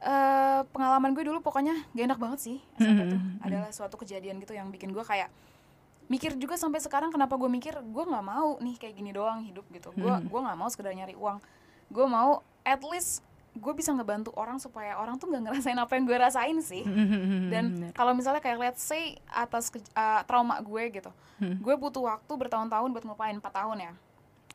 Eh, 0.02 0.60
pengalaman 0.74 1.14
gue 1.14 1.22
dulu 1.22 1.38
pokoknya 1.38 1.78
gak 1.94 2.06
enak 2.10 2.18
banget 2.18 2.38
sih 2.42 2.58
SMP 2.74 3.06
tuh. 3.06 3.22
Mhm. 3.22 3.38
adalah 3.38 3.70
suatu 3.70 3.94
kejadian 3.94 4.42
gitu 4.42 4.50
yang 4.50 4.66
bikin 4.74 4.90
gue 4.90 5.04
kayak 5.06 5.30
mikir 6.04 6.34
juga 6.34 6.54
sampai 6.54 6.78
sekarang 6.78 7.08
kenapa 7.08 7.34
gue 7.34 7.48
mikir 7.48 7.74
gue 7.74 8.04
nggak 8.04 8.22
mau 8.22 8.58
nih 8.58 8.76
kayak 8.76 8.94
gini 8.94 9.10
doang 9.10 9.42
hidup 9.42 9.64
gitu 9.68 9.90
gue 9.92 10.06
Mhm. 10.12 10.26
gue 10.26 10.40
nggak 10.40 10.56
mau 10.56 10.68
sekedar 10.68 10.92
nyari 10.92 11.14
uang 11.14 11.38
gue 11.88 12.06
mau 12.06 12.40
at 12.62 12.82
least 12.84 13.20
gue 13.52 13.72
bisa 13.72 13.90
ngebantu 13.90 14.32
orang 14.32 14.56
supaya 14.56 14.96
orang 14.96 15.16
tuh 15.16 15.28
nggak 15.28 15.42
ngerasain 15.46 15.76
apa 15.76 15.92
yang 15.92 16.04
gue 16.04 16.16
rasain 16.16 16.56
sih 16.58 16.82
Mhm. 16.82 17.48
dan 17.48 17.64
Bener. 17.70 17.90
kalau 17.92 18.12
misalnya 18.12 18.40
kayak 18.40 18.58
let's 18.58 18.80
say 18.80 19.14
atas 19.26 19.68
ke- 19.68 19.84
uh, 19.92 20.20
trauma 20.22 20.56
gue 20.58 20.82
gitu 20.90 21.12
Hmm. 21.36 21.58
gue 21.58 21.74
butuh 21.74 22.00
waktu 22.02 22.32
bertahun-tahun 22.32 22.88
buat 22.88 23.02
ngelupain 23.02 23.36
4 23.36 23.52
tahun 23.52 23.78
ya 23.80 23.92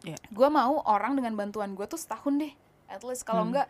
Iya. 0.03 0.17
gue 0.27 0.49
mau 0.49 0.81
orang 0.83 1.13
dengan 1.13 1.33
bantuan 1.35 1.73
gue 1.73 1.85
tuh 1.85 1.97
setahun 1.97 2.37
deh 2.37 2.53
at 2.87 3.01
least 3.01 3.21
kalau 3.21 3.43
Hmm. 3.43 3.51
enggak 3.51 3.67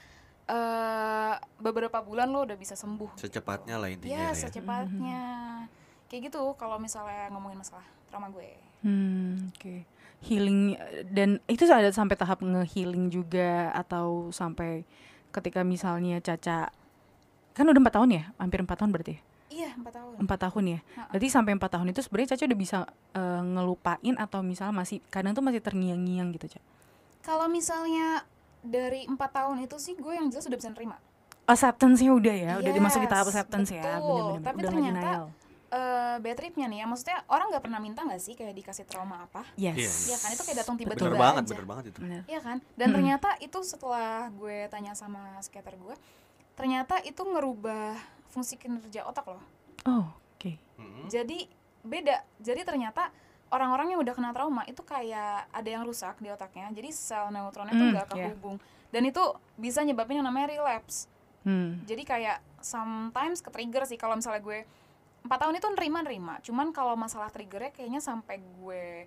eh 0.48 1.34
beberapa 1.58 2.00
bulan 2.00 2.32
lo 2.32 2.44
udah 2.44 2.56
bisa 2.56 2.72
sembuh 2.74 3.20
Secepatnya 3.20 3.76
lah 3.76 3.90
intinya 3.90 4.16
ya 4.16 4.24
ya. 4.26 4.36
secepatnya 4.38 5.22
kayak 6.08 6.28
gitu 6.28 6.56
kalau 6.56 6.76
misalnya 6.76 7.28
ngomongin 7.30 7.58
masalah 7.58 7.84
trauma 8.08 8.28
gue 8.30 8.52
Hmm, 8.78 9.50
oke. 9.52 9.90
Healing 10.22 10.78
eh, 10.78 11.02
dan 11.04 11.42
itu 11.46 11.66
ada 11.66 11.90
sampai 11.90 12.14
tahap 12.14 12.40
nge-healing 12.40 13.10
juga 13.10 13.74
atau 13.74 14.30
sampai 14.30 14.86
ketika 15.30 15.62
misalnya 15.62 16.22
Caca 16.22 16.70
kan 17.52 17.66
udah 17.66 17.82
empat 17.82 17.98
tahun 17.98 18.10
ya, 18.14 18.24
hampir 18.38 18.62
empat 18.62 18.78
tahun 18.78 18.94
berarti 18.94 19.14
ya? 19.18 19.22
iya 19.50 19.70
empat 19.74 19.98
tahun 19.98 20.14
empat 20.22 20.40
tahun 20.46 20.64
ya. 20.68 20.80
Ha-ha. 20.94 21.10
Berarti 21.10 21.28
sampai 21.28 21.52
empat 21.58 21.72
tahun 21.74 21.88
itu 21.90 22.00
sebenarnya 22.06 22.30
Caca 22.32 22.44
udah 22.46 22.60
bisa 22.62 22.78
eh, 23.18 23.42
ngelupain 23.44 24.16
atau 24.16 24.40
misalnya 24.46 24.76
masih 24.78 24.98
kadang 25.10 25.34
tuh 25.34 25.42
masih 25.42 25.60
terngiang-ngiang 25.60 26.30
gitu 26.38 26.46
Caca. 26.54 26.62
kalau 27.26 27.50
misalnya 27.50 28.24
dari 28.62 29.04
empat 29.04 29.34
tahun 29.34 29.66
itu 29.66 29.76
sih 29.78 29.98
gue 29.98 30.14
yang 30.14 30.30
jelas 30.30 30.46
udah 30.46 30.56
bisa 30.56 30.70
nerima 30.70 31.02
Acceptance-nya 31.46 32.12
udah 32.12 32.36
ya, 32.36 32.52
udah 32.60 32.72
dimasukin 32.72 33.08
tahap 33.08 33.26
Yes, 33.26 33.34
acceptance 33.34 33.70
ya, 33.72 33.80
betul. 33.80 34.04
bener-bener. 34.06 34.44
Tapi 34.44 34.58
udah 34.58 34.70
ternyata 34.70 35.10
eh 35.68 36.16
bad 36.18 36.36
tripnya 36.36 36.66
nih 36.66 36.80
ya 36.80 36.86
maksudnya 36.86 37.20
orang 37.28 37.52
nggak 37.52 37.60
pernah 37.60 37.78
minta 37.78 38.00
nggak 38.00 38.18
sih 38.18 38.34
kayak 38.34 38.56
dikasih 38.56 38.88
trauma 38.88 39.22
apa 39.22 39.44
Yes. 39.54 39.76
Iya, 39.76 39.92
Iya 40.08 40.18
kan 40.18 40.30
itu 40.32 40.44
kayak 40.44 40.58
datang 40.58 40.76
Bener 40.76 40.96
tiba-tiba 40.96 41.18
banget, 41.18 41.44
aja 41.44 41.52
bener 41.52 41.68
banget 41.68 41.84
itu. 41.86 42.00
Bener. 42.00 42.22
Iya 42.24 42.40
kan? 42.40 42.58
Dan 42.72 42.86
Mm-mm. 42.86 42.96
ternyata 42.96 43.30
itu 43.38 43.60
setelah 43.62 44.12
gue 44.30 44.58
tanya 44.68 44.92
sama 44.94 45.20
psikiater 45.38 45.76
gue, 45.76 45.96
ternyata 46.54 46.96
itu 47.02 47.20
ngerubah 47.20 48.00
fungsi 48.28 48.56
kinerja 48.56 49.04
otak 49.04 49.28
loh. 49.28 49.44
Oh, 49.84 50.08
oke. 50.34 50.52
Mm-mm. 50.78 51.08
Jadi 51.08 51.52
beda. 51.82 52.24
Jadi 52.38 52.64
ternyata 52.64 53.12
orang-orang 53.48 53.92
yang 53.92 54.00
udah 54.00 54.14
kena 54.14 54.32
trauma 54.32 54.64
itu 54.64 54.80
kayak 54.82 55.48
ada 55.48 55.70
yang 55.70 55.84
rusak 55.84 56.16
di 56.18 56.28
otaknya. 56.28 56.68
Jadi 56.70 56.90
sel 56.90 57.28
neutronnya 57.28 57.72
tuh 57.72 57.80
Hmm, 57.82 57.94
nggak 57.94 58.08
iya. 58.10 58.26
kehubung. 58.26 58.58
Dan 58.88 59.04
itu 59.04 59.20
bisa 59.56 59.84
nyebabin 59.84 60.20
yang 60.20 60.28
namanya 60.28 60.48
relapse. 60.50 61.12
Hmm. 61.44 61.84
Jadi 61.84 62.04
kayak 62.04 62.40
sometimes 62.60 63.40
ke 63.40 63.48
trigger 63.48 63.84
sih 63.84 63.96
kalau 63.96 64.16
misalnya 64.16 64.40
gue 64.40 64.60
empat 65.28 65.38
tahun 65.38 65.56
itu 65.56 65.68
nerima 65.70 66.00
nerima. 66.02 66.34
Cuman 66.40 66.72
kalau 66.72 66.96
masalah 66.96 67.28
triggernya 67.28 67.70
kayaknya 67.70 68.00
sampai 68.00 68.40
gue 68.40 69.06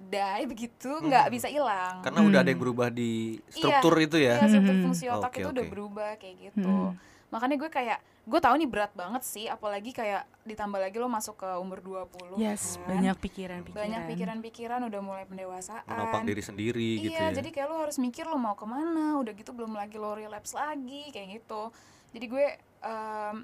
die 0.00 0.44
begitu 0.48 0.88
nggak 0.98 1.28
Hmm. 1.28 1.34
bisa 1.36 1.46
hilang. 1.46 2.00
Karena 2.00 2.24
udah 2.24 2.40
ada 2.40 2.42
Hmm. 2.42 2.50
yang 2.50 2.60
berubah 2.60 2.88
di 2.88 3.36
struktur 3.46 3.92
itu 4.00 4.16
ya. 4.16 4.40
Iya, 4.40 4.48
struktur 4.48 4.74
Mhm. 4.74 4.82
fungsi 4.82 5.04
otak 5.06 5.28
Oke, 5.30 5.38
itu 5.38 5.48
udah 5.50 5.60
oke. 5.62 5.70
berubah 5.70 6.10
kayak 6.16 6.36
gitu. 6.42 6.64
Mhm. 6.64 6.96
Makanya 7.30 7.56
gue 7.56 7.70
kayak 7.70 7.98
gue 8.20 8.36
tahu 8.38 8.54
nih 8.54 8.66
berat 8.66 8.92
banget 8.92 9.22
sih, 9.22 9.44
apalagi 9.44 9.90
kayak 9.90 10.22
ditambah 10.42 10.78
lagi 10.78 10.96
lo 10.96 11.06
masuk 11.06 11.36
ke 11.36 11.50
umur 11.56 11.78
20 11.78 12.36
Yes, 12.36 12.78
kan. 12.78 12.96
banyak 12.96 13.16
pikiran-pikiran. 13.18 13.76
banyak 13.76 14.00
pikiran-pikiran 14.06 14.80
udah 14.82 15.00
mulai 15.00 15.24
pendewasaan. 15.24 15.82
Menopang 15.84 16.24
diri 16.24 16.40
sendiri 16.40 16.90
gitu 17.00 17.12
iya, 17.12 17.28
ya. 17.28 17.36
jadi 17.36 17.48
kayak 17.50 17.68
lo 17.68 17.76
harus 17.80 17.96
mikir 17.96 18.24
lo 18.24 18.34
mau 18.34 18.54
ke 18.54 18.64
mana, 18.64 19.18
udah 19.18 19.32
gitu 19.32 19.50
belum 19.50 19.72
lagi 19.72 19.96
lo 19.96 20.14
relapse 20.14 20.54
lagi 20.54 21.10
kayak 21.10 21.40
gitu. 21.40 21.68
Jadi 22.10 22.26
gue 22.26 22.46
em, 22.80 23.36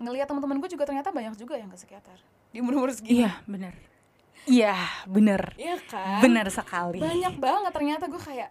ngelihat 0.00 0.26
teman-teman 0.28 0.58
gue 0.60 0.70
juga 0.72 0.84
ternyata 0.88 1.10
banyak 1.10 1.34
juga 1.36 1.56
yang 1.56 1.68
ke 1.68 1.76
psikiater 1.76 2.18
di 2.52 2.60
umur-umur 2.60 2.92
segini. 2.92 3.24
Iya, 3.24 3.32
benar. 3.48 3.74
Iya, 4.44 4.74
benar. 5.06 5.42
Iya 5.54 5.76
kan? 5.86 6.20
Benar 6.20 6.46
sekali. 6.50 6.98
Banyak 6.98 7.34
banget 7.38 7.72
ternyata 7.72 8.04
gue 8.10 8.18
kayak 8.18 8.50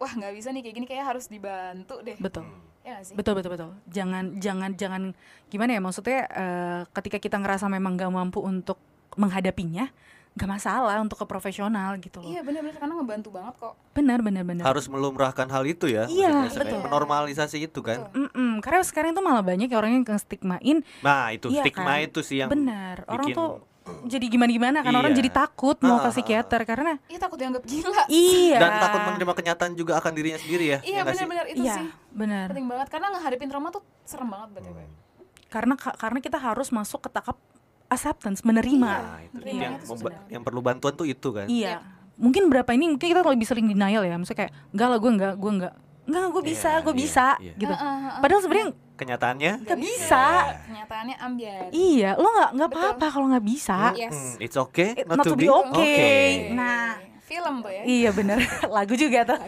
wah 0.00 0.12
nggak 0.12 0.32
bisa 0.34 0.48
nih 0.50 0.62
kayak 0.64 0.74
gini 0.76 0.86
kayak 0.88 1.04
harus 1.14 1.28
dibantu 1.28 2.00
deh. 2.00 2.16
Betul. 2.18 2.44
Ya 2.84 3.00
sih? 3.00 3.16
Betul 3.16 3.40
betul 3.40 3.56
betul. 3.56 3.70
Jangan 3.88 4.36
jangan 4.40 4.70
jangan 4.76 5.02
gimana 5.48 5.70
ya 5.76 5.80
maksudnya 5.80 6.20
eh, 6.28 6.80
ketika 6.92 7.16
kita 7.20 7.36
ngerasa 7.40 7.68
memang 7.72 7.96
gak 7.96 8.12
mampu 8.12 8.44
untuk 8.44 8.76
menghadapinya, 9.16 9.88
gak 10.34 10.50
masalah 10.50 10.98
untuk 10.98 11.14
ke 11.14 11.26
profesional 11.26 11.94
gitu 11.96 12.18
loh. 12.18 12.26
Iya 12.26 12.42
benar-benar 12.42 12.74
karena 12.76 12.94
ngebantu 12.96 13.28
banget 13.30 13.54
kok. 13.54 13.74
Benar 13.92 14.18
benar 14.18 14.42
benar. 14.42 14.64
Harus 14.66 14.90
melumrahkan 14.90 15.46
hal 15.46 15.62
itu 15.62 15.86
ya. 15.86 16.04
Iya, 16.04 16.50
betul. 16.50 16.82
Menormalisasi 16.82 17.62
itu 17.62 17.80
kan. 17.80 18.10
Betul. 18.10 18.26
Mm-mm, 18.26 18.52
karena 18.58 18.82
sekarang 18.82 19.10
itu 19.10 19.22
malah 19.22 19.40
banyak 19.40 19.66
ya 19.66 19.76
orang 19.76 19.94
yang 19.94 20.18
stigmain 20.18 20.82
Nah, 21.00 21.30
itu 21.30 21.46
Iya 21.48 21.62
stigma 21.62 21.94
kan? 21.94 22.04
itu 22.04 22.20
sih 22.20 22.42
yang 22.42 22.50
benar. 22.50 23.06
Orang 23.06 23.30
bikin- 23.30 23.38
tuh 23.38 23.50
jadi 24.02 24.26
gimana-gimana 24.26 24.80
kan 24.80 24.90
orang 24.90 25.12
Iya. 25.12 25.20
jadi 25.20 25.30
takut 25.36 25.76
mau 25.78 26.00
ke 26.00 26.08
ah. 26.08 26.10
psikiater 26.10 26.60
karena 26.64 26.96
Iya 27.04 27.20
takut 27.20 27.36
dianggap 27.36 27.62
gila. 27.62 28.02
iya. 28.08 28.56
dan 28.56 28.70
takut 28.80 29.00
menerima 29.04 29.32
kenyataan 29.36 29.72
juga 29.74 30.00
akan 30.00 30.10
dirinya 30.10 30.40
sendiri 30.40 30.64
ya. 30.66 30.78
Iya 30.80 30.98
nggak 30.98 31.14
sih? 31.14 31.20
benar-benar 31.20 31.46
itu 31.46 31.62
Iya, 31.62 31.74
sih 31.76 31.86
benar. 32.10 32.46
penting 32.48 32.66
banget 32.66 32.88
karena 32.88 33.06
ngehadapin 33.12 33.46
trauma 33.46 33.68
tuh 33.68 33.84
serem 34.02 34.26
banget 34.26 34.48
btw. 34.56 34.72
Hmm. 34.74 34.92
Karena 35.46 35.74
ka- 35.76 35.94
karena 35.94 36.18
kita 36.18 36.38
harus 36.40 36.68
masuk 36.68 36.98
ke 36.98 37.10
tahap 37.12 37.36
acceptance, 37.88 38.42
menerima. 38.42 38.90
Nah, 38.90 39.20
itu 39.22 39.34
Menerima 39.40 39.62
yang 39.62 39.74
susah. 39.82 40.12
yang 40.30 40.42
perlu 40.42 40.60
bantuan 40.60 40.94
tuh 40.94 41.06
itu 41.06 41.28
kan. 41.30 41.46
Iya. 41.46 41.80
Mungkin 42.14 42.46
berapa 42.46 42.70
ini 42.70 42.94
mungkin 42.94 43.08
kita 43.10 43.22
lebih 43.22 43.46
sering 43.46 43.66
denial 43.66 44.06
ya. 44.06 44.14
Maksudnya 44.14 44.46
kayak 44.46 44.52
enggak 44.70 44.88
lah 44.88 44.98
gue 44.98 45.10
enggak, 45.10 45.34
gue 45.36 45.50
enggak. 45.50 45.74
Enggak, 46.04 46.24
gue 46.36 46.42
bisa, 46.44 46.68
Iya, 46.68 46.84
gue 46.84 46.94
iya, 46.94 47.00
bisa 47.00 47.26
iya. 47.40 47.52
gitu. 47.56 47.74
Heeh, 47.74 47.96
heeh. 48.04 48.20
Padahal 48.20 48.40
sebenarnya 48.44 48.68
Kenyataannya 48.94 49.52
nggak 49.66 49.80
bisa. 49.82 50.24
Kenyataannya 50.70 51.16
ambiar. 51.18 51.66
Iya, 51.74 52.10
lo 52.14 52.28
nggak 52.30 52.50
nggak 52.54 52.70
Betul. 52.70 52.82
apa-apa 52.86 53.06
kalau 53.10 53.26
nggak 53.34 53.46
bisa. 53.46 53.78
Yes. 53.98 54.14
Hmm, 54.14 54.34
it's 54.38 54.54
okay 54.54 54.94
It 54.94 55.10
not, 55.10 55.26
to 55.26 55.34
be, 55.34 55.50
okay. 55.50 55.66
okay. 55.74 56.26
Nah. 56.54 56.94
film 57.24 57.64
tuh 57.64 57.72
ya. 57.72 57.82
Iya 57.82 58.10
bener, 58.14 58.38
lagu 58.76 58.94
juga 58.94 59.24
tuh. 59.26 59.38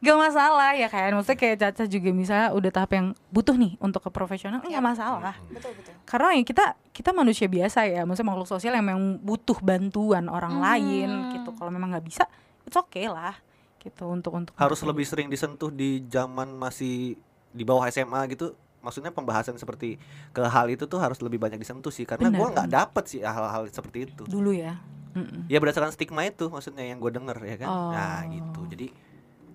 Gak 0.00 0.16
masalah 0.16 0.72
ya 0.72 0.88
kan, 0.88 1.12
maksudnya 1.12 1.36
kayak 1.36 1.56
Caca 1.60 1.84
juga 1.84 2.08
misalnya 2.10 2.48
udah 2.50 2.70
tahap 2.70 2.90
yang 2.90 3.06
butuh 3.28 3.52
nih 3.52 3.76
untuk 3.76 4.00
ke 4.00 4.08
profesional, 4.08 4.58
nggak 4.58 4.72
Yap. 4.72 4.86
masalah. 4.86 5.36
Betul 5.46 5.76
betul. 5.76 5.92
Karena 6.02 6.28
ya 6.32 6.42
kita 6.42 6.64
kita 6.88 7.10
manusia 7.12 7.46
biasa 7.46 7.84
ya, 7.84 8.02
maksudnya 8.02 8.32
makhluk 8.32 8.48
sosial 8.48 8.72
yang 8.72 8.82
memang 8.82 9.20
butuh 9.20 9.60
bantuan 9.60 10.24
orang 10.26 10.56
Hmm. 10.56 10.62
lain 10.62 11.08
gitu. 11.34 11.52
Kalau 11.52 11.68
memang 11.68 11.92
nggak 11.92 12.06
bisa, 12.06 12.24
it's 12.64 12.74
okay 12.74 13.06
lah 13.06 13.36
gitu 13.76 14.08
untuk 14.08 14.32
untuk 14.34 14.52
Harus 14.56 14.80
untuk- 14.80 14.96
lebih 14.96 15.04
sering 15.04 15.28
disentuh 15.28 15.68
di 15.68 16.00
zaman 16.06 16.48
masih 16.50 17.20
di 17.50 17.62
bawah 17.62 17.84
SMA 17.84 18.24
gitu. 18.26 18.52
Maksudnya 18.80 19.08
pembahasan 19.10 19.56
seperti 19.56 20.00
ke 20.30 20.40
hal 20.40 20.64
itu 20.66 20.84
tuh 20.84 20.96
harus 20.96 21.20
lebih 21.20 21.36
banyak 21.36 21.56
disentuh 21.56 21.88
sih 21.88 22.04
karena 22.04 22.28
gua 22.30 22.48
nggak 22.50 22.68
dapet 22.70 23.04
sih 23.06 23.20
hal-hal 23.20 23.68
seperti 23.68 24.08
itu. 24.08 24.24
dulu 24.24 24.48
ya. 24.50 24.80
Mm-mm. 25.10 25.44
Ya 25.44 25.58
berdasarkan 25.58 25.90
stigma 25.90 26.22
itu 26.22 26.46
maksudnya 26.46 26.86
yang 26.86 26.96
gue 26.96 27.10
denger 27.10 27.36
ya 27.36 27.56
kan. 27.58 27.68
Oh. 27.68 27.90
Nah 27.90 28.24
gitu. 28.26 28.60
Jadi 28.70 28.86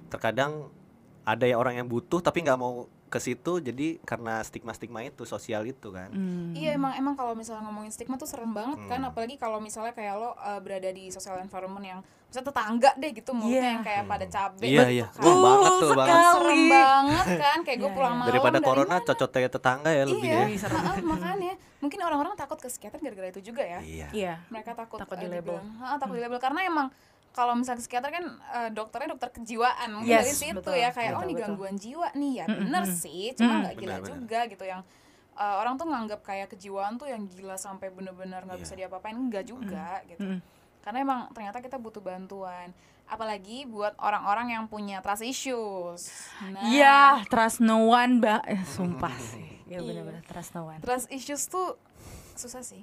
terkadang 0.08 0.70
ada 1.24 1.44
ya 1.44 1.56
orang 1.56 1.76
yang 1.76 1.88
butuh 1.88 2.20
tapi 2.20 2.42
nggak 2.42 2.56
mau 2.56 2.74
ke 3.06 3.18
situ 3.18 3.58
jadi 3.60 4.02
karena 4.02 4.42
stigma-stigma 4.42 5.00
itu 5.02 5.24
sosial 5.24 5.64
itu 5.64 5.88
kan. 5.90 6.10
Hmm. 6.10 6.52
Iya 6.52 6.74
emang 6.74 6.94
emang 6.96 7.14
kalau 7.14 7.32
misalnya 7.32 7.64
ngomongin 7.64 7.90
stigma 7.90 8.16
tuh 8.16 8.26
serem 8.26 8.52
banget 8.52 8.82
kan 8.84 9.00
Hmm. 9.00 9.10
apalagi 9.10 9.36
kalau 9.36 9.58
misalnya 9.58 9.92
kayak 9.92 10.14
lo 10.16 10.34
uh, 10.34 10.60
berada 10.60 10.90
di 10.90 11.08
social 11.10 11.40
environment 11.40 11.82
yang 11.82 12.00
misalnya 12.26 12.52
tetangga 12.52 12.92
deh 12.96 13.12
gitu 13.14 13.32
mulutnya 13.32 13.56
Iya. 13.58 13.72
yang 13.72 13.84
kayak 13.84 14.04
pada 14.06 14.26
cabe 14.28 14.64
Iya 14.64 14.82
gitu 14.82 14.92
iya. 14.92 15.08
kan. 15.08 15.22
Banget 15.24 15.72
tuh 15.72 15.80
Betul 15.80 15.96
banget. 15.96 16.12
sekali. 16.12 16.36
serem 16.36 16.62
banget 16.68 17.26
kan 17.40 17.60
kayak 17.62 17.78
gue 17.78 17.86
Iya, 17.86 17.96
pulang 17.96 18.12
iya. 18.12 18.20
malam 18.20 18.30
Daripada 18.30 18.58
dari 18.58 18.68
corona 18.68 18.90
mana. 18.92 19.06
cocok 19.08 19.30
kayak 19.32 19.50
tetangga 19.52 19.90
ya 19.92 20.04
lebih 20.04 20.28
iya 20.28 20.42
ya. 20.44 20.58
serem. 20.60 20.84
makanya 21.08 21.54
mungkin 21.80 22.00
orang-orang 22.02 22.34
takut 22.36 22.58
ke 22.58 22.68
psikiater 22.68 23.00
gara-gara 23.00 23.30
itu 23.30 23.42
juga 23.44 23.64
ya 23.64 23.80
Iya. 23.80 24.08
Iya. 24.12 24.34
mereka 24.50 24.74
takut 24.74 25.00
Takut 25.00 25.16
eh, 25.16 25.22
di 25.22 25.28
label. 25.30 25.56
dibilang, 25.56 25.68
"Heeh, 25.80 25.98
takut 25.98 26.16
di 26.16 26.22
label 26.22 26.40
karena 26.40 26.60
emang 26.62 26.88
kalau 27.36 27.52
misalnya 27.52 27.84
psikiater 27.84 28.10
kan 28.10 28.26
eh, 28.50 28.70
dokternya 28.72 29.12
dokter 29.12 29.30
kejiwaan 29.30 29.90
mungkin 29.92 30.08
Yes, 30.10 30.24
dari 30.24 30.34
situ 30.34 30.56
betul, 30.56 30.74
ya 30.74 30.90
kayak 30.90 31.12
oh 31.12 31.20
betul, 31.20 31.26
ini 31.26 31.34
betul. 31.34 31.44
gangguan 31.46 31.76
jiwa 31.76 32.08
nih 32.14 32.32
ya 32.34 32.46
Mm-mm, 32.48 32.60
bener 32.64 32.84
mm. 32.86 32.96
sih 32.96 33.24
cuma 33.36 33.52
Mm. 33.52 33.60
nggak 33.62 33.76
gila 33.76 33.86
Benar, 33.86 34.00
benar. 34.00 34.14
juga 34.16 34.40
gitu 34.48 34.64
yang 34.64 34.82
eh, 35.36 35.56
orang 35.58 35.74
tuh 35.76 35.86
nganggap 35.86 36.20
kayak 36.22 36.48
kejiwaan 36.50 36.94
tuh 36.96 37.08
yang 37.08 37.22
gila 37.26 37.56
sampai 37.56 37.88
bener-bener 37.90 38.40
nggak 38.42 38.56
Iya. 38.56 38.64
bisa 38.64 38.74
diapa-apain 38.74 39.14
enggak 39.14 39.44
juga 39.44 40.00
gitu 40.06 40.24
Mm. 40.26 40.40
karena 40.80 40.98
emang 40.98 41.20
ternyata 41.30 41.60
kita 41.60 41.76
butuh 41.76 42.00
bantuan 42.00 42.72
apalagi 43.06 43.66
buat 43.66 43.94
orang-orang 43.98 44.50
yang 44.52 44.66
punya 44.66 44.98
trust 44.98 45.22
issues 45.22 46.10
nah 46.42 46.64
Iya, 46.64 47.00
trust 47.26 47.60
no 47.60 47.86
one, 47.88 48.18
Mbak. 48.18 48.42
Eh, 48.48 48.64
sumpah 48.66 49.14
sih. 49.14 49.46
Iya 49.66 49.78
Iya. 49.78 49.80
benar-benar 49.84 50.24
trust 50.24 50.52
no 50.54 50.66
one. 50.66 50.80
trust 50.80 51.06
issues 51.10 51.46
tuh 51.46 51.78
susah 52.34 52.62
sih 52.62 52.82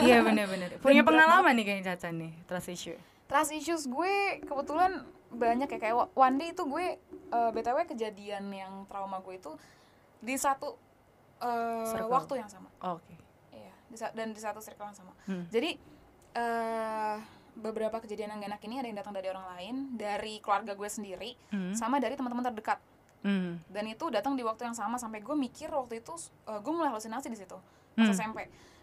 Iya 0.00 0.22
benar-benar. 0.22 0.78
Punya 0.80 1.02
pengalaman 1.02 1.52
nih 1.52 1.64
kayaknya 1.66 1.92
Caca 1.92 2.08
nih, 2.10 2.32
trust 2.44 2.70
issue. 2.70 2.96
Trust 3.30 3.52
issues 3.52 3.86
gue 3.86 4.12
kebetulan 4.42 5.00
banyak 5.30 5.70
ya 5.70 5.78
kayak 5.78 5.94
wa- 5.94 6.10
one 6.18 6.36
day 6.36 6.50
itu 6.50 6.62
gue 6.64 6.98
eh, 7.30 7.50
btw 7.50 7.86
kejadian 7.86 8.50
yang 8.50 8.84
trauma 8.84 9.18
gue 9.20 9.34
itu 9.36 9.54
di 10.18 10.34
satu 10.34 10.74
Circle. 11.40 12.10
waktu 12.10 12.34
yang 12.36 12.50
sama 12.50 12.68
Oh, 12.80 12.98
Oke. 12.98 13.14
iya 13.50 13.72
di 13.86 13.96
sa- 13.96 14.10
dan 14.10 14.30
di 14.30 14.40
satu 14.40 14.58
circle 14.58 14.84
yang 14.84 14.98
sama 14.98 15.14
Hmm. 15.24 15.46
jadi 15.46 15.78
eh 16.30 17.16
beberapa 17.52 17.98
kejadian 17.98 18.30
yang 18.30 18.40
gak 18.40 18.50
enak 18.50 18.62
ini 18.62 18.74
ada 18.76 18.86
yang 18.86 18.98
datang 18.98 19.12
dari 19.12 19.26
orang 19.26 19.46
lain 19.50 19.74
dari 19.94 20.38
keluarga 20.38 20.72
gue 20.72 20.86
sendiri 20.86 21.34
Hmm. 21.48 21.72
sama 21.72 21.96
dari 21.96 22.14
teman-teman 22.14 22.44
terdekat 22.44 22.78
Hmm. 23.20 23.60
dan 23.66 23.84
itu 23.86 24.08
datang 24.08 24.32
di 24.32 24.40
waktu 24.40 24.64
yang 24.64 24.74
sama 24.74 24.96
sampai 24.96 25.20
gue 25.20 25.34
mikir 25.34 25.68
waktu 25.68 25.98
itu 25.98 26.12
eh, 26.44 26.58
gue 26.58 26.72
mulai 26.72 26.88
halusinasi 26.88 27.28
di 27.28 27.36
situ 27.36 27.56
pas 27.92 28.04
Hmm. 28.04 28.12
SMP 28.12 28.38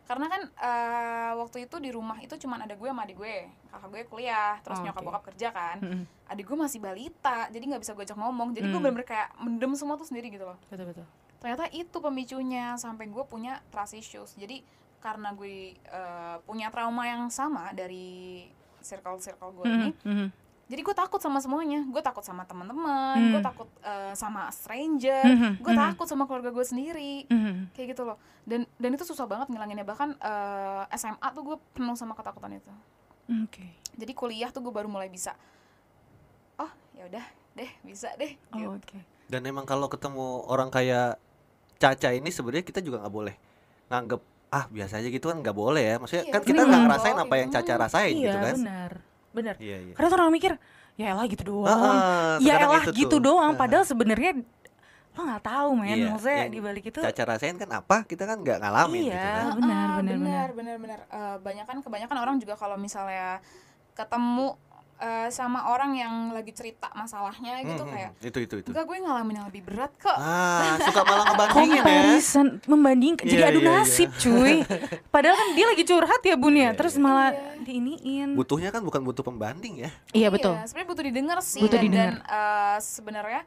karena 0.08 0.26
kan 0.26 0.42
eh, 0.48 1.32
waktu 1.36 1.58
itu 1.64 1.76
di 1.78 1.90
rumah 1.90 2.18
itu 2.18 2.34
cuman 2.34 2.64
ada 2.64 2.74
gue 2.74 2.88
sama 2.88 3.04
adik 3.04 3.16
gue 3.16 3.36
kakak 3.68 3.90
gue 3.90 4.02
kuliah 4.08 4.56
terus 4.62 4.80
Oh, 4.80 4.84
nyokap 4.84 5.04
bokap 5.04 5.24
kerja 5.26 5.48
kan 5.50 5.78
Hmm. 5.78 6.04
adik 6.26 6.44
gue 6.44 6.58
masih 6.58 6.80
balita 6.80 7.46
jadi 7.48 7.64
nggak 7.66 7.82
bisa 7.82 7.92
gue 7.92 8.04
ajak 8.04 8.16
ngomong 8.16 8.52
jadi 8.52 8.66
gue 8.66 8.74
Hmm. 8.74 8.82
bener-bener 8.82 9.06
kayak 9.06 9.30
mendem 9.38 9.72
semua 9.74 9.96
tuh 9.96 10.04
sendiri 10.04 10.28
gitu 10.30 10.44
loh 10.44 10.56
Betul 10.66 10.88
betul. 10.88 11.06
ternyata 11.38 11.68
itu 11.70 11.98
pemicunya 11.98 12.74
sampai 12.76 13.06
gue 13.06 13.24
punya 13.24 13.60
trust 13.68 13.94
issues 13.94 14.32
jadi 14.34 14.64
karena 14.98 15.30
gue 15.32 15.76
eh, 15.76 16.36
punya 16.42 16.68
trauma 16.68 17.04
yang 17.04 17.28
sama 17.28 17.70
dari 17.72 18.48
circle 18.80 19.20
circle 19.20 19.52
gue 19.54 19.66
ini 19.68 19.90
Hmm. 20.02 20.16
Hmm. 20.18 20.30
Jadi 20.68 20.82
gue 20.82 20.92
takut 20.94 21.18
sama 21.18 21.40
semuanya 21.40 21.84
gue 21.84 22.02
takut 22.02 22.22
sama 22.22 22.44
teman-teman 22.44 23.16
Hmm. 23.16 23.32
gue 23.32 23.42
takut 23.42 23.70
eh, 23.80 24.14
sama 24.14 24.48
stranger 24.50 25.24
Hmm. 25.24 25.54
gue 25.58 25.72
Hmm. 25.72 25.84
takut 25.86 26.06
sama 26.06 26.24
keluarga 26.24 26.50
gue 26.50 26.62
sendiri 26.62 27.24
Hmm. 27.26 27.72
kayak 27.72 27.94
gitu 27.94 28.04
loh 28.04 28.16
dan 28.44 28.68
dan 28.74 28.90
itu 28.92 29.04
susah 29.04 29.26
banget 29.26 29.48
ngilanginnya 29.48 29.84
bahkan 29.84 30.14
eh, 30.14 30.84
SMA 30.94 31.28
tuh 31.30 31.44
gue 31.46 31.58
penuh 31.72 31.94
sama 31.94 32.14
ketakutan 32.14 32.54
itu 32.54 32.72
Oke. 33.44 33.64
jadi 33.94 34.12
kuliah 34.12 34.50
tuh 34.50 34.62
gue 34.62 34.72
baru 34.72 34.88
mulai 34.88 35.08
bisa 35.08 35.36
oh 36.58 36.72
ya 36.94 37.06
udah 37.06 37.26
deh 37.54 37.72
bisa 37.82 38.14
deh 38.16 38.38
gitu. 38.52 38.68
Oh, 38.68 38.76
Oke. 38.76 39.02
Dan 39.26 39.44
emang 39.44 39.64
kalau 39.64 39.88
ketemu 39.88 40.24
orang 40.46 40.70
kayak 40.70 41.20
Caca 41.76 42.10
ini 42.10 42.30
sebenarnya 42.30 42.64
kita 42.64 42.80
juga 42.80 43.02
nggak 43.02 43.12
boleh 43.12 43.36
nganggep 43.88 44.22
ah 44.48 44.66
biasa 44.66 44.98
aja 44.98 45.08
gitu 45.08 45.26
kan 45.26 45.38
nggak 45.38 45.54
boleh 45.54 45.84
ya. 45.84 45.96
Maksudnya 45.98 46.24
Iya, 46.24 46.34
kan 46.34 46.42
kita 46.42 46.62
nggak 46.64 46.82
ngerasain 46.82 47.18
apa 47.20 47.36
yang 47.36 47.50
Hmm, 47.50 47.58
Caca 47.58 47.74
rasain 47.78 48.14
Iya 48.14 48.24
gitu 48.24 48.38
kan. 48.40 48.56
benar. 48.56 48.92
Benar. 49.38 49.56
Iya 49.62 49.78
iya. 49.80 49.94
Karena 49.94 50.08
tuh 50.10 50.18
orang 50.18 50.34
mikir, 50.34 50.52
ya 50.98 51.06
elah 51.14 51.26
gitu 51.26 51.44
doang. 51.46 51.70
Heeh, 51.70 52.34
ya 52.42 52.54
elah 52.58 52.82
itu 52.84 52.92
gitu 52.98 53.16
tuh. 53.16 53.30
doang. 53.30 53.54
Padahal 53.54 53.86
sebenarnya 53.86 54.42
lo 55.14 55.22
nggak 55.24 55.44
tahu 55.44 55.70
men. 55.74 55.94
Iya, 55.94 56.08
Maksudnya 56.12 56.46
di 56.48 56.60
balik 56.60 56.84
itu. 56.88 57.00
Caca 57.00 57.24
rasain 57.28 57.56
kan 57.56 57.70
apa? 57.72 58.02
Kita 58.04 58.26
kan 58.26 58.38
nggak 58.38 58.58
ngalamin 58.60 59.02
Iya. 59.02 59.06
gitu 59.08 59.18
kan. 59.24 59.38
Ah, 59.38 59.54
benar, 59.54 59.78
Ah, 59.78 59.96
benar, 59.96 60.18
benar 60.18 60.48
benar 60.54 60.76
benar 60.78 61.00
Eh, 61.08 61.38
banyak 61.40 61.66
kan 61.66 61.78
kebanyakan 61.82 62.18
orang 62.18 62.36
juga 62.38 62.54
kalau 62.54 62.78
misalnya 62.78 63.42
ketemu 63.94 64.54
eh, 64.98 65.30
sama 65.30 65.68
orang 65.68 65.94
yang 65.94 66.14
lagi 66.30 66.50
cerita 66.50 66.90
masalahnya 66.92 67.62
gitu 67.62 67.82
Hmm, 67.82 67.92
kayak 67.92 68.12
itu 68.20 68.38
itu 68.40 68.56
itu. 68.58 68.70
enggak 68.70 68.84
gue 68.84 68.98
ngalamin 69.00 69.36
yang 69.36 69.48
lebih 69.48 69.64
berat 69.64 69.94
kok 69.96 70.14
Ah, 70.14 70.74
suka 70.80 71.02
malah 71.02 71.26
ngebandingin 71.30 71.70
ya. 71.72 71.84
Comparison, 71.84 72.48
membandingkan, 72.66 73.24
jadi 73.24 73.38
Iya, 73.40 73.48
adu 73.48 73.60
iya, 73.60 73.68
iya. 73.68 73.78
nasib 73.80 74.10
cuy. 74.16 74.56
Padahal 75.08 75.36
kan 75.36 75.48
dia 75.54 75.66
lagi 75.68 75.84
curhat 75.84 76.22
ya 76.22 76.36
bun 76.36 76.52
ya, 76.52 76.60
Iya, 76.60 76.70
terus 76.74 76.94
iya. 76.94 77.02
malah 77.02 77.30
Iya. 77.30 77.62
diiniin. 77.62 78.30
Butuhnya 78.34 78.70
kan 78.70 78.82
bukan 78.82 79.02
butuh 79.02 79.22
pembanding 79.22 79.74
ya. 79.80 79.92
Iya 80.12 80.30
betul. 80.30 80.58
sebenarnya 80.60 80.90
butuh 80.90 81.06
didengar 81.06 81.40
sih 81.42 81.62
Butuh 81.62 81.78
dan, 81.78 81.84
didengar. 81.84 82.14
dan, 82.16 82.26
eh, 82.26 82.78
sebenarnya 82.80 83.42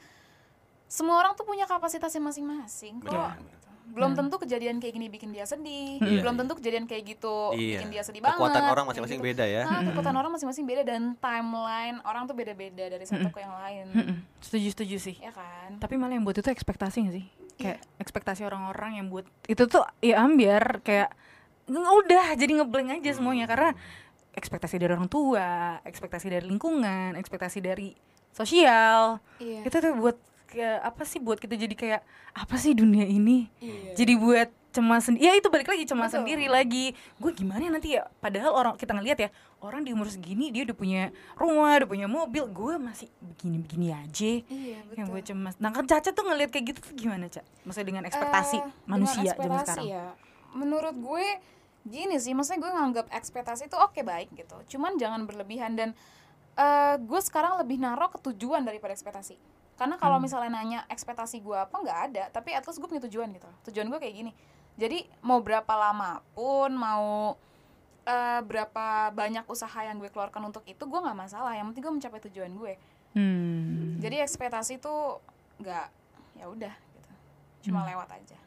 semua 0.86 1.18
orang 1.18 1.32
tuh 1.32 1.42
punya 1.42 1.64
kapasitasnya 1.64 2.18
masing-masing 2.20 2.98
kok 3.00 3.10
Benar. 3.10 3.38
gitu. 3.38 3.69
Belum 3.86 4.12
Hmm. 4.12 4.18
tentu 4.20 4.36
kejadian 4.38 4.78
kayak 4.78 4.94
gini 4.94 5.06
bikin 5.06 5.30
dia 5.30 5.42
sedih 5.42 5.98
Iya, 5.98 6.20
belum 6.20 6.34
iya. 6.34 6.40
tentu 6.40 6.52
kejadian 6.54 6.84
kayak 6.84 7.02
gitu 7.08 7.36
Iya. 7.52 7.78
bikin 7.78 7.90
dia 7.90 8.02
sedih 8.02 8.20
banget 8.20 8.38
Kekuatan 8.38 8.62
orang 8.62 8.70
kayak 8.70 8.86
masing-masing 8.86 9.18
gitu. 9.18 9.28
beda 9.28 9.44
ya. 9.44 9.62
Nah, 9.64 9.80
kekuatan 9.84 10.14
orang 10.14 10.30
masing-masing 10.30 10.64
beda 10.64 10.82
dan 10.84 11.02
timeline 11.16 11.96
orang 12.02 12.22
tuh 12.24 12.34
beda-beda 12.34 12.84
dari 12.86 13.02
satu 13.02 13.18
Mm-mm. 13.22 13.34
ke 13.34 13.40
yang 13.40 13.54
lain. 13.56 13.86
Setuju 14.38 14.68
setuju 14.70 14.96
sih. 15.00 15.16
ya 15.16 15.30
kan 15.30 15.76
Tapi 15.76 15.94
malah 15.94 16.14
yang 16.14 16.22
buat 16.22 16.34
itu 16.34 16.46
ekspektasi 16.46 16.96
gak 17.02 17.14
sih? 17.14 17.26
Kayak 17.56 17.78
Iya. 17.78 17.98
ekspektasi 17.98 18.42
orang-orang 18.42 18.90
yang 18.96 19.06
buat 19.08 19.26
itu 19.44 19.62
tuh 19.64 19.82
ya 19.98 20.20
ambiar 20.20 20.80
kayak 20.80 21.10
udah 21.68 22.34
jadi 22.34 22.52
ngeblank 22.56 22.94
aja 22.96 23.10
semuanya 23.12 23.44
karena 23.44 23.74
ekspektasi 24.32 24.78
dari 24.78 24.92
orang 24.92 25.06
tua, 25.06 25.78
ekspektasi 25.82 26.26
dari 26.28 26.44
lingkungan, 26.44 27.14
ekspektasi 27.14 27.58
dari 27.58 27.94
sosial. 28.30 29.18
iya 29.36 29.62
Itu 29.62 29.76
tuh 29.76 29.94
buat 29.94 30.14
kayak 30.50 30.82
apa 30.82 31.02
sih 31.06 31.16
buat 31.16 31.38
kita 31.38 31.54
jadi 31.54 31.74
kayak 31.74 32.00
apa 32.34 32.54
sih 32.58 32.74
dunia 32.74 33.06
ini? 33.06 33.46
Iya. 33.62 33.94
Jadi 33.94 34.12
buat 34.18 34.50
cemas 34.70 35.02
sendiri. 35.02 35.22
Ya 35.24 35.32
itu 35.34 35.50
balik 35.50 35.66
lagi 35.66 35.82
cemas 35.82 36.10
Betul. 36.10 36.26
sendiri 36.26 36.46
lagi. 36.46 36.94
Gue 37.16 37.30
gimana 37.30 37.70
nanti 37.70 37.94
ya? 37.94 38.06
Padahal 38.18 38.50
orang 38.52 38.74
kita 38.74 38.94
ngelihat 38.94 39.18
ya, 39.18 39.28
orang 39.58 39.82
di 39.82 39.90
umur 39.90 40.06
segini 40.06 40.50
dia 40.50 40.62
udah 40.62 40.74
punya 40.74 41.02
rumah, 41.34 41.74
udah 41.78 41.88
punya 41.90 42.06
mobil. 42.06 42.46
Gue 42.46 42.78
masih 42.78 43.06
begini-begini 43.18 43.90
aja 43.90 44.32
iya 44.42 44.78
yang 44.94 45.06
gue 45.06 45.22
cemas. 45.22 45.54
Nah 45.58 45.70
kan 45.70 45.86
Caca 45.86 46.10
tuh 46.10 46.22
ngeliat 46.22 46.50
kayak 46.50 46.74
gitu 46.74 46.78
tuh 46.82 46.94
gimana 46.94 47.26
Caca? 47.26 47.46
Maksudnya 47.62 47.86
dengan 47.86 48.04
ekspektasi 48.06 48.58
Eh, 48.58 48.66
manusia 48.86 49.34
dengan 49.34 49.34
zaman 49.34 49.38
ekspektasi 49.62 49.70
sekarang. 49.70 49.86
ya 49.90 50.04
menurut 50.50 50.96
gue 50.98 51.26
gini 51.80 52.18
sih 52.18 52.34
maksudnya 52.34 52.60
gue 52.60 52.72
nganggap 52.74 53.06
ekspektasi 53.08 53.70
itu 53.70 53.78
oke 53.78 54.02
baik 54.02 54.34
gitu 54.34 54.52
cuman 54.66 54.98
jangan 54.98 55.24
berlebihan 55.24 55.78
dan 55.78 55.94
eh, 56.54 56.98
gue 56.98 57.20
sekarang 57.22 57.56
lebih 57.56 57.78
naruh 57.78 58.10
ke 58.10 58.18
tujuan 58.20 58.66
daripada 58.66 58.90
ekspektasi 58.90 59.38
karena 59.80 59.96
kalau 59.96 60.20
Hmm. 60.20 60.28
misalnya 60.28 60.52
nanya 60.52 60.84
ekspektasi 60.86 61.40
gue 61.40 61.56
apa 61.56 61.72
nggak 61.72 61.98
ada. 62.06 62.24
Tapi 62.28 62.52
at 62.52 62.60
least 62.62 62.76
gue 62.76 62.84
punya 62.84 63.00
tujuan 63.00 63.32
gitu 63.32 63.48
tujuan 63.72 63.88
gue 63.88 63.96
kayak 63.96 64.12
gini. 64.14 64.32
Jadi 64.76 65.08
mau 65.22 65.40
berapa 65.40 65.72
lama 65.72 66.20
pun 66.30 66.68
mau 66.70 67.32
eh, 68.02 68.40
berapa 68.42 69.08
banyak 69.10 69.44
usaha 69.46 69.80
yang 69.80 69.96
gue 69.96 70.08
keluarkan 70.08 70.44
untuk 70.44 70.64
itu 70.64 70.80
gue 70.80 71.00
nggak 71.00 71.16
masalah. 71.16 71.56
Yang 71.56 71.72
penting 71.72 71.82
gue 71.82 71.94
mencapai 71.96 72.20
tujuan 72.28 72.52
gue 72.52 72.74
Hmm. 73.10 73.96
jadi 73.98 74.20
ekspektasi 74.20 74.78
tuh 74.78 75.18
nggak 75.58 75.86
ya 76.36 76.46
udah 76.46 76.74
gitu. 76.76 77.10
Cuma 77.68 77.82
Hmm. 77.82 77.88
lewat 77.90 78.08
aja 78.14 78.38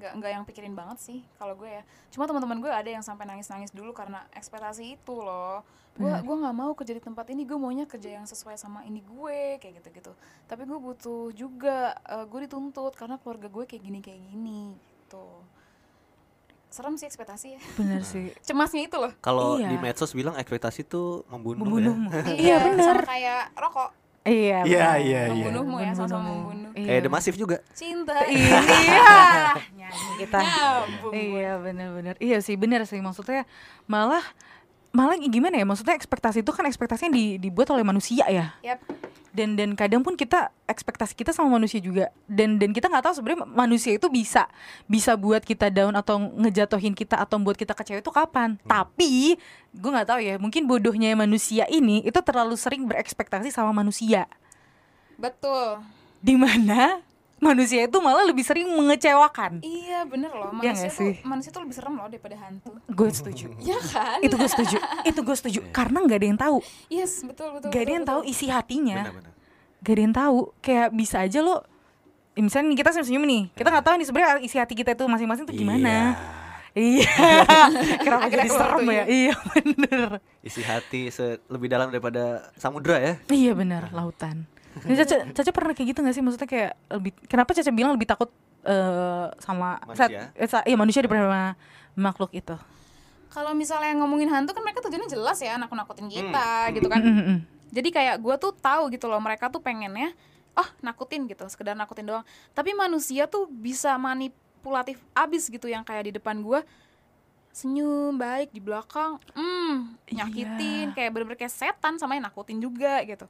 nggak 0.00 0.12
nggak 0.16 0.30
yang 0.32 0.42
pikirin 0.42 0.72
banget 0.72 0.98
sih 0.98 1.20
kalau 1.34 1.52
gue 1.54 1.68
ya 1.70 1.82
cuma 2.08 2.24
teman-teman 2.24 2.56
gue 2.58 2.70
ada 2.70 2.88
yang 2.88 3.00
sampai 3.00 3.24
nangis 3.24 3.46
nangis 3.46 3.68
dulu 3.70 3.92
karena 3.92 4.24
ekspektasi 4.32 4.96
itu 4.96 5.14
loh 5.14 5.60
gue 5.92 6.06
Benar. 6.06 6.22
gue 6.22 6.36
nggak 6.38 6.56
mau 6.56 6.72
kerja 6.72 6.92
di 6.92 7.02
tempat 7.02 7.28
ini 7.28 7.44
gue 7.44 7.54
maunya 7.54 7.84
kerja 7.84 8.10
yang 8.12 8.24
sesuai 8.24 8.56
sama 8.56 8.80
ini 8.82 9.00
gue 9.00 9.38
kayak 9.56 9.78
gitu 9.78 9.88
gitu 9.92 10.12
tapi 10.46 10.64
gue 10.64 10.78
butuh 10.78 11.28
juga 11.30 11.78
eh, 12.00 12.24
gue 12.24 12.40
dituntut 12.42 12.94
karena 12.94 13.14
keluarga 13.14 13.46
gue 13.46 13.64
kayak 13.66 13.82
gini 13.82 13.98
kayak 14.00 14.20
gini 14.24 14.74
gitu 14.74 15.26
serem 16.70 16.94
sih 16.94 17.04
ekspektasi 17.04 17.46
ya 17.50 17.60
Bener 17.74 18.00
sih. 18.00 18.30
cemasnya 18.40 18.86
itu 18.86 18.94
loh 18.94 19.10
Kalau 19.18 19.58
Iya. 19.58 19.66
di 19.66 19.76
medsos 19.76 20.14
bilang 20.14 20.38
ekspektasi 20.38 20.86
tuh 20.86 21.26
membunuh, 21.28 21.66
Membunuhmu. 21.66 22.08
ya. 22.08 22.22
Iya 22.30 22.56
bener. 22.62 22.94
sama 22.96 23.10
kayak 23.10 23.42
rokok 23.54 23.90
Iya. 24.20 24.58
Iya, 24.68 24.88
iya, 25.00 25.20
iya. 25.32 25.48
membunuhmu 25.48 25.76
ya 25.80 25.92
sama-sama 25.96 26.28
Membunuhmu. 26.28 26.44
membunuh 26.44 26.70
Iya. 26.76 26.86
Kayak 26.86 27.02
The 27.02 27.10
Massive 27.10 27.36
juga. 27.36 27.56
cinta 27.72 28.16
Iya. 28.28 28.58
Nyanyi 29.80 30.10
kita. 30.20 30.38
Nyambung. 30.38 31.12
Iya 31.12 31.50
bener-bener 31.58 32.14
Iya 32.20 32.38
sih 32.38 32.54
bener 32.54 32.84
sih 32.84 33.00
maksudnya 33.00 33.48
malah 33.84 34.22
malah 34.90 35.16
gimana 35.18 35.54
ya? 35.54 35.66
Maksudnya 35.66 35.94
ekspektasi 35.94 36.42
itu 36.42 36.50
kan 36.50 36.66
ekspektasi 36.66 37.10
yang 37.10 37.14
di- 37.14 37.38
dibuat 37.38 37.70
oleh 37.70 37.86
manusia 37.86 38.26
ya. 38.26 38.54
Yap. 38.62 38.82
dan 39.30 39.54
dan 39.54 39.78
kadang 39.78 40.02
pun 40.02 40.18
kita 40.18 40.50
ekspektasi 40.66 41.14
kita 41.14 41.30
sama 41.30 41.54
manusia 41.54 41.78
juga. 41.78 42.10
Dan 42.26 42.58
dan 42.58 42.74
kita 42.74 42.90
nggak 42.90 43.06
tahu 43.06 43.14
sebenarnya 43.22 43.46
manusia 43.46 43.94
itu 43.94 44.10
bisa 44.10 44.50
bisa 44.90 45.14
buat 45.14 45.46
kita 45.46 45.70
down 45.70 45.94
atau 45.94 46.18
ngejatohin 46.18 46.98
kita 46.98 47.14
atau 47.14 47.38
buat 47.38 47.54
kita 47.54 47.70
kecewa 47.78 48.02
itu 48.02 48.10
kapan. 48.10 48.58
Tapi 48.66 49.38
gue 49.70 49.90
nggak 49.94 50.08
tahu 50.10 50.18
ya 50.18 50.34
mungkin 50.42 50.66
bodohnya 50.66 51.14
manusia 51.14 51.62
ini 51.70 52.02
itu 52.02 52.18
terlalu 52.26 52.58
sering 52.58 52.90
berekspektasi 52.90 53.54
sama 53.54 53.70
manusia. 53.70 54.26
Betul. 55.14 55.78
Di 56.18 56.34
mana 56.34 56.98
manusia 57.40 57.88
itu 57.88 57.98
malah 57.98 58.28
lebih 58.28 58.44
sering 58.44 58.68
mengecewakan. 58.68 59.64
Iya 59.64 60.04
bener 60.04 60.28
loh 60.30 60.52
Iya 60.60 60.76
manusia 60.76 60.88
nggak 60.88 60.92
tuh 60.92 61.00
sih? 61.00 61.14
manusia 61.24 61.50
tuh 61.50 61.62
lebih 61.64 61.74
serem 61.74 61.94
loh 61.96 62.08
daripada 62.12 62.36
hantu. 62.36 62.70
Gue 62.86 63.08
setuju. 63.10 63.46
Iya 63.58 63.78
kan? 63.80 64.18
itu 64.20 64.34
gue 64.36 64.50
setuju. 64.52 64.76
Itu 65.08 65.20
gue 65.24 65.36
setuju. 65.36 65.60
Karena 65.72 66.04
nggak 66.04 66.18
ada 66.20 66.26
yang 66.28 66.40
tahu. 66.40 66.58
Yes 66.92 67.24
betul 67.24 67.56
betul. 67.56 67.68
Gak 67.72 67.80
ada 67.80 67.82
betul, 67.82 67.96
yang 67.96 68.04
betul. 68.04 68.20
tahu 68.20 68.30
isi 68.30 68.46
hatinya. 68.52 68.98
Benar-benar. 69.02 69.32
Gak 69.80 69.92
ada 69.96 70.02
yang 70.04 70.14
tahu. 70.14 70.38
Kayak 70.60 70.88
bisa 70.92 71.16
aja 71.24 71.40
lo 71.40 71.56
ya 72.38 72.46
misalnya 72.46 72.72
kita 72.78 72.94
senyum 72.94 73.26
nih, 73.26 73.42
kita 73.58 73.68
nggak 73.68 73.84
tahu 73.84 73.94
nih 73.98 74.06
sebenarnya 74.06 74.34
isi 74.40 74.56
hati 74.56 74.74
kita 74.78 74.94
itu 74.94 75.04
masing-masing 75.04 75.44
tuh 75.50 75.52
gimana. 75.52 76.14
Iya. 76.70 77.10
Kenapa 78.06 78.30
Akhirnya 78.30 78.46
jadi 78.46 78.50
serem 78.54 78.80
ya? 78.86 78.94
ya. 78.94 79.04
Iya 79.10 79.34
bener. 79.58 80.08
Isi 80.46 80.62
hati 80.62 81.10
lebih 81.50 81.66
dalam 81.66 81.90
daripada 81.90 82.54
samudra 82.54 83.02
ya. 83.02 83.14
Iya 83.26 83.52
benar, 83.58 83.90
lautan. 83.90 84.46
Ini 84.80 84.94
Caca, 84.96 85.16
Caca 85.32 85.50
pernah 85.52 85.72
kayak 85.72 85.88
gitu 85.92 85.98
gak 86.00 86.14
sih? 86.14 86.22
Maksudnya 86.24 86.48
kayak 86.48 86.72
lebih 86.90 87.12
kenapa 87.26 87.50
Caca 87.52 87.70
bilang 87.70 87.92
lebih 87.94 88.08
takut 88.08 88.30
eh, 88.60 89.26
sama 89.40 89.80
Manusia? 89.84 90.32
eh, 90.36 90.48
sa- 90.48 90.64
iya 90.64 90.76
manusia 90.76 91.00
daripada 91.00 91.56
makhluk 91.96 92.28
itu. 92.32 92.52
Kalau 93.30 93.54
misalnya 93.54 93.94
ngomongin 93.96 94.26
hantu 94.28 94.52
kan 94.52 94.60
mereka 94.60 94.82
tujuannya 94.82 95.08
jelas 95.08 95.38
ya 95.38 95.54
nakut-nakutin 95.56 96.10
kita 96.10 96.68
gitu 96.74 96.88
kan. 96.90 97.00
Mm, 97.00 97.14
mm, 97.14 97.24
mm. 97.24 97.38
Jadi 97.70 97.88
kayak 97.88 98.16
gue 98.18 98.34
tuh 98.36 98.52
tahu 98.52 98.90
gitu 98.90 99.06
loh 99.06 99.22
mereka 99.22 99.46
tuh 99.46 99.62
pengennya 99.62 100.10
oh 100.58 100.66
nakutin 100.82 101.24
gitu 101.24 101.46
sekedar 101.46 101.72
nakutin 101.72 102.04
doang. 102.04 102.26
Tapi 102.52 102.74
manusia 102.74 103.30
tuh 103.30 103.46
bisa 103.46 103.94
manipulatif 103.96 104.98
abis 105.14 105.46
gitu 105.46 105.70
yang 105.70 105.86
kayak 105.86 106.10
di 106.10 106.12
depan 106.12 106.42
gue 106.42 106.60
senyum 107.50 108.14
baik 108.14 108.54
di 108.54 108.62
belakang, 108.62 109.18
hmm 109.34 109.98
nyakitin 110.10 110.94
kayak 110.94 111.10
bener-bener 111.10 111.34
kayak 111.34 111.50
setan 111.50 111.98
sama 111.98 112.14
yang 112.14 112.26
nakutin 112.26 112.62
juga 112.62 113.02
gitu. 113.02 113.26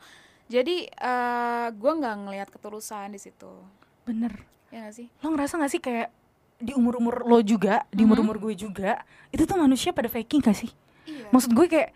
Jadi 0.50 0.90
eh 0.90 1.66
gue 1.70 1.92
nggak 1.94 2.16
ngelihat 2.26 2.48
ketulusan 2.50 3.14
di 3.14 3.22
situ, 3.22 3.62
Bener. 4.02 4.34
ya 4.74 4.90
gak 4.90 4.94
sih? 4.98 5.06
Lo 5.22 5.30
ngerasa 5.30 5.62
gak 5.62 5.70
sih 5.70 5.78
kayak 5.78 6.10
di 6.58 6.74
umur-umur 6.74 7.22
lo 7.22 7.38
juga, 7.38 7.86
di 7.94 8.02
umur-umur 8.02 8.42
gue 8.42 8.58
juga, 8.58 8.98
itu 9.30 9.46
tuh 9.46 9.54
manusia 9.54 9.94
pada 9.94 10.10
faking 10.10 10.42
gak 10.42 10.58
sih? 10.58 10.74
Iya. 11.06 11.30
Maksud 11.30 11.54
gue 11.54 11.66
kayak 11.70 11.90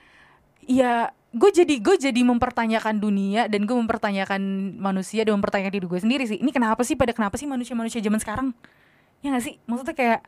ya 0.70 1.10
gue 1.34 1.50
jadi 1.50 1.74
gue 1.82 1.96
jadi 1.98 2.20
mempertanyakan 2.22 3.02
dunia 3.02 3.50
dan 3.50 3.66
gue 3.66 3.74
mempertanyakan 3.74 4.40
manusia 4.78 5.26
dan 5.26 5.34
mempertanyakan 5.42 5.74
diri 5.74 5.86
gue 5.90 6.00
sendiri 6.06 6.24
sih. 6.30 6.38
Ini 6.38 6.50
kenapa 6.54 6.86
sih 6.86 6.94
pada 6.94 7.10
kenapa 7.10 7.34
sih 7.34 7.50
manusia-manusia 7.50 7.98
zaman 7.98 8.22
sekarang? 8.22 8.54
Ya 9.18 9.34
gak 9.34 9.42
sih? 9.42 9.58
Maksudnya 9.66 9.98
kayak 9.98 10.20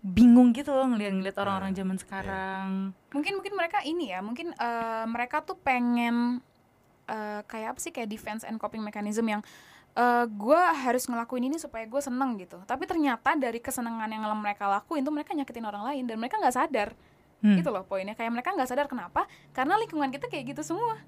bingung 0.00 0.56
gitu 0.56 0.72
loh 0.72 0.88
ngeliat-ngeliat 0.88 1.36
orang-orang 1.36 1.76
zaman 1.76 2.00
sekarang. 2.00 2.96
mungkin 3.12 3.36
mungkin 3.36 3.52
mereka 3.52 3.84
ini 3.84 4.16
ya 4.16 4.24
mungkin 4.24 4.56
eh, 4.56 5.04
mereka 5.04 5.44
tuh 5.44 5.60
pengen 5.60 6.40
eh, 7.10 7.40
kayak 7.44 7.74
apa 7.74 7.80
sih 7.80 7.90
kayak 7.90 8.06
defense 8.06 8.42
and 8.42 8.56
coping 8.56 8.80
mechanism 8.80 9.26
yang 9.26 9.42
eh 9.90 10.24
gue 10.24 10.60
harus 10.78 11.02
ngelakuin 11.04 11.44
ini 11.44 11.58
supaya 11.58 11.82
gue 11.82 11.98
seneng 11.98 12.38
gitu 12.38 12.62
tapi 12.62 12.86
ternyata 12.86 13.34
dari 13.34 13.58
kesenangan 13.58 14.06
yang 14.06 14.22
mereka 14.34 14.70
lakuin 14.70 15.02
tuh 15.02 15.10
mereka 15.10 15.34
nyakitin 15.34 15.66
orang 15.66 15.82
lain 15.84 16.06
dan 16.06 16.16
mereka 16.16 16.38
nggak 16.38 16.54
sadar 16.54 16.90
Hmm. 17.40 17.56
gitu 17.56 17.72
loh 17.72 17.82
poinnya 17.82 18.12
kayak 18.12 18.28
mereka 18.30 18.52
nggak 18.52 18.68
sadar 18.68 18.84
kenapa 18.84 19.24
karena 19.50 19.72
lingkungan 19.74 20.12
kita 20.12 20.28
kayak 20.28 20.52
gitu 20.52 20.60
semua 20.62 21.00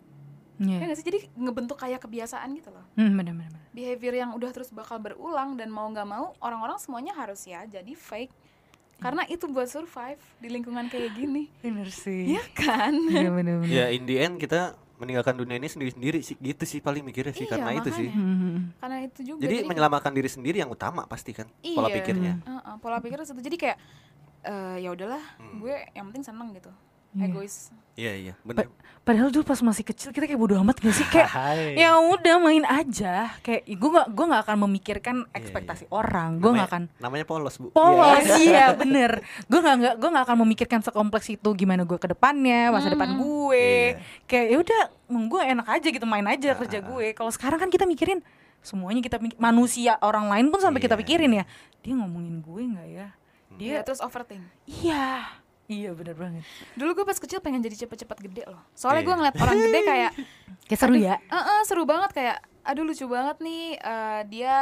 ya 0.56 0.80
Iya. 0.80 0.88
nggak 0.88 0.96
sih 0.96 1.04
jadi 1.04 1.18
ngebentuk 1.30 1.76
kayak 1.76 2.00
kebiasaan 2.00 2.56
gitu 2.56 2.72
loh 2.72 2.80
Hmm, 2.94 3.12
bener-bener. 3.12 3.52
behavior 3.70 4.16
yang 4.16 4.32
udah 4.32 4.48
terus 4.48 4.72
bakal 4.72 4.96
berulang 4.96 5.54
dan 5.54 5.68
mau 5.68 5.84
nggak 5.84 6.02
mau 6.04 6.32
orang-orang 6.38 6.80
semuanya 6.80 7.12
harus 7.12 7.44
ya 7.44 7.60
jadi 7.66 7.92
fake 7.92 8.32
karena 8.96 9.26
itu 9.26 9.44
buat 9.44 9.68
survive 9.68 10.16
di 10.38 10.48
lingkungan 10.48 10.88
kayak 10.88 11.12
gini 11.12 11.52
Bener 11.60 11.86
sih. 11.86 12.32
Iya 12.32 12.44
kan 12.50 12.96
Iya 13.04 13.28
bener-bener. 13.30 13.68
Ya 13.68 13.86
in 13.90 14.06
the 14.06 14.16
end 14.16 14.38
kita 14.38 14.72
meninggalkan 15.02 15.34
dunia 15.34 15.56
ini 15.56 15.66
sendiri-sendiri 15.66 16.18
sih 16.20 16.38
gitu 16.38 16.62
sih 16.62 16.78
paling 16.78 17.02
mikirnya 17.02 17.30
sih 17.30 17.42
Iya, 17.42 17.52
karena 17.52 17.70
itu 17.74 17.90
sih. 17.90 18.06
makanya. 18.06 18.38
Hmm. 18.38 18.58
karena 18.78 18.96
itu 19.02 19.20
juga 19.24 19.40
Jadi 19.42 19.56
menyelamatkan 19.64 20.12
diri 20.12 20.28
sendiri 20.28 20.56
yang 20.56 20.70
utama 20.70 21.02
pasti 21.04 21.30
kan 21.30 21.50
pola 21.68 21.86
Iya. 21.86 21.96
pikirnya. 21.98 22.32
Heeh, 22.40 22.74
pola 22.78 22.96
pikirnya 22.98 23.26
satu 23.26 23.38
jadi 23.38 23.56
kayak 23.56 23.78
eh 24.42 24.76
ya 24.78 24.90
udahlah 24.90 25.22
Hmm. 25.36 25.58
gue 25.58 25.74
yang 25.92 26.06
penting 26.08 26.22
seneng 26.24 26.50
gitu 26.52 26.70
Iya. 27.12 27.28
egois. 27.28 27.56
Iya 27.92 28.12
iya. 28.14 28.34
Benar. 28.40 28.72
Padahal 29.02 29.28
dulu 29.28 29.44
pas 29.44 29.60
masih 29.60 29.82
kecil 29.82 30.10
kita 30.10 30.24
kayak 30.24 30.38
bodo 30.38 30.56
amat 30.56 30.78
gak 30.78 30.94
sih? 30.94 31.04
Kayak 31.06 31.28
ya 31.82 31.92
udah 31.98 32.36
main 32.38 32.64
aja. 32.64 33.36
Kayak 33.40 33.68
gue 33.68 33.90
gak 33.92 34.08
gue 34.08 34.24
gak 34.26 34.42
akan 34.42 34.56
memikirkan 34.62 35.16
Iya, 35.22 35.34
ekspektasi 35.34 35.84
orang. 35.90 36.38
Gue 36.38 36.54
gak 36.54 36.68
akan 36.68 36.82
Namanya- 36.96 37.26
polos 37.26 37.58
bu. 37.58 37.68
polos 37.68 38.24
iya. 38.38 38.72
bener. 38.80 39.20
Gue 39.44 39.60
gak, 39.60 39.76
gak 39.76 39.94
gue 39.98 40.08
gak 40.08 40.24
akan 40.24 40.38
memikirkan 40.40 40.80
sekompleks 40.80 41.28
itu 41.28 41.48
gimana 41.52 41.82
gue 41.82 41.96
ke 41.96 42.08
depannya 42.08 42.70
masa 42.70 42.88
depan 42.88 43.12
gue. 43.12 43.60
Iya. 43.92 44.00
kayak 44.24 44.46
ya 44.48 44.56
udah 44.58 44.80
gue 45.28 45.40
enak 45.44 45.66
aja 45.68 45.88
gitu 45.90 46.06
main 46.08 46.24
aja 46.24 46.48
Ah, 46.48 46.56
kerja 46.56 46.78
gue. 46.80 47.06
Kalau 47.12 47.28
sekarang 47.28 47.58
kan 47.58 47.68
kita 47.68 47.84
mikirin 47.84 48.24
semuanya 48.62 49.02
kita 49.02 49.18
mik- 49.18 49.36
manusia 49.36 49.98
orang 50.00 50.30
lain 50.30 50.48
pun 50.48 50.62
sampai 50.62 50.78
kita 50.78 50.94
Iya. 50.94 51.02
pikirin 51.02 51.32
ya 51.34 51.44
dia 51.82 51.92
ngomongin 51.92 52.40
gue 52.40 52.62
nggak 52.72 52.88
ya? 52.88 53.08
Dia 53.52 53.68
dia 53.74 53.78
terus 53.82 54.00
overthink. 54.00 54.40
Iya 54.64 55.26
iya 55.66 55.90
bener 55.90 56.12
banget. 56.12 56.42
Dulu 56.72 56.90
gue 56.94 57.04
pas 57.04 57.16
kecil 57.16 57.38
pengen 57.38 57.60
jadi 57.60 57.76
cepet-cepet 57.78 58.18
gede 58.20 58.44
loh. 58.44 58.60
Soalnya 58.72 58.98
Iya. 58.98 59.06
gue 59.06 59.14
ngeliat 59.16 59.36
orang 59.36 59.58
gede 59.58 59.80
kayak 59.82 60.12
kayak 60.68 60.80
seru 60.80 60.96
ya? 60.96 61.16
"Eh, 61.18 61.34
eh, 61.36 61.60
seru 61.64 61.82
banget 61.82 62.10
kayak 62.12 62.36
aduh 62.62 62.82
lucu 62.82 63.04
banget 63.04 63.36
nih 63.38 63.62
eh, 63.74 64.20
dia 64.28 64.54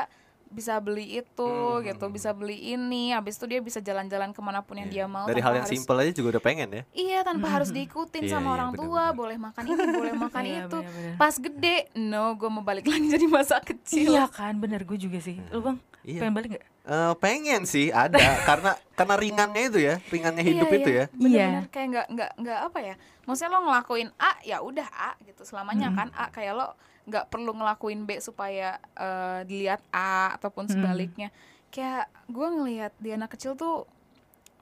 bisa 0.50 0.76
beli 0.76 1.16
itu 1.16 1.46
Hmm. 1.46 1.80
gitu 1.80 2.04
bisa 2.06 2.30
beli 2.30 2.74
ini 2.74 3.10
habis 3.10 3.34
itu 3.34 3.46
dia 3.46 3.58
bisa 3.58 3.78
jalan-jalan 3.78 4.30
ke 4.30 4.40
mana 4.40 4.60
pun 4.60 4.74
yang 4.74 4.86
dia 4.86 5.06
mau 5.06 5.22
Dari 5.22 5.38
hal 5.38 5.54
yang 5.54 5.62
harus- 5.62 5.72
simpel 5.72 5.96
aja 5.96 6.10
juga 6.10 6.28
udah 6.34 6.42
pengen 6.42 6.68
ya. 6.68 6.82
Iya 6.90 7.18
tanpa 7.22 7.46
harus 7.48 7.70
diikutin 7.70 8.22
Iya, 8.26 8.32
sama 8.32 8.44
iya, 8.44 8.54
orang 8.56 8.70
tua, 8.72 8.84
bener-bener. 9.06 9.14
boleh 9.16 9.36
makan 9.40 9.62
ini, 9.64 9.74
boleh 9.94 10.14
makan 10.16 10.42
Iya, 10.44 10.58
itu. 10.60 10.78
bener-bener. 10.80 11.14
Pas 11.16 11.34
gede, 11.36 11.76
no, 11.94 12.24
gue 12.34 12.48
mau 12.48 12.60
balik 12.60 12.84
lagi 12.84 13.06
jadi 13.14 13.26
masa 13.26 13.56
kecil. 13.60 14.10
iya 14.10 14.26
kan 14.26 14.54
bener 14.56 14.82
gue 14.82 14.98
juga 14.98 15.18
sih 15.18 15.38
lu 15.48 15.62
bang 15.62 15.78
Iya. 16.00 16.20
pengen 16.20 16.34
balik 16.34 16.50
nggak 16.52 16.66
Eh, 16.80 17.14
pengen 17.16 17.62
sih 17.64 17.88
ada 17.88 18.16
karena 18.42 18.72
karena 18.90 19.14
ringannya 19.14 19.62
itu 19.64 19.78
ya 19.78 20.00
ringannya 20.04 20.42
hidup 20.42 20.66
Iya, 20.66 20.76
itu 20.76 20.90
iya. 20.90 20.98
ya. 20.98 21.06
Bener-bener 21.12 21.64
kayak 21.68 21.86
nggak 21.88 22.06
nggak 22.10 22.30
nggak 22.36 22.58
apa 22.64 22.78
ya? 22.80 22.94
Maksudnya 23.22 23.50
lo 23.52 23.60
ngelakuin 23.62 24.08
A 24.16 24.32
ya 24.42 24.58
udah 24.58 24.88
A 24.90 25.10
gitu 25.20 25.44
selamanya 25.44 25.86
Mm. 25.86 25.94
kan 25.94 26.08
A 26.10 26.26
kayak 26.28 26.52
lo 26.52 26.74
nggak 27.02 27.26
perlu 27.26 27.52
ngelakuin 27.52 28.02
B 28.02 28.18
supaya 28.18 28.68
eh, 28.92 29.40
dilihat 29.42 29.80
A 29.88 30.34
ataupun 30.34 30.64
Mm. 30.64 30.72
sebaliknya. 30.72 31.28
Kayak 31.68 32.06
gue 32.26 32.46
ngelihat 32.50 32.92
di 32.96 33.10
anak 33.10 33.30
kecil 33.30 33.54
tuh 33.54 33.86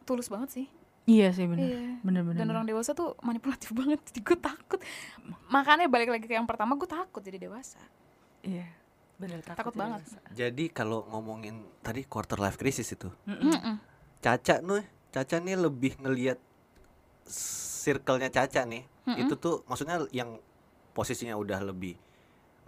tulus 0.02 0.26
banget 0.26 0.50
sih. 0.52 0.66
iya 1.04 1.32
sih 1.32 1.44
bener 1.44 1.64
Iya. 1.64 1.80
bener 2.02 2.20
bener, 2.22 2.36
Dan 2.36 2.44
bener. 2.44 2.52
orang 2.52 2.66
dewasa 2.66 2.92
tuh 2.92 3.16
manipulatif 3.20 3.72
banget. 3.78 3.96
Jadi 4.04 4.20
gue 4.22 4.36
takut. 4.36 4.76
Makanya 5.48 5.86
balik 5.86 6.08
lagi 6.10 6.24
ke 6.24 6.32
yang 6.32 6.44
pertama 6.44 6.74
gue 6.74 6.84
takut 6.86 7.18
jadi 7.18 7.36
dewasa. 7.38 7.80
iya 8.40 8.68
bener 9.16 9.40
takut, 9.40 9.72
Takut 9.72 9.74
banget. 9.74 10.04
Jadi 10.30 10.68
kalau 10.68 11.02
ngomongin 11.06 11.64
tadi 11.80 12.04
quarter 12.04 12.38
life 12.38 12.54
crisis 12.54 12.86
itu, 12.88 13.08
Mm-mm. 13.24 13.50
Mm-mm. 13.50 13.74
Caca 14.18 14.60
nih, 14.60 14.84
Caca 15.08 15.36
nih 15.38 15.56
lebih 15.58 15.96
ngelihat 15.98 16.38
circle-nya 17.26 18.28
Caca 18.28 18.62
nih. 18.64 18.84
Mm-mm. 19.04 19.18
Itu 19.18 19.34
tuh 19.34 19.64
maksudnya 19.64 20.04
yang 20.10 20.38
posisinya 20.92 21.34
udah 21.34 21.62
lebih 21.64 21.96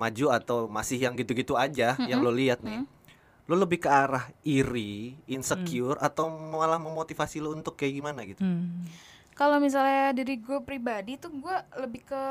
maju 0.00 0.26
atau 0.32 0.64
masih 0.64 0.96
yang 0.96 1.12
gitu-gitu 1.12 1.52
aja 1.54 1.92
yang 2.08 2.24
lo 2.24 2.32
lihat 2.32 2.64
nih. 2.64 2.88
Lo 3.44 3.58
lebih 3.58 3.82
ke 3.82 3.90
arah 3.90 4.30
iri, 4.40 5.20
insecure 5.26 6.00
atau 6.00 6.30
malah 6.32 6.80
memotivasi 6.80 7.36
lo 7.38 7.52
untuk 7.52 7.76
kayak 7.76 8.00
gimana 8.00 8.24
gitu. 8.24 8.40
Hmm. 8.40 8.88
Kalau 9.34 9.56
misalnya 9.56 10.12
diri 10.12 10.36
gue 10.36 10.60
pribadi 10.60 11.16
tuh 11.16 11.32
gue 11.32 11.56
lebih 11.80 12.04
ke 12.04 12.24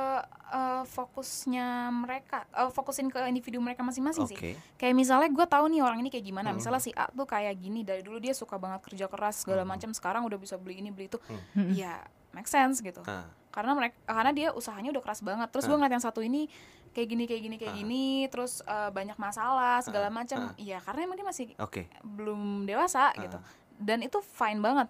eh, 0.50 0.84
fokusnya 0.86 1.90
mereka, 1.90 2.46
eh, 2.54 2.70
fokusin 2.70 3.10
ke 3.10 3.18
individu 3.26 3.58
mereka 3.58 3.82
masing-masing 3.82 4.30
sih. 4.30 4.38
Oke. 4.38 4.52
Kayak 4.78 4.94
misalnya 4.94 5.30
gue 5.30 5.46
tahu 5.46 5.66
nih 5.70 5.82
orang 5.82 6.00
ini 6.00 6.10
kayak 6.10 6.22
gimana. 6.24 6.54
Hmm. 6.54 6.62
Misalnya 6.62 6.78
si 6.78 6.94
A 6.94 7.10
tuh 7.10 7.26
kayak 7.26 7.58
gini 7.58 7.82
dari 7.82 8.06
dulu 8.06 8.22
dia 8.22 8.38
suka 8.38 8.62
banget 8.62 8.86
kerja 8.86 9.06
keras 9.10 9.42
segala 9.42 9.66
macam. 9.66 9.90
Sekarang 9.90 10.22
udah 10.24 10.38
bisa 10.38 10.56
beli 10.56 10.82
ini 10.82 10.94
beli 10.94 11.10
itu. 11.10 11.18
Hmm. 11.28 11.74
Ya 11.74 12.06
make 12.30 12.46
sense 12.46 12.80
gitu. 12.80 13.02
Nah, 13.04 13.26
Karena 13.50 13.74
mereka 13.74 13.98
karena 14.06 14.30
dia 14.30 14.48
usahanya 14.54 14.94
udah 14.94 15.02
keras 15.02 15.26
banget. 15.26 15.50
Terus 15.50 15.66
gue 15.66 15.74
Ah. 15.74 15.80
ngeliat 15.82 15.94
yang 15.98 16.06
satu 16.06 16.22
ini 16.22 16.46
kayak 16.92 17.08
gini 17.08 17.24
kayak 17.24 17.42
gini 17.42 17.56
kayak 17.56 17.74
Ah. 17.74 17.78
gini. 17.78 18.06
Terus 18.28 18.62
eh, 18.62 18.90
banyak 18.90 19.16
masalah 19.16 19.80
segala 19.80 20.08
Ah. 20.08 20.14
macam. 20.14 20.40
Ah. 20.46 20.54
Iya 20.56 20.78
karena 20.80 21.00
emang 21.04 21.16
dia 21.16 21.26
masih 21.26 21.46
oke. 21.56 21.82
belum 22.02 22.64
dewasa 22.64 23.14
gitu 23.16 23.36
Ah. 23.36 23.46
dan 23.78 24.00
itu 24.00 24.20
fine 24.20 24.60
banget 24.60 24.90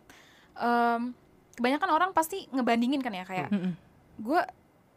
Em, 0.56 1.16
kebanyakan 1.54 1.90
orang 1.90 2.12
pasti 2.12 2.44
ngebandingin 2.50 3.00
kan 3.00 3.12
ya 3.12 3.24
kayak 3.24 3.48
gue 4.18 4.42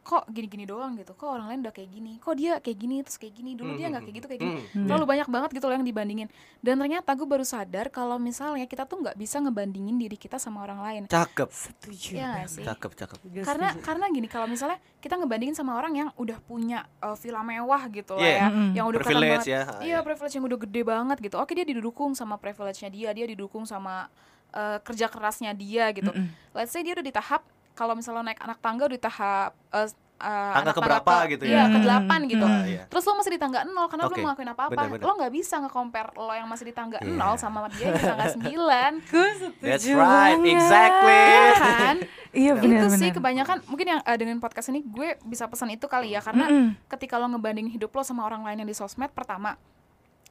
kok 0.02 0.26
gini-gini 0.26 0.62
doang 0.62 0.94
gitu 0.94 1.12
kok 1.12 1.30
orang 1.30 1.46
lain 1.46 1.62
udah 1.62 1.70
kayak 1.70 1.86
gini 1.88 2.18
kok 2.18 2.34
dia 2.34 2.58
kayak 2.58 2.74
gini 2.76 2.96
terus 3.00 3.16
kayak 3.16 3.32
gini 3.32 3.54
dulu 3.54 3.72
dia 3.72 3.86
nggak 3.86 4.02
kayak 4.02 4.16
gitu 4.16 4.26
kayak 4.26 4.40
gini 4.40 4.52
Hmm. 4.72 4.84
terlalu 4.84 5.06
banyak 5.06 5.28
banget 5.28 5.50
gitu 5.52 5.64
loh 5.64 5.74
yang 5.74 5.84
dibandingin 5.84 6.28
dan 6.58 6.74
ternyata 6.76 7.10
gue 7.12 7.22
baru 7.24 7.42
sadar 7.42 7.86
kalau 7.86 8.18
misalnya 8.18 8.64
kita 8.64 8.82
tuh 8.82 8.98
nggak 8.98 9.14
bisa 9.14 9.38
ngebandingin 9.38 9.94
diri 9.96 10.16
kita 10.16 10.36
sama 10.36 10.60
orang 10.60 10.80
lain 10.80 11.02
Cakep. 11.06 11.48
setuju 11.48 12.10
Iya 12.12 12.28
banget. 12.36 12.50
sih 12.50 12.64
Cakep, 12.64 12.90
cakep. 12.92 13.18
Karena 13.40 13.68
setuju. 13.70 13.84
karena 13.84 14.04
gini 14.08 14.26
kalau 14.26 14.46
misalnya 14.46 14.76
kita 14.98 15.14
ngebandingin 15.16 15.54
sama 15.54 15.72
orang 15.72 15.92
yang 15.96 16.08
udah 16.14 16.38
punya 16.40 16.82
uh, 16.98 17.14
villa 17.14 17.40
mewah 17.40 17.82
gitu 17.88 18.12
lah 18.12 18.22
Yeah. 18.22 18.38
ya 18.38 18.46
Mm-mm. 18.48 18.70
yang 18.74 18.86
udah 18.88 19.00
Privilege 19.00 19.30
banget 19.38 19.46
ya. 19.46 19.60
Iya 19.80 19.98
privilege 20.00 20.34
yang 20.34 20.44
udah 20.44 20.58
gede 20.60 20.82
banget 20.82 21.16
gitu. 21.20 21.36
Oke 21.36 21.52
dia 21.52 21.62
didukung 21.64 22.10
sama 22.12 22.34
privilege-nya 22.36 22.88
dia, 22.88 23.10
dia 23.12 23.26
didukung 23.28 23.62
sama 23.62 24.10
eh, 24.50 24.78
kerja 24.80 25.06
kerasnya 25.06 25.52
dia 25.52 25.88
gitu. 25.90 26.10
Mm-mm. 26.10 26.26
Let's 26.52 26.70
say 26.70 26.82
dia 26.82 26.92
udah 26.92 27.02
di 27.02 27.10
tahap 27.10 27.46
kalau 27.72 27.92
misalnya 27.92 28.22
naik 28.26 28.40
anak 28.40 28.58
tangga 28.58 28.84
udah 28.84 28.94
di 28.94 29.02
tahap 29.02 29.50
eh, 29.70 29.80
uh, 29.82 29.88
Tangga 30.22 30.62
anak 30.62 30.74
keberapa 30.76 31.12
ke- 31.18 31.28
gitu 31.30 31.44
ya? 31.44 31.50
Iya, 31.50 31.62
ke 31.64 31.72
Hmm, 31.72 31.82
delapan 31.82 32.18
gitu. 32.24 32.44
Ah, 32.44 32.62
iya. 32.62 32.82
Terus 32.86 33.02
lo 33.02 33.12
masih 33.16 33.32
di 33.32 33.40
tangga 33.40 33.60
nol 33.64 33.86
karena 33.86 34.02
Oke, 34.02 34.10
belum 34.12 34.22
ngelakuin 34.24 34.50
apa-apa. 34.50 34.80
Lo 34.96 35.12
nggak 35.16 35.32
bisa 35.32 35.54
nge-compare 35.58 36.10
lo 36.14 36.30
yang 36.30 36.46
masih 36.46 36.64
di 36.64 36.72
tangga 36.72 36.98
Iya. 36.98 37.10
nol 37.12 37.34
sama 37.36 37.66
dia 37.68 37.84
yang 37.84 37.92
di 37.92 38.04
tangga 38.04 38.26
sembilan. 38.30 38.92
Gue 39.10 39.28
That's 39.60 39.86
right, 39.88 40.38
banget. 40.38 40.52
exactly. 40.52 41.18
Iya 41.18 41.52
kan? 41.58 41.96
Iya 42.32 42.52
itu 42.54 42.62
benar 42.62 42.88
sih 42.92 43.00
benar. 43.02 43.16
kebanyakan 43.18 43.56
mungkin 43.66 43.86
yang 43.88 44.00
uh, 44.00 44.16
dengan 44.16 44.36
podcast 44.38 44.68
ini 44.68 44.80
gue 44.82 45.20
bisa 45.22 45.44
pesan 45.44 45.68
itu 45.70 45.84
kali 45.84 46.10
ya 46.10 46.20
karena 46.20 46.46
Mm-mm. 46.46 46.80
ketika 46.88 47.16
lo 47.16 47.28
ngebanding 47.28 47.68
hidup 47.68 47.90
lo 47.90 48.00
sama 48.00 48.22
orang 48.22 48.40
lain 48.42 48.56
yang 48.58 48.70
di 48.70 48.74
sosmed 48.74 49.10
pertama 49.10 49.60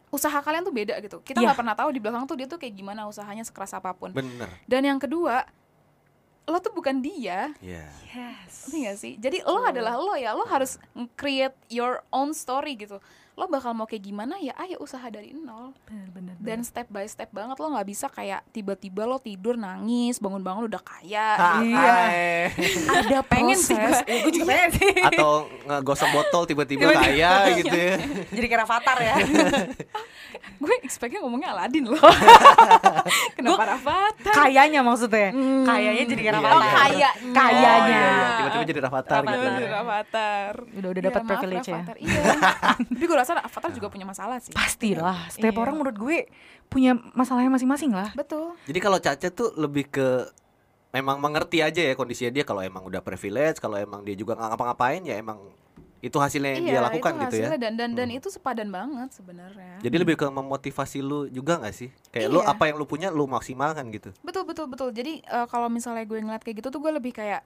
usaha 0.09 0.33
kalian 0.35 0.59
tuh 0.61 0.73
beda 0.73 0.99
gitu 0.99 1.21
kita 1.21 1.37
Iya. 1.37 1.45
nggak 1.45 1.57
pernah 1.57 1.71
tahu 1.73 1.89
di 1.89 1.99
belakang 1.99 2.25
tuh 2.25 2.35
dia 2.35 2.43
tuh 2.43 2.57
kayak 2.57 2.73
gimana 2.73 3.05
usahanya 3.05 3.43
sekeras 3.43 3.71
apa 3.71 3.93
pun 3.93 4.11
Bener. 4.11 4.49
dan 4.65 4.81
yang 4.83 4.97
kedua 4.97 5.45
lo 6.45 6.57
tuh 6.57 6.73
bukan 6.73 6.99
dia 6.99 7.53
Iya. 7.61 7.85
Yes. 8.11 8.67
ngerti 8.67 8.77
gak 8.83 8.97
sih 8.97 9.13
jadi 9.17 9.37
lo 9.45 9.61
adalah 9.63 9.95
lo 9.95 10.17
ya 10.17 10.33
lo 10.33 10.43
harus 10.43 10.81
create 11.15 11.55
your 11.69 12.01
own 12.09 12.33
story 12.33 12.75
gitu 12.75 12.97
lo 13.33 13.47
bakal 13.47 13.71
mau 13.71 13.85
kayak 13.85 14.03
gimana 14.03 14.35
ya 14.37 14.51
ayo 14.57 14.75
usaha 14.77 15.01
dari 15.05 15.31
nol 15.31 15.71
Benar 15.83 16.07
benar. 16.11 16.35
dan 16.37 16.59
step 16.61 16.87
by 16.87 17.05
step 17.05 17.31
banget 17.31 17.55
lo 17.55 17.67
nggak 17.69 17.87
bisa 17.87 18.05
kayak 18.07 18.43
tiba-tiba 18.49 19.03
lo 19.03 19.17
tidur 19.17 19.55
nangis 19.55 20.17
bangun-bangun 20.17 20.67
udah 20.67 20.79
kaya 20.79 21.27
gitu. 21.57 21.71
Iya. 21.71 21.95
ada 22.91 23.19
Pengen 23.23 23.55
sih 23.55 23.71
gue. 23.71 23.87
Ya, 24.03 24.17
gue 24.19 24.31
juga 24.31 24.45
pengen 24.47 24.69
sih. 24.73 24.91
Atau 25.01 25.31
ngegosok 25.63 26.09
botol 26.11 26.43
tiba-tiba 26.45 26.91
kaya 26.91 27.31
gitu 27.55 27.71
ya. 27.71 27.95
Jadi 28.29 28.45
kayak 28.45 28.61
Rafathar 28.61 28.97
ya. 28.99 29.15
gue 30.61 30.75
expectnya 30.81 31.19
ngomongnya 31.19 31.51
Aladin 31.51 31.89
loh 31.89 31.97
kenapa 33.35 33.63
Rafathar 33.67 34.33
Kayaknya 34.35 34.79
maksudnya. 34.81 35.29
Hmm. 35.31 35.63
Kayaknya 35.63 36.03
jadi 36.05 36.21
kayak 36.21 36.29
Iya, 36.31 36.41
Rafathar. 36.43 36.61
iya. 36.61 36.71
kayaknya. 36.77 37.09
Kayaknya. 37.31 37.71
Oh, 37.71 37.87
iya, 37.87 38.05
iya. 38.11 38.29
Tiba-tiba 38.37 38.63
jadi 38.65 38.79
Rafathar 38.81 39.21
gitu. 39.23 39.39
Iya, 39.41 39.69
Rafathar 39.71 40.53
Udah 40.61 40.89
udah 40.91 41.01
Iya, 41.01 41.07
dapat 41.09 41.21
privilege 41.25 41.67
ya. 41.67 41.81
Iya 41.95 42.21
tapi 42.91 43.03
gue 43.03 43.17
rasa 43.21 43.37
Avatar 43.37 43.69
juga 43.69 43.87
punya 43.87 44.03
masalah 44.03 44.37
sih 44.37 44.51
Pastilah. 44.51 45.29
Setiap 45.29 45.53
Iya. 45.53 45.61
orang 45.61 45.75
menurut 45.75 45.95
gue 45.95 46.17
punya 46.65 46.91
masalahnya 47.13 47.49
masing-masing 47.49 47.91
lah. 47.91 48.09
betul 48.13 48.57
Jadi 48.65 48.79
kalau 48.79 48.97
Caca 48.97 49.27
tuh 49.29 49.53
lebih 49.55 49.87
ke 49.87 50.07
memang 50.91 51.17
mengerti 51.17 51.61
aja 51.61 51.79
ya 51.79 51.93
kondisinya 51.93 52.29
dia 52.29 52.43
kalau 52.43 52.59
emang 52.59 52.83
udah 52.83 52.99
privilege, 52.99 53.57
kalau 53.57 53.77
emang 53.77 54.01
dia 54.01 54.11
juga 54.11 54.35
nggak 54.35 54.49
ngapa-ngapain 54.49 55.01
ya 55.01 55.15
emang 55.15 55.39
itu 56.01 56.17
hasilnya 56.17 56.57
yang 56.57 56.65
dia 56.65 56.81
lakukan 56.81 57.13
itu 57.13 57.21
gitu 57.21 57.35
ya. 57.37 57.45
hasilnya 57.45 57.59
dan 57.61 57.73
dan 57.77 57.89
dan 57.93 58.09
itu 58.09 58.25
sepadan 58.27 58.67
banget 58.67 59.13
sebenarnya 59.13 59.77
Jadi 59.79 59.95
lebih 59.95 60.17
ke 60.17 60.27
memotivasi 60.27 60.97
lu 60.99 61.29
juga 61.29 61.61
nggak 61.61 61.71
sih? 61.71 61.93
Kayak 62.09 62.27
lu 62.27 62.41
Iya. 62.41 62.49
apa 62.49 62.63
yang 62.65 62.75
lu 62.75 62.85
punya 62.85 63.07
lu 63.07 63.23
maksimalkan 63.25 63.85
gitu. 63.89 64.09
betul 64.19 64.43
betul 64.43 64.65
betul 64.65 64.89
jadi 64.89 65.21
eh, 65.21 65.45
kalau 65.45 65.69
misalnya 65.69 66.01
gue 66.01 66.17
ngeliat 66.17 66.41
kayak 66.41 66.57
gitu 66.57 66.73
tuh 66.73 66.81
gue 66.81 66.91
lebih 66.91 67.13
kayak 67.13 67.45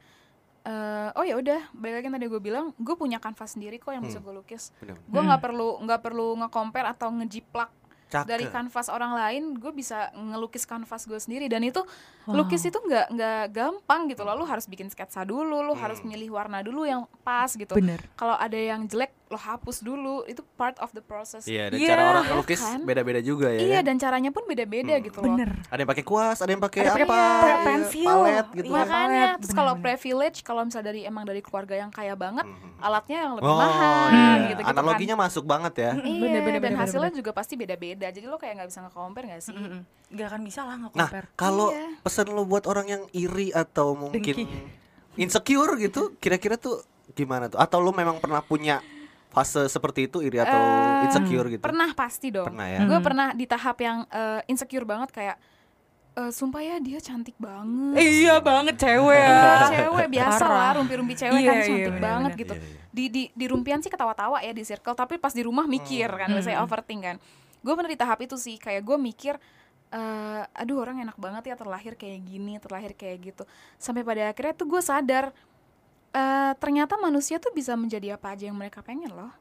eh, 0.65 1.09
oh 1.11 1.21
ya 1.21 1.35
udah 1.35 1.61
balik 1.71 1.95
lagi 1.95 2.05
yang 2.05 2.15
tadi 2.15 2.27
gue 2.27 2.41
bilang 2.41 2.65
gue 2.75 2.95
punya 2.95 3.17
kanvas 3.17 3.53
sendiri 3.53 3.77
kok 3.77 3.89
yang 3.89 4.01
bisa 4.01 4.17
Hmm. 4.17 4.25
gue 4.25 4.33
lukis 4.35 4.73
gue 4.81 5.21
nggak 5.21 5.39
perlu 5.39 5.79
nggak 5.79 6.01
perlu 6.01 6.27
nge-compare 6.37 6.87
atau 6.87 7.09
ngejiplak 7.11 7.69
Cakep. 8.05 8.27
dari 8.27 8.45
kanvas 8.47 8.87
orang 8.87 9.13
lain 9.13 9.43
gue 9.55 9.71
bisa 9.71 10.13
ngelukis 10.13 10.63
kanvas 10.63 11.03
gue 11.03 11.17
sendiri 11.17 11.45
dan 11.45 11.61
itu 11.61 11.81
Wow. 12.25 12.37
lukis 12.39 12.61
itu 12.61 12.77
nggak 12.77 13.05
nggak 13.11 13.43
gampang 13.51 14.05
gitu 14.07 14.21
loh 14.21 14.33
lu 14.35 14.45
harus 14.45 14.65
bikin 14.65 14.87
sketsa 14.87 15.21
dulu 15.21 15.61
lu 15.61 15.73
harus 15.73 15.97
Hmm. 15.99 16.09
milih 16.09 16.29
warna 16.31 16.61
dulu 16.61 16.81
yang 16.83 17.05
pas 17.21 17.49
gitu 17.49 17.73
kalau 18.13 18.33
ada 18.35 18.55
yang 18.55 18.85
jelek 18.85 19.09
lo 19.35 19.37
hapus 19.37 19.77
dulu 19.79 20.23
itu 20.23 20.39
part 20.55 20.79
of 20.79 20.89
the 20.89 21.01
process 21.01 21.43
Iya, 21.43 21.67
dan 21.67 21.75
Iya, 21.75 21.89
cara 21.89 22.01
orang 22.07 22.23
ya 22.23 22.29
ngelukis 22.31 22.61
kan? 22.61 22.79
beda-beda 22.81 23.19
juga 23.19 23.47
ya. 23.49 23.59
iya 23.59 23.75
kan? 23.75 23.83
dan 23.85 23.95
caranya 23.99 24.31
pun 24.31 24.43
beda-beda 24.45 24.93
Hmm. 24.93 25.03
gitu 25.03 25.17
loh 25.19 25.35
Bener. 25.35 25.51
Ada 25.67 25.79
yang 25.81 25.89
pakai 25.89 26.05
kuas, 26.05 26.37
ada 26.37 26.47
yang 26.49 26.63
pakai 26.63 26.79
Ada 26.81 26.91
apa? 26.95 27.03
iya, 27.03 27.55
pensil. 27.61 28.07
palet 28.07 28.47
gitu. 28.49 28.63
Iya, 28.63 28.71
kan. 28.71 28.79
makanya 28.79 29.11
palet, 29.27 29.37
terus 29.37 29.53
kalau 29.53 29.73
privilege 29.77 30.37
kalau 30.39 30.61
misalnya 30.63 30.87
dari 30.87 31.01
emang 31.03 31.23
dari 31.23 31.41
keluarga 31.41 31.75
yang 31.75 31.91
kaya 31.91 32.15
banget 32.15 32.45
Mhm. 32.45 32.79
alatnya 32.79 33.17
yang 33.19 33.33
lebih 33.35 33.45
Oh, 33.45 33.57
mahal 33.57 34.03
iya. 34.07 34.31
gitu 34.47 34.61
gitu 34.61 34.71
Analoginya 34.71 35.15
masuk 35.17 35.43
banget 35.43 35.73
ya. 35.75 35.91
kan 35.91 35.99
iya 36.01 36.21
Bener, 36.21 36.41
bener, 36.41 36.53
dan 36.55 36.71
bener, 36.71 36.79
hasilnya 36.79 37.09
bener. 37.09 37.19
juga 37.19 37.31
pasti 37.31 37.53
beda-beda 37.53 38.07
jadi 38.07 38.23
lo 38.23 38.37
kayak 38.37 38.53
nggak 38.55 38.69
bisa 38.69 38.79
nge-compare 38.81 39.25
nggak 39.27 39.41
sih 39.41 39.51
Mm-mm. 39.51 39.81
Gak 40.07 40.27
akan 40.27 40.41
bisa 40.41 40.61
lah 40.61 40.75
Nah, 40.75 40.81
nge-compare. 40.85 41.27
kalau 41.35 41.67
Iya. 41.69 41.99
pesan 41.99 42.29
lu 42.29 42.45
buat 42.45 42.63
orang 42.63 42.87
yang 42.87 43.03
iri 43.11 43.51
atau 43.51 43.91
mungkin 43.93 44.21
Dengki. 44.37 44.45
insecure 45.15 45.75
gitu, 45.77 46.13
kira-kira 46.15 46.55
tuh 46.55 46.83
gimana 47.11 47.47
tuh? 47.47 47.57
Atau 47.57 47.79
lu 47.79 47.91
memang 47.91 48.17
pernah 48.17 48.39
punya 48.39 48.79
fase 49.35 49.67
seperti 49.67 50.07
itu 50.07 50.17
iri 50.19 50.39
atau 50.39 50.55
Eh, 50.55 51.05
insecure 51.05 51.47
gitu? 51.49 51.59
pernah 51.61 51.91
pasti 51.91 52.31
dong 52.31 52.47
Pernah 52.47 52.65
ya. 52.65 52.79
gue 52.81 52.93
Hmm. 52.93 53.03
pernah 53.03 53.27
di 53.31 53.45
tahap 53.45 53.77
yang 53.77 54.07
eh, 54.07 54.41
insecure 54.45 54.83
banget 54.83 55.11
kayak 55.11 55.35
eh, 56.15 56.31
sumpah 56.31 56.61
ya 56.61 56.75
dia 56.79 56.97
cantik 56.97 57.35
banget 57.35 57.99
Iya 57.99 58.39
banget 58.39 58.75
cewek 58.77 59.19
ya. 59.19 59.67
cewek 59.75 60.07
biasa 60.09 60.39
Parah. 60.41 60.55
lah 60.57 60.71
rumpi-rumpi 60.77 61.13
cewek 61.13 61.35
Iya, 61.35 61.45
kan 61.45 61.53
iya, 61.53 61.65
cantik 61.65 61.83
bener, 61.89 61.99
banget 62.01 62.31
bener. 62.31 62.41
gitu 62.41 62.53
Iya, 62.53 62.63
iya. 62.63 62.79
di 62.89 63.05
di 63.05 63.23
di 63.29 63.45
rumpian 63.45 63.79
sih 63.79 63.89
ketawa-tawa 63.89 64.39
ya 64.39 64.49
di 64.49 64.63
circle 64.63 64.95
tapi 64.95 65.15
pas 65.17 65.29
di 65.29 65.43
rumah 65.43 65.67
mikir 65.67 66.07
kan 66.07 66.25
Hmm. 66.25 66.39
biasanya 66.39 66.59
overthink 66.61 67.03
kan 67.03 67.17
gue 67.59 67.73
pernah 67.73 67.91
di 67.91 67.97
tahap 67.97 68.19
itu 68.21 68.35
sih 68.35 68.55
kayak 68.55 68.81
gue 68.81 68.95
mikir 68.95 69.35
eh 69.87 70.41
aduh 70.53 70.79
orang 70.79 70.97
enak 70.99 71.15
banget 71.15 71.43
ya 71.45 71.55
terlahir 71.55 71.93
kayak 71.93 72.19
gini 72.21 72.57
terlahir 72.57 72.91
kayak 72.91 73.17
gitu 73.23 73.43
sampai 73.75 74.01
pada 74.01 74.27
akhirnya 74.27 74.53
tuh 74.53 74.67
gue 74.67 74.81
sadar 74.81 75.29
eh 76.15 76.51
ternyata 76.55 76.95
manusia 76.97 77.35
tuh 77.37 77.51
bisa 77.51 77.75
menjadi 77.75 78.15
apa 78.15 78.31
aja 78.31 78.47
yang 78.47 78.55
mereka 78.55 78.79
pengen 78.79 79.11
loh 79.11 79.31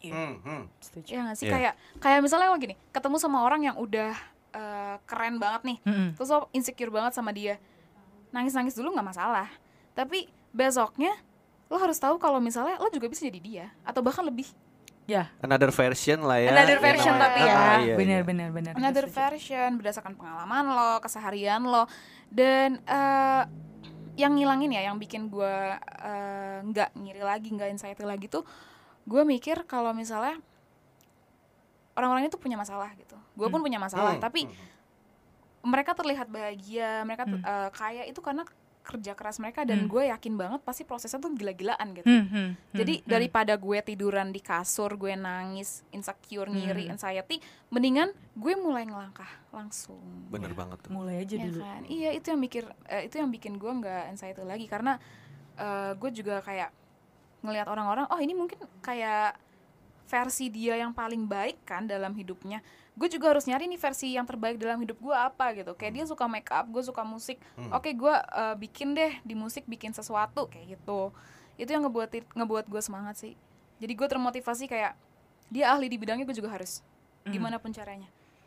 Hmm, 0.00 0.36
hmm. 0.38 0.62
Setuju. 0.78 1.08
ya 1.08 1.20
nggak 1.22 1.32
sih 1.34 1.46
Iya. 1.46 1.52
kayak 1.54 1.72
kayak 1.98 2.20
misalnya 2.20 2.48
lo 2.48 2.56
gini 2.56 2.76
ketemu 2.90 3.16
sama 3.16 3.40
orang 3.40 3.64
yang 3.64 3.76
udah 3.78 4.12
eh, 4.52 4.96
keren 5.02 5.36
banget 5.38 5.64
nih 5.64 5.78
Mm-mm. 5.80 6.08
terus 6.12 6.28
lo 6.28 6.48
insecure 6.50 6.88
banget 6.88 7.12
sama 7.12 7.32
dia 7.32 7.56
nangis 8.28 8.52
nangis 8.52 8.72
dulu 8.72 8.92
nggak 8.92 9.04
masalah 9.06 9.48
tapi 9.92 10.24
besoknya 10.50 11.16
lo 11.66 11.76
harus 11.76 11.96
tahu 11.96 12.16
kalau 12.16 12.36
misalnya 12.36 12.76
lo 12.76 12.88
juga 12.88 13.06
bisa 13.06 13.24
jadi 13.24 13.40
dia 13.40 13.66
atau 13.80 14.00
bahkan 14.00 14.22
lebih 14.22 14.44
Ya. 15.04 15.28
Another 15.38 15.68
version 15.68 16.24
lah 16.24 16.40
ya. 16.40 16.48
Another 16.48 16.80
Iya, 16.80 16.86
version 16.86 17.12
namanya. 17.12 17.24
tapi 17.26 17.40
Ah, 17.40 17.44
ya. 17.44 17.52
iya, 17.52 17.76
iya. 17.82 17.94
Bener 17.94 18.20
bener 18.22 18.48
bener. 18.50 18.72
another 18.72 19.04
version 19.06 19.76
berdasarkan 19.76 20.16
pengalaman 20.16 20.64
lo 20.66 20.96
keseharian 20.98 21.60
lo 21.62 21.84
dan 22.30 22.80
eh, 22.82 23.42
yang 24.14 24.32
ngilangin 24.38 24.70
ya 24.70 24.82
yang 24.90 24.96
bikin 24.98 25.26
gue 25.26 25.54
eh, 26.02 26.58
nggak 26.64 26.94
ngiri 26.94 27.22
lagi 27.22 27.48
nggak 27.50 27.70
anxiety 27.74 28.04
lagi 28.06 28.26
tuh 28.30 28.46
gue 29.04 29.22
mikir 29.26 29.66
kalau 29.68 29.92
misalnya 29.92 30.38
orang-orang 31.94 32.26
itu 32.26 32.38
punya 32.38 32.58
masalah 32.58 32.90
gitu 32.98 33.14
gue 33.34 33.48
pun 33.50 33.60
punya 33.62 33.78
masalah 33.78 34.18
Hmm, 34.18 34.22
tapi 34.22 34.46
hmm. 34.46 35.66
mereka 35.66 35.94
terlihat 35.94 36.30
bahagia 36.30 37.02
mereka 37.02 37.26
Hmm. 37.26 37.42
eh, 37.42 37.70
kaya 37.74 38.02
itu 38.06 38.20
karena 38.22 38.46
kerja 38.84 39.12
keras 39.12 39.36
mereka 39.38 39.64
dan 39.64 39.80
Hmm. 39.80 39.88
gue 39.88 40.02
yakin 40.06 40.34
banget 40.34 40.60
pasti 40.60 40.82
prosesnya 40.82 41.16
tuh 41.16 41.32
gila-gilaan 41.32 41.88
gitu 41.92 42.04
Hmm, 42.04 42.26
hmm, 42.26 42.48
jadi 42.70 42.94
hmm, 42.94 43.02
hmm. 43.02 43.10
daripada 43.10 43.56
gue 43.56 43.78
tiduran 43.80 44.28
di 44.28 44.38
kasur 44.38 44.92
gue 44.94 45.12
nangis 45.14 45.80
insecure 45.88 46.46
ngiri 46.46 46.86
Hmm. 46.86 46.94
anxiety 46.94 47.40
mendingan 47.68 48.08
gue 48.34 48.52
mulai 48.54 48.84
ngelangkah 48.84 49.26
langsung 49.50 49.98
Bener 50.28 50.52
Iya. 50.52 50.58
banget 50.58 50.78
tuh. 50.78 50.90
mulai 50.90 51.14
aja 51.18 51.34
ya 51.34 51.44
dulu. 51.44 51.58
kan 51.58 51.80
iya 51.86 52.10
itu 52.12 52.26
yang 52.28 52.38
mikir 52.38 52.62
eh, 52.84 53.02
itu 53.04 53.16
yang 53.16 53.28
bikin 53.28 53.56
gue 53.56 53.72
nggak 53.74 54.02
anxiety 54.10 54.42
lagi 54.42 54.66
karena 54.66 55.00
eh, 55.56 55.92
gue 55.94 56.10
juga 56.12 56.38
kayak 56.38 56.68
ngelihat 57.40 57.66
orang-orang 57.66 58.04
oh 58.06 58.18
ini 58.18 58.32
mungkin 58.32 58.56
kayak 58.80 59.36
versi 60.04 60.46
dia 60.46 60.76
yang 60.76 60.90
paling 60.90 61.24
baik 61.24 61.62
kan 61.62 61.84
dalam 61.84 62.12
hidupnya 62.12 62.60
gue 62.94 63.08
juga 63.08 63.26
harus 63.28 63.42
nyari 63.42 63.66
nih 63.66 63.76
versi 63.76 64.12
yang 64.12 64.22
terbaik 64.22 64.54
dalam 64.54 64.78
hidup 64.78 64.94
gue 64.96 65.10
apa 65.10 65.50
gitu 65.52 65.74
kayak 65.74 65.92
dia 65.92 66.04
suka 66.04 66.24
make 66.24 66.46
up 66.48 66.64
gue 66.64 66.80
suka 66.80 67.02
musik 67.02 67.42
Hmm. 67.54 67.72
oke 67.72 67.88
gue 67.88 68.14
eh, 68.14 68.54
bikin 68.56 68.92
deh 68.92 69.12
di 69.20 69.34
musik 69.34 69.64
bikin 69.64 69.90
sesuatu 69.90 70.46
kayak 70.46 70.78
gitu 70.78 71.10
itu 71.54 71.68
yang 71.68 71.82
ngebuat 71.82 72.08
ngebuat 72.30 72.64
gue 72.64 72.78
semangat 72.78 73.16
sih 73.16 73.34
jadi 73.76 73.92
gue 73.92 74.08
termotivasi 74.08 74.64
kayak 74.64 74.94
dia 75.48 75.68
ahli 75.68 75.86
di 75.86 75.96
bidangnya 75.96 76.24
gue 76.24 76.34
juga 76.34 76.50
harus 76.50 76.80
Hmm. 77.24 77.32
gimana 77.32 77.56
pun 77.56 77.72
caranya 77.72 78.04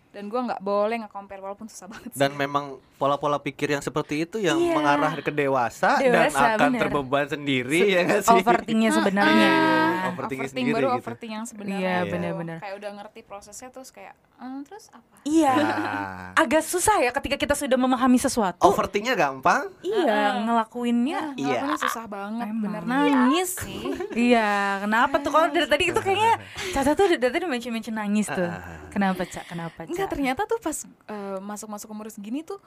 dan 0.07 0.29
gue 0.29 0.39
nggak 0.39 0.61
boleh 0.61 0.95
nge-compare 0.99 1.41
walaupun 1.41 1.67
susah 1.67 1.85
banget 1.85 2.09
sih. 2.09 2.17
Dan 2.17 2.33
memang 2.33 2.77
pola-pola 2.95 3.37
pikir 3.37 3.69
yang 3.69 3.81
seperti 3.81 4.23
itu 4.23 4.37
yang 4.37 4.55
Iya. 4.55 4.73
mengarah 4.73 5.13
ke 5.15 5.29
dewasa, 5.29 5.97
Dewasa, 5.97 6.31
dan 6.31 6.31
akan 6.55 6.69
bener. 6.71 6.81
terbeban 6.81 7.25
sendiri 7.27 7.79
ya 7.87 7.99
nggak 8.03 8.23
sih? 8.23 8.33
Overthinknya 8.35 8.91
sebenarnya. 8.93 9.49
Iya, 10.07 10.09
Ah, 10.09 10.15
overthinking 10.15 10.39
overthink 10.39 10.63
sendiri 10.63 10.73
baru 10.73 10.87
gitu. 10.87 10.99
overthink 10.99 11.31
yang 11.33 11.45
sebenarnya 11.45 11.77
Iya, 11.77 11.95
gitu. 11.99 12.11
benar-benar. 12.13 12.57
kayak 12.57 12.75
udah 12.75 12.91
ngerti 12.93 13.19
prosesnya 13.21 13.67
terus 13.67 13.89
kayak 13.89 14.15
"Hmm, 14.35 14.61
terus 14.63 14.87
apa 14.89 15.15
Iya. 15.21 15.53
Nah, 15.53 16.31
Agak 16.33 16.61
susah 16.61 16.97
ya 16.99 17.11
ketika 17.11 17.35
kita 17.35 17.51
sudah 17.53 17.75
memahami 17.75 18.15
sesuatu. 18.17 18.63
overthinknya 18.63 19.13
gampang. 19.13 19.67
Iya, 19.81 20.39
ngelakuinnya. 20.41 21.33
ya 21.33 21.35
Iya. 21.35 21.57
ngelakuinnya 21.59 21.79
susah 21.81 22.05
banget 22.05 22.47
Emang. 22.47 22.61
bener 22.63 22.81
nangis 22.83 23.49
sih 23.57 23.83
Iya, 24.13 24.49
kenapa 24.81 25.15
tuh 25.17 25.29
kalau 25.29 25.47
dari 25.49 25.65
tadi 25.65 25.83
itu 25.87 25.99
kayaknya 25.99 26.33
Caca 26.73 26.91
tuh 26.93 27.05
dari 27.11 27.29
tadi 27.29 27.45
mention-mention 27.45 27.93
nangis 27.93 28.27
tuh. 28.27 28.47
Kenapa, 28.89 29.21
Cak? 29.23 29.45
Kenapa, 29.47 29.79
Cak? 29.79 29.89
Enggak 29.89 30.07
ternyata 30.07 30.41
tuh 30.43 30.57
pas 30.57 30.77
eh, 30.85 31.39
masuk-masuk 31.39 31.87
umur 31.87 32.07
segini 32.07 32.41
tuh 32.41 32.57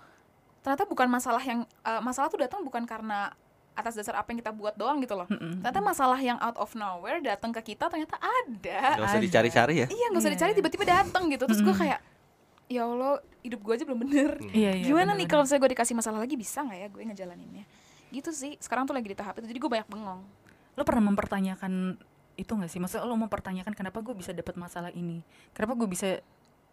ternyata 0.60 0.84
bukan 0.84 1.08
masalah 1.08 1.40
yang 1.40 1.64
eh, 1.64 2.00
masalah 2.00 2.28
tuh 2.28 2.36
datang 2.38 2.60
bukan 2.60 2.84
karena 2.84 3.32
atas 3.72 3.94
dasar 3.94 4.18
apa 4.18 4.28
yang 4.28 4.38
kita 4.38 4.52
buat 4.52 4.74
doang 4.74 4.98
gitu 5.00 5.14
loh. 5.14 5.24
Mm-mm. 5.26 5.62
ternyata 5.62 5.80
masalah 5.80 6.18
yang 6.18 6.36
out 6.38 6.58
of 6.58 6.68
nowhere 6.74 7.18
datang 7.18 7.50
ke 7.50 7.72
kita 7.72 7.86
ternyata 7.86 8.18
ada. 8.18 8.98
Gak 8.98 9.08
usah 9.08 9.22
dicari-cari 9.22 9.74
ya. 9.82 9.86
iya 9.88 10.06
nggak 10.10 10.20
usah 10.20 10.30
Iya. 10.30 10.36
dicari 10.36 10.52
tiba-tiba 10.52 10.84
datang 10.84 11.30
gitu. 11.30 11.44
Terus 11.48 11.62
gue 11.62 11.74
kayak 11.74 12.00
ya 12.70 12.86
allah 12.86 13.18
hidup 13.42 13.60
gue 13.62 13.72
aja 13.74 13.84
belum 13.88 14.00
bener. 14.04 14.30
Iya, 14.52 14.78
iya. 14.78 14.86
gimana 14.86 15.14
nih 15.14 15.26
kalau 15.26 15.42
misalnya 15.42 15.62
gue 15.64 15.72
dikasih 15.74 15.94
masalah 15.96 16.18
lagi 16.20 16.34
bisa 16.36 16.62
nggak 16.62 16.78
ya 16.78 16.88
gue 16.90 17.02
ngejalaninnya? 17.08 17.64
Gitu 18.10 18.30
sih 18.34 18.52
sekarang 18.58 18.84
tuh 18.84 18.94
lagi 18.94 19.06
di 19.06 19.16
tahap 19.16 19.38
itu 19.38 19.46
jadi 19.48 19.58
gue 19.58 19.70
banyak 19.70 19.88
bengong. 19.88 20.20
Lo 20.74 20.82
pernah 20.82 21.02
mempertanyakan 21.10 21.98
itu 22.36 22.52
gak 22.56 22.70
sih? 22.72 22.80
Maksudnya 22.80 23.04
lo 23.04 23.14
mempertanyakan 23.20 23.72
kenapa 23.76 24.00
gue 24.00 24.14
bisa 24.16 24.32
dapat 24.32 24.56
masalah 24.56 24.88
ini? 24.90 25.20
Kenapa 25.52 25.76
gue 25.76 25.84
bisa 25.84 26.24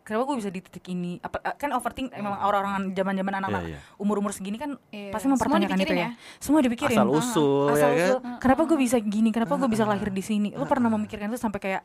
kenapa 0.08 0.24
gue 0.24 0.38
bisa 0.40 0.48
di 0.48 0.64
titik 0.64 0.88
ini? 0.88 1.20
Apa 1.20 1.44
ah, 1.44 1.56
kan 1.60 1.76
overthink 1.76 2.16
emang 2.16 2.40
orang-orang 2.40 2.96
zaman-zaman 2.96 3.34
anak-anak 3.44 3.64
Iya, 3.68 3.76
iya. 3.76 3.80
umur-umur 4.00 4.32
segini 4.32 4.56
kan 4.56 4.80
Iya. 4.88 5.12
pasti 5.12 5.28
mempertanyakan 5.28 5.78
itu 5.84 5.92
ya. 5.92 6.08
ya. 6.08 6.10
semua 6.40 6.64
dipikirin. 6.64 6.96
Asal 6.96 7.08
usul 7.12 7.68
asal 7.76 7.92
ya 7.92 8.08
usul. 8.16 8.20
Kan? 8.24 8.40
kenapa 8.40 8.62
gue 8.64 8.78
bisa 8.80 8.98
gini? 9.04 9.30
Kenapa 9.36 9.60
gue 9.60 9.68
bisa 9.68 9.84
lahir 9.84 10.08
di 10.08 10.24
sini? 10.24 10.56
Lo 10.56 10.64
pernah 10.64 10.88
memikirkan 10.88 11.28
itu 11.28 11.36
sampai 11.36 11.60
kayak 11.60 11.82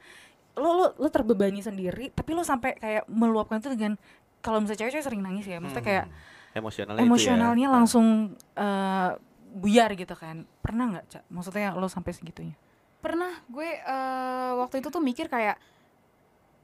lo 0.54 0.70
lo 0.70 0.86
lo 0.94 1.08
terbebani 1.10 1.58
sendiri 1.58 2.12
tapi 2.12 2.36
lo 2.36 2.46
sampai 2.46 2.78
kayak 2.78 3.08
meluapkan 3.10 3.58
itu 3.58 3.72
dengan 3.74 3.98
kalau 4.38 4.60
misalnya 4.62 4.86
cewek-cewek 4.86 5.02
sering 5.02 5.22
nangis 5.26 5.50
ya. 5.50 5.58
Maksudnya 5.58 5.82
kayak 5.82 6.06
Emosionalnya 6.52 7.00
itu 7.00 7.02
ya. 7.02 7.08
emosionalnya 7.08 7.68
langsung 7.72 8.06
eh, 8.54 9.10
buyar 9.52 9.90
gitu 9.96 10.14
kan. 10.14 10.46
Pernah 10.60 10.84
nggak 10.94 11.04
cak 11.10 11.22
maksudnya 11.26 11.74
lo 11.74 11.88
sampai 11.88 12.12
segitunya? 12.14 12.54
Pernah. 13.02 13.34
Gue 13.48 13.66
eh, 13.82 14.50
waktu 14.54 14.78
itu 14.78 14.92
tuh 14.92 15.02
mikir 15.02 15.26
kayak 15.26 15.56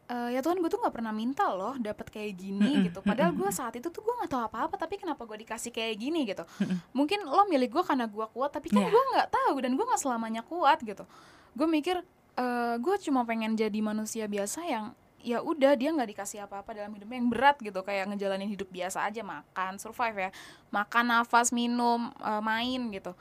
eh, 0.09 0.30
ya 0.32 0.40
Tuhan 0.40 0.56
gue 0.59 0.66
tuh 0.66 0.80
nggak 0.80 0.94
pernah 0.94 1.12
minta 1.12 1.52
loh 1.52 1.76
dapat 1.76 2.09
kayak 2.09 2.32
gini 2.34 2.88
gitu. 2.88 3.04
Padahal 3.04 3.32
gue 3.32 3.50
saat 3.52 3.76
itu 3.76 3.88
tuh 3.88 4.00
gue 4.00 4.14
nggak 4.16 4.32
tahu 4.32 4.42
apa-apa 4.48 4.74
tapi 4.74 4.96
kenapa 4.96 5.22
gue 5.22 5.44
dikasih 5.44 5.68
kayak 5.68 5.94
gini 5.96 6.24
gitu. 6.24 6.44
Mungkin 6.92 7.24
lo 7.24 7.44
milik 7.44 7.68
gue 7.70 7.84
karena 7.84 8.09
gue 8.09 8.26
kuat 8.32 8.50
tapi 8.50 8.72
kan 8.72 8.82
Iya. 8.82 8.90
gue 8.90 9.02
nggak 9.12 9.28
tahu 9.28 9.54
dan 9.61 9.76
gue 9.76 9.84
nggak 9.84 10.00
selamanya 10.00 10.42
kuat 10.42 10.80
gitu. 10.80 11.04
Gue 11.52 11.68
mikir 11.68 12.00
eh, 12.34 12.76
gue 12.80 12.96
cuma 13.04 13.22
pengen 13.22 13.52
jadi 13.52 13.78
manusia 13.78 14.24
biasa 14.24 14.64
yang 14.64 14.86
ya 15.18 15.42
udah 15.42 15.74
dia 15.74 15.90
nggak 15.90 16.14
dikasih 16.14 16.46
apa-apa 16.46 16.72
dalam 16.72 16.94
hidupnya 16.96 17.18
yang 17.20 17.28
berat 17.28 17.61
gitu. 17.61 17.84
Kayak 17.84 18.09
ngejalanin 18.09 18.48
hidup 18.48 18.70
biasa 18.70 19.04
aja 19.04 19.20
makan 19.20 19.76
survive 19.76 20.16
ya. 20.16 20.30
Makan 20.72 21.04
nafas 21.04 21.52
minum 21.52 22.09
eh, 22.16 22.40
main 22.40 22.88
gitu. 22.90 23.12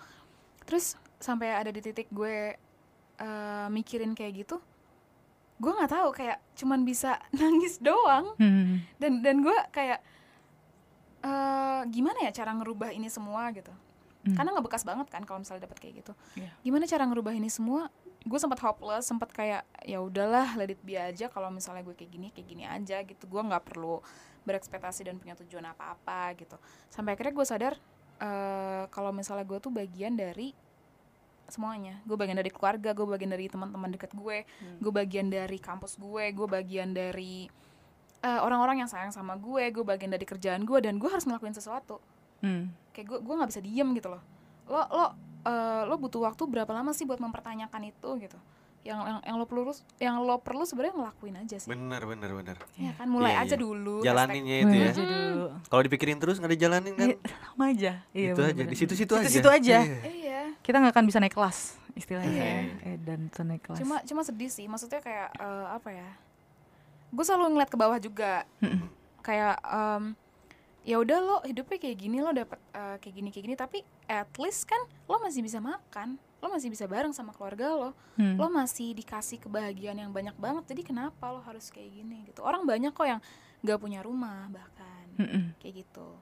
Terus 0.63 0.95
sampai 1.19 1.51
ada 1.51 1.67
di 1.67 1.81
titik 1.81 2.07
gue 2.13 2.55
eh, 3.17 3.67
mikirin 3.67 4.13
kayak 4.13 4.45
gitu 4.45 4.57
gue 5.57 5.71
nggak 5.73 5.91
tahu 5.91 6.09
kayak 6.13 6.37
cuman 6.53 6.85
bisa 6.85 7.17
nangis 7.39 7.81
doang. 7.81 8.33
Hmm. 8.37 8.85
dan 9.01 9.25
dan 9.25 9.41
gue 9.41 9.57
kayak 9.73 9.99
eh 11.25 11.81
gimana 11.89 12.29
ya 12.29 12.31
cara 12.31 12.53
ngerubah 12.53 12.93
ini 12.93 13.09
semua 13.09 13.49
gitu? 13.51 13.73
Hmm. 14.27 14.35
karena 14.35 14.49
nggak 14.59 14.65
bekas 14.67 14.83
banget 14.83 15.07
kan 15.07 15.23
kalau 15.23 15.39
misalnya 15.39 15.65
dapat 15.69 15.79
kayak 15.79 16.03
gitu. 16.03 16.13
Iya. 16.35 16.51
gimana 16.61 16.83
cara 16.83 17.03
ngerubah 17.07 17.31
ini 17.31 17.47
semua? 17.47 17.87
Gue 18.27 18.39
sempat 18.43 18.59
hopeless 18.59 19.07
sempat 19.07 19.31
kayak 19.31 19.63
ya 19.87 20.03
udahlah 20.03 20.51
let 20.59 20.67
it 20.67 20.81
be 20.83 20.99
aja. 20.99 21.31
Kalau 21.31 21.47
misalnya 21.47 21.87
gue 21.87 21.95
kayak 21.95 22.11
gini 22.11 22.27
kayak 22.35 22.47
gini 22.47 22.63
aja 22.67 22.99
gitu. 23.07 23.23
Gue 23.23 23.39
nggak 23.39 23.63
perlu 23.71 24.03
berekspektasi 24.43 25.07
dan 25.07 25.15
punya 25.15 25.39
tujuan 25.39 25.63
apa 25.71 25.95
apa 25.95 26.35
gitu. 26.35 26.59
Sampai 26.91 27.15
akhirnya 27.15 27.33
gue 27.39 27.45
sadar 27.47 27.73
eh 28.17 28.83
kalau 28.91 29.15
misalnya 29.15 29.47
gue 29.47 29.59
tuh 29.63 29.71
bagian 29.71 30.19
dari 30.19 30.51
semuanya 31.47 31.99
gue 32.03 32.13
bagian 32.13 32.35
dari 32.35 32.47
keluarga 32.47 32.91
gue 32.91 33.05
bagian 33.05 33.31
dari 33.31 33.47
teman-teman 33.47 33.89
dekat 33.89 34.11
gue 34.11 34.43
gue 34.77 34.91
bagian 34.91 35.27
dari 35.27 35.57
kampus 35.57 35.95
gue 35.95 36.29
gue 36.29 36.47
bagian 36.47 36.91
dari 36.91 37.47
eh, 38.19 38.39
orang-orang 38.39 38.81
yang 38.81 38.89
sayang 38.89 39.09
sama 39.09 39.35
gue 39.35 39.69
gue 39.69 39.81
bagian 39.81 40.09
dari 40.09 40.23
kerjaan 40.23 40.61
gue 40.61 40.79
dan 40.79 40.97
gue 40.97 41.07
harus 41.07 41.23
ngelakuin 41.23 41.53
sesuatu 41.53 41.99
Hmm. 42.37 42.69
kayak 42.93 43.07
gue 43.07 43.17
gue 43.17 43.33
nggak 43.33 43.49
bisa 43.49 43.61
diem 43.61 43.89
gitu 43.93 44.07
loh 44.07 44.21
lo 44.67 44.77
lo 44.87 45.05
eh, 45.41 45.81
lo 45.83 45.97
butuh 45.97 46.21
waktu 46.21 46.45
berapa 46.45 46.69
lama 46.69 46.93
sih 46.93 47.01
buat 47.01 47.17
mempertanyakan 47.17 47.81
itu 47.87 48.09
gitu 48.19 48.37
yang 48.85 49.01
yang, 49.01 49.19
yang 49.25 49.35
lo 49.35 49.43
perlu 49.43 49.73
yang 49.97 50.21
lo 50.21 50.37
perlu 50.37 50.61
sebenarnya 50.61 50.95
ngelakuin 50.95 51.35
aja 51.35 51.57
sih 51.57 51.65
Bener 51.65 51.97
bener 51.97 52.31
bener. 52.31 52.57
ya 52.77 52.93
kan 52.93 53.09
mulai 53.09 53.33
Iya, 53.33 53.41
aja 53.41 53.49
iya. 53.49 53.59
dulu 53.59 53.95
Jalaninnya 53.99 54.55
itu 54.61 54.75
ya. 54.75 54.87
Aja 54.87 55.01
dulu. 55.01 55.45
Kalau 55.65 55.81
dipikirin 55.81 56.17
terus 56.21 56.37
nggak 56.37 56.53
dijalanin 56.53 56.93
kan? 56.93 57.07
Iya, 57.09 57.17
sama 57.25 57.63
aja 57.67 57.91
iya, 58.13 58.29
itu 58.29 58.39
aja 58.39 58.53
bener-bener. 58.53 58.69
di 58.69 58.77
situ-situ 58.77 59.11
aja. 59.11 59.23
Situ-situ 59.25 59.49
aja. 59.49 59.77
Iya. 59.81 60.26
Kita 60.61 60.77
nggak 60.77 60.93
akan 60.93 61.05
bisa 61.05 61.19
naik 61.19 61.33
kelas 61.33 61.57
istilahnya 61.93 62.29
Iya. 62.29 62.53
eh, 62.85 62.97
dan 63.01 63.25
tuh 63.27 63.41
naik 63.41 63.63
kelas. 63.63 63.79
Cuma 63.81 63.97
cuma 64.01 64.21
sedih 64.21 64.47
sih. 64.47 64.65
Maksudnya 64.65 64.99
kayak 64.99 65.33
eh, 65.33 65.65
apa 65.71 65.89
ya? 65.89 66.09
Gue 67.09 67.23
selalu 67.23 67.55
ngeliat 67.55 67.69
ke 67.69 67.77
bawah 67.77 67.97
juga. 67.97 68.45
Kayak 69.19 69.57
em, 69.63 70.03
ya 70.83 70.95
udah 70.97 71.17
lo 71.19 71.37
hidupnya 71.43 71.77
kayak 71.77 71.97
gini 71.97 72.17
lo 72.19 72.31
dapet 72.31 72.59
eh, 72.71 72.95
kayak 72.99 73.15
gini 73.15 73.29
kayak 73.29 73.43
gini. 73.43 73.55
Tapi 73.55 73.77
at 74.05 74.31
least 74.37 74.63
kan 74.63 74.79
lo 75.05 75.17
masih 75.17 75.41
bisa 75.41 75.57
makan 75.57 76.15
lo 76.37 76.53
masih 76.53 76.69
bisa 76.69 76.85
bareng 76.85 77.09
sama 77.11 77.33
keluarga 77.33 77.65
lo. 77.73 77.89
Hmm. 78.13 78.37
lo 78.37 78.45
masih 78.47 78.93
dikasih 78.93 79.41
kebahagiaan 79.41 79.97
yang 79.97 80.13
banyak 80.13 80.37
banget. 80.37 80.69
Jadi 80.69 80.85
kenapa 80.85 81.33
lo 81.33 81.41
harus 81.41 81.73
kayak 81.73 81.89
gini 81.91 82.29
gitu? 82.29 82.45
Orang 82.45 82.61
banyak 82.63 82.93
kok 82.93 83.09
yang 83.09 83.21
nggak 83.65 83.79
punya 83.81 84.05
rumah 84.05 84.45
bahkan. 84.47 85.05
Mm-mm. 85.17 85.57
kayak 85.57 85.81
gitu. 85.81 86.13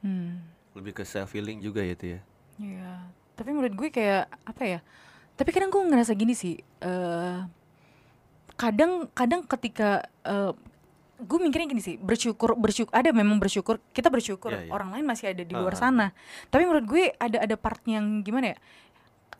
Hmm. 0.00 0.40
Lebih 0.72 0.96
ke 0.96 1.04
self 1.04 1.28
healing 1.30 1.60
juga 1.60 1.84
ya 1.84 1.92
itu 1.92 2.06
ya. 2.16 2.20
Iya, 2.56 2.92
tapi 3.34 3.50
menurut 3.50 3.74
gue 3.74 3.88
kayak 3.90 4.30
apa 4.46 4.62
ya? 4.62 4.78
Tapi 5.34 5.50
kadang 5.50 5.70
gue 5.70 5.82
ngerasa 5.82 6.14
gini 6.14 6.34
sih. 6.34 6.58
eh 6.82 7.38
kadang 8.54 9.10
kadang 9.10 9.42
ketika 9.42 10.06
eh, 10.22 10.54
gue 11.18 11.38
mikirnya 11.38 11.70
gini 11.70 11.82
sih, 11.82 11.96
bersyukur 11.98 12.54
bersyukur 12.54 12.90
ada 12.94 13.10
memang 13.10 13.38
bersyukur 13.38 13.78
kita 13.94 14.10
bersyukur 14.10 14.54
Iya, 14.54 14.66
iya. 14.66 14.70
orang 14.70 14.94
lain 14.94 15.04
masih 15.06 15.30
ada 15.30 15.42
di 15.42 15.54
luar 15.54 15.74
ah. 15.74 15.78
sana. 15.78 16.06
Tapi 16.50 16.62
menurut 16.66 16.86
gue 16.86 17.10
ada 17.18 17.38
ada 17.42 17.54
part 17.58 17.82
yang 17.86 18.22
gimana 18.22 18.54
ya? 18.54 18.56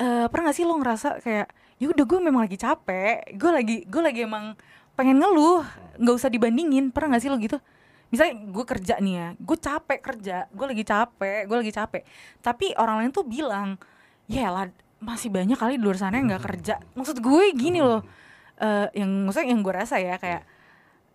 Eh 0.03 0.26
pernah 0.30 0.51
gak 0.51 0.57
sih 0.59 0.66
lo 0.66 0.74
ngerasa 0.78 1.22
kayak 1.22 1.47
ya 1.78 1.86
udah 1.90 2.05
gue 2.07 2.18
memang 2.22 2.42
lagi 2.47 2.59
capek, 2.59 3.34
gue 3.34 3.51
lagi 3.51 3.76
gue 3.86 4.03
lagi 4.03 4.20
emang 4.26 4.55
pengen 4.95 5.18
ngeluh, 5.18 5.66
nggak 5.99 6.14
usah 6.14 6.30
dibandingin. 6.30 6.95
Pernah 6.95 7.18
gak 7.18 7.22
sih 7.26 7.30
lo 7.30 7.38
gitu? 7.38 7.59
Misalnya 8.14 8.34
gue 8.46 8.64
kerja 8.64 8.94
nih 8.96 9.14
ya, 9.14 9.28
gue 9.34 9.58
capek 9.58 9.98
kerja, 10.00 10.36
gue 10.48 10.66
lagi 10.70 10.84
capek, 10.86 11.40
gue 11.44 11.56
lagi 11.58 11.72
capek. 11.74 12.02
Tapi 12.38 12.66
orang 12.78 13.02
lain 13.02 13.10
tuh 13.10 13.26
bilang, 13.26 13.74
ya 14.24 14.48
lah 14.48 14.70
masih 15.02 15.28
banyak 15.28 15.58
kali 15.58 15.74
di 15.74 15.82
luar 15.82 15.98
sana 15.98 16.16
yang 16.16 16.30
nggak 16.30 16.44
kerja. 16.46 16.78
Maksud 16.94 17.18
gue 17.18 17.44
gini 17.52 17.82
loh, 17.82 18.06
eh 18.56 18.86
yang 18.94 19.26
maksudnya 19.26 19.50
yang 19.50 19.60
gue 19.60 19.74
rasa 19.74 19.98
ya 19.98 20.14
kayak 20.14 20.46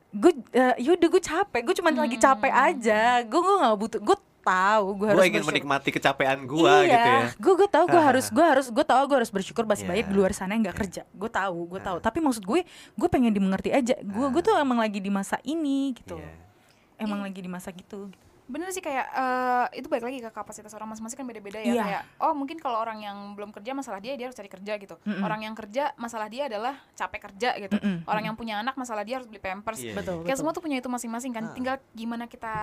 gue 0.09 0.31
uh, 0.53 0.75
yaudah 0.75 1.07
gue 1.07 1.21
capek, 1.21 1.61
gue 1.63 1.75
cuma 1.79 1.89
lagi 1.89 2.17
capek 2.17 2.51
aja. 2.51 3.23
Gue 3.23 3.39
gue 3.39 3.55
nggak 3.57 3.77
butuh, 3.77 4.01
gue 4.03 4.17
tahu 4.39 4.85
gue 4.97 5.07
harus 5.13 5.19
Gue 5.19 5.27
ingin 5.27 5.35
bersyukur. 5.43 5.51
menikmati 5.53 5.89
kecapean 5.91 6.39
gua 6.43 6.81
iya, 6.81 6.89
gitu 6.89 7.09
ya. 7.09 7.21
Gue 7.37 7.53
gue 7.55 7.69
tahu 7.69 7.85
gue 7.87 8.01
harus 8.09 8.25
gue 8.27 8.41
harus 8.41 8.67
gue 8.67 8.85
tahu 8.87 9.03
gue 9.05 9.17
harus 9.21 9.31
bersyukur 9.31 9.63
masih 9.63 9.85
Iya. 9.85 9.91
banyak 9.93 10.05
di 10.09 10.15
luar 10.17 10.31
sana 10.33 10.57
yang 10.57 10.65
nggak 10.65 10.77
kerja. 10.79 11.01
Gue 11.13 11.29
tahu, 11.29 11.69
gue 11.69 11.79
tahu. 11.79 11.97
Tapi 12.01 12.17
maksud 12.19 12.41
gue, 12.41 12.65
gue 12.67 13.09
pengen 13.11 13.29
dimengerti 13.29 13.69
aja. 13.69 13.95
Gue 14.01 14.27
gue 14.33 14.41
tuh 14.41 14.57
emang 14.57 14.81
lagi 14.81 14.97
di 14.97 15.09
masa 15.09 15.37
ini 15.43 15.93
gitu. 15.93 16.17
Iya. 16.17 16.48
Emang 16.99 17.23
lagi 17.23 17.39
di 17.39 17.47
masa 17.47 17.71
gitu. 17.71 18.11
bener 18.49 18.65
sih 18.73 18.81
kayak 18.81 19.05
eh, 19.13 19.77
itu 19.77 19.85
balik 19.85 20.09
lagi 20.09 20.25
ke 20.25 20.31
kapasitas 20.33 20.73
orang 20.73 20.89
masing-masing 20.89 21.21
kan 21.21 21.27
beda-beda 21.29 21.61
ya 21.61 21.69
Iya. 21.69 21.83
kayak 21.85 22.03
oh 22.17 22.33
mungkin 22.33 22.57
kalau 22.57 22.81
orang 22.81 22.97
yang 22.97 23.37
belum 23.37 23.53
kerja 23.53 23.77
masalah 23.77 24.01
dia 24.01 24.17
dia 24.17 24.25
harus 24.25 24.33
cari 24.33 24.49
kerja 24.49 24.73
gitu. 24.81 24.97
Orang 25.21 25.45
yang 25.45 25.53
kerja 25.53 25.93
masalah 26.01 26.25
dia 26.33 26.49
adalah 26.49 26.73
capek 26.97 27.29
kerja 27.29 27.53
gitu. 27.61 27.77
Mm-mm, 27.77 28.09
orang 28.09 28.25
yang 28.25 28.33
punya 28.33 28.57
anak 28.57 28.73
masalah 28.73 29.05
dia 29.05 29.21
harus 29.21 29.29
beli 29.29 29.37
pampers. 29.37 29.77
Iya, 29.77 29.93
Betul, 29.93 30.25
kayak 30.25 30.33
betul. 30.33 30.37
semua 30.41 30.57
tuh 30.57 30.63
punya 30.65 30.81
itu 30.81 30.89
masing-masing 30.89 31.29
kan. 31.29 31.45
Ah. 31.45 31.53
tinggal 31.53 31.75
gimana 31.93 32.25
kita 32.25 32.53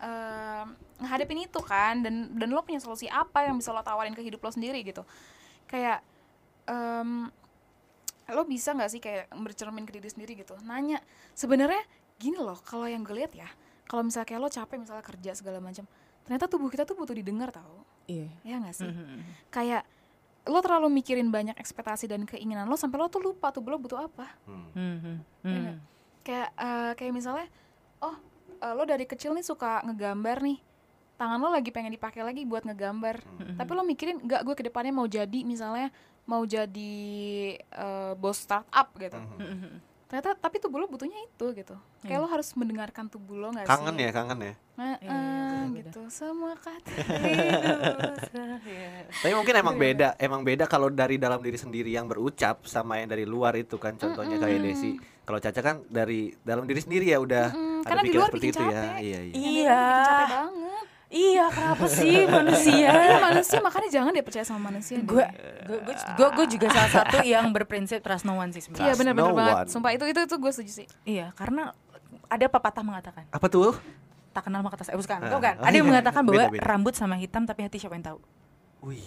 eh, 0.00 0.64
ngehadapin 1.04 1.36
itu 1.44 1.60
kan 1.60 2.00
dan 2.00 2.32
dan 2.40 2.48
lo 2.48 2.64
punya 2.64 2.80
solusi 2.80 3.04
apa 3.12 3.44
yang 3.44 3.60
bisa 3.60 3.68
lo 3.68 3.84
tawarin 3.84 4.16
ke 4.16 4.24
hidup 4.24 4.40
lo 4.40 4.48
sendiri 4.48 4.80
gitu. 4.80 5.04
Kayak 5.68 6.00
em, 6.64 7.28
lo 8.32 8.42
bisa 8.48 8.72
nggak 8.72 8.88
sih 8.88 8.96
kayak 8.96 9.28
bercermin 9.36 9.84
ke 9.84 9.92
diri 9.92 10.08
sendiri 10.08 10.32
gitu? 10.40 10.56
Nanya 10.64 11.04
sebenarnya 11.36 11.84
gini 12.16 12.40
loh 12.40 12.56
kalau 12.64 12.88
yang 12.88 13.04
gue 13.04 13.12
lihat 13.12 13.36
ya 13.36 13.44
kalau 13.84 14.02
misalnya 14.02 14.26
kayak 14.26 14.40
lo 14.40 14.48
capek 14.48 14.76
misalnya 14.78 15.02
kerja 15.02 15.30
segala 15.32 15.58
macam 15.58 15.84
ternyata 16.20 16.46
tubuh 16.46 16.68
kita 16.68 16.82
tuh 16.82 16.94
butuh 16.94 17.12
didengar 17.12 17.48
tau 17.48 17.84
Iya. 18.04 18.28
ya 18.42 18.56
nggak 18.58 18.74
sih 18.74 18.84
Mhm. 18.84 19.50
kayak 19.50 19.82
lo 20.44 20.60
terlalu 20.60 20.92
mikirin 20.94 21.28
banyak 21.28 21.54
ekspektasi 21.54 22.04
dan 22.06 22.22
keinginan 22.22 22.64
lo 22.64 22.74
sampai 22.74 22.96
lo 22.96 23.08
tuh 23.08 23.20
lupa 23.22 23.48
tubuh 23.48 23.72
lo 23.72 23.78
butuh 23.78 24.00
apa 24.02 24.28
Hmm. 24.44 24.68
Mhm. 24.74 25.14
nggak? 25.42 25.76
kayak 26.22 26.48
eh, 26.54 26.92
kayak 26.94 27.12
misalnya 27.12 27.46
oh 27.98 28.16
eh, 28.54 28.72
lo 28.72 28.84
dari 28.84 29.04
kecil 29.04 29.32
nih 29.32 29.42
suka 29.42 29.80
ngegambar 29.82 30.40
nih 30.40 30.60
tangan 31.14 31.38
lo 31.38 31.48
lagi 31.48 31.70
pengen 31.70 31.90
dipakai 31.90 32.20
lagi 32.20 32.42
buat 32.42 32.62
ngegambar 32.62 33.22
tapi 33.54 33.70
lo 33.70 33.82
mikirin 33.82 34.18
nggak 34.18 34.42
gue 34.42 34.54
ke 34.54 34.64
depannya 34.64 34.90
mau 34.90 35.06
jadi 35.06 35.40
misalnya 35.42 35.88
mau 36.24 36.42
jadi 36.42 36.92
eh, 37.56 38.12
bos 38.14 38.36
startup 38.38 38.88
gitu 38.94 39.16
Mhm. 39.16 39.93
Ternyata 40.04 40.30
tapi 40.34 40.56
tubuh 40.56 40.76
lo 40.76 40.86
butuhnya 40.86 41.16
itu 41.18 41.46
gitu 41.52 41.74
kayak 42.00 42.12
Iya. 42.12 42.22
lo 42.22 42.28
harus 42.28 42.48
mendengarkan 42.52 43.06
tubuh 43.06 43.34
lo 43.34 43.48
nggak 43.50 43.64
Kangen 43.64 43.94
sih 43.94 44.04
ya, 44.04 44.10
kangen 44.10 44.38
ya. 44.38 44.54
Nah, 44.74 44.98
Iya, 44.98 45.06
iya, 45.06 45.70
gitu 45.72 46.00
semua 46.08 46.52
kata 46.56 46.90
Iya. 48.64 49.06
Tapi 49.08 49.32
mungkin 49.32 49.54
emang 49.54 49.76
beda, 49.76 50.08
emang 50.16 50.42
beda 50.42 50.64
kalau 50.64 50.88
dari 50.88 51.16
dalam 51.16 51.38
diri 51.38 51.54
sendiri 51.54 51.88
yang 51.88 52.04
berucap 52.04 52.64
sama 52.64 52.98
yang 52.98 53.08
dari 53.08 53.24
luar 53.24 53.54
itu 53.54 53.76
kan 53.76 53.94
contohnya 53.94 54.36
kayak 54.36 54.60
Desi. 54.60 54.94
Kalau 55.22 55.38
Caca 55.38 55.60
kan 55.62 55.76
dari 55.86 56.36
dalam 56.38 56.64
diri 56.64 56.78
sendiri 56.78 57.08
ya 57.08 57.16
udah 57.16 57.48
Mm-mm, 57.48 57.80
ada 57.80 57.86
karena 57.86 58.02
di 58.02 58.06
pikiran 58.06 58.18
luar 58.18 58.28
seperti 58.28 58.44
bikin 58.44 58.52
itu 58.52 58.62
ya. 58.62 58.68
capek. 58.74 59.00
Iya, 59.00 59.20
iya. 59.22 59.32
Iya. 59.32 59.80
bikin 59.80 60.04
capek 60.04 60.28
banget 60.28 60.73
Iya, 61.14 61.46
kenapa 61.46 61.86
sih 61.86 62.26
manusia? 62.26 62.90
Iya 63.06 63.16
manusia 63.22 63.58
makanya 63.62 63.88
jangan 63.88 64.10
deh 64.10 64.24
percaya 64.26 64.42
sama 64.42 64.68
manusia 64.68 64.98
gue 64.98 65.22
gue 65.64 65.78
gue 65.94 66.28
gue 66.34 66.46
juga 66.58 66.66
salah 66.68 66.90
satu 66.92 67.22
yang 67.22 67.54
berprinsip 67.54 68.02
trust 68.02 68.26
no 68.26 68.34
one 68.34 68.50
sih 68.50 68.60
sebenarnya. 68.60 68.82
Iya 68.84 68.92
benar-benar 68.98 69.30
no 69.30 69.38
banget. 69.38 69.56
one. 69.56 69.68
Sumpah 69.70 69.90
itu 69.94 70.04
itu 70.04 70.20
itu 70.20 70.34
gue 70.34 70.50
setuju 70.50 70.72
sih. 70.82 70.86
Iya, 71.06 71.30
karena 71.32 71.70
ada 72.26 72.46
pepatah 72.48 72.82
mengatakan 72.82 73.24
Apa 73.30 73.46
tuh? 73.46 73.78
tak 74.34 74.50
kenal 74.50 74.66
maka 74.66 74.74
tak 74.74 74.90
sayang. 74.90 74.98
Eh, 74.98 75.02
bukan, 75.06 75.18
bukan. 75.30 75.54
oh 75.54 75.64
Ada 75.64 75.74
yang 75.78 75.86
mengatakan 75.86 76.20
bahwa 76.26 76.42
Beda, 76.42 76.50
beda. 76.50 76.66
rambut 76.66 76.94
sama 76.98 77.14
hitam 77.14 77.46
tapi 77.46 77.62
hati 77.62 77.78
siapa 77.78 77.94
yang 77.94 78.02
tahu. 78.02 78.18
Wih. 78.82 79.06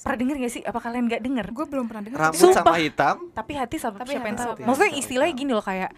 Pernah 0.00 0.16
denger 0.16 0.36
gak 0.40 0.52
sih? 0.52 0.62
Apa 0.64 0.78
kalian 0.80 1.04
gak 1.06 1.20
denger? 1.20 1.46
gue 1.50 1.64
belum 1.68 1.84
pernah 1.84 2.02
dengar 2.02 2.18
Rambut 2.28 2.40
Sumpah. 2.40 2.64
sama 2.64 2.76
hitam. 2.76 3.16
Tapi 3.30 3.52
hati 3.52 3.76
sama 3.76 3.96
Tapi 4.00 4.10
siapa 4.16 4.26
yang 4.26 4.38
tahu. 4.38 4.52
Maksudnya 4.64 4.90
hitam. 4.90 5.02
istilahnya 5.04 5.34
gini 5.36 5.52
loh 5.52 5.64
kayak 5.64 5.90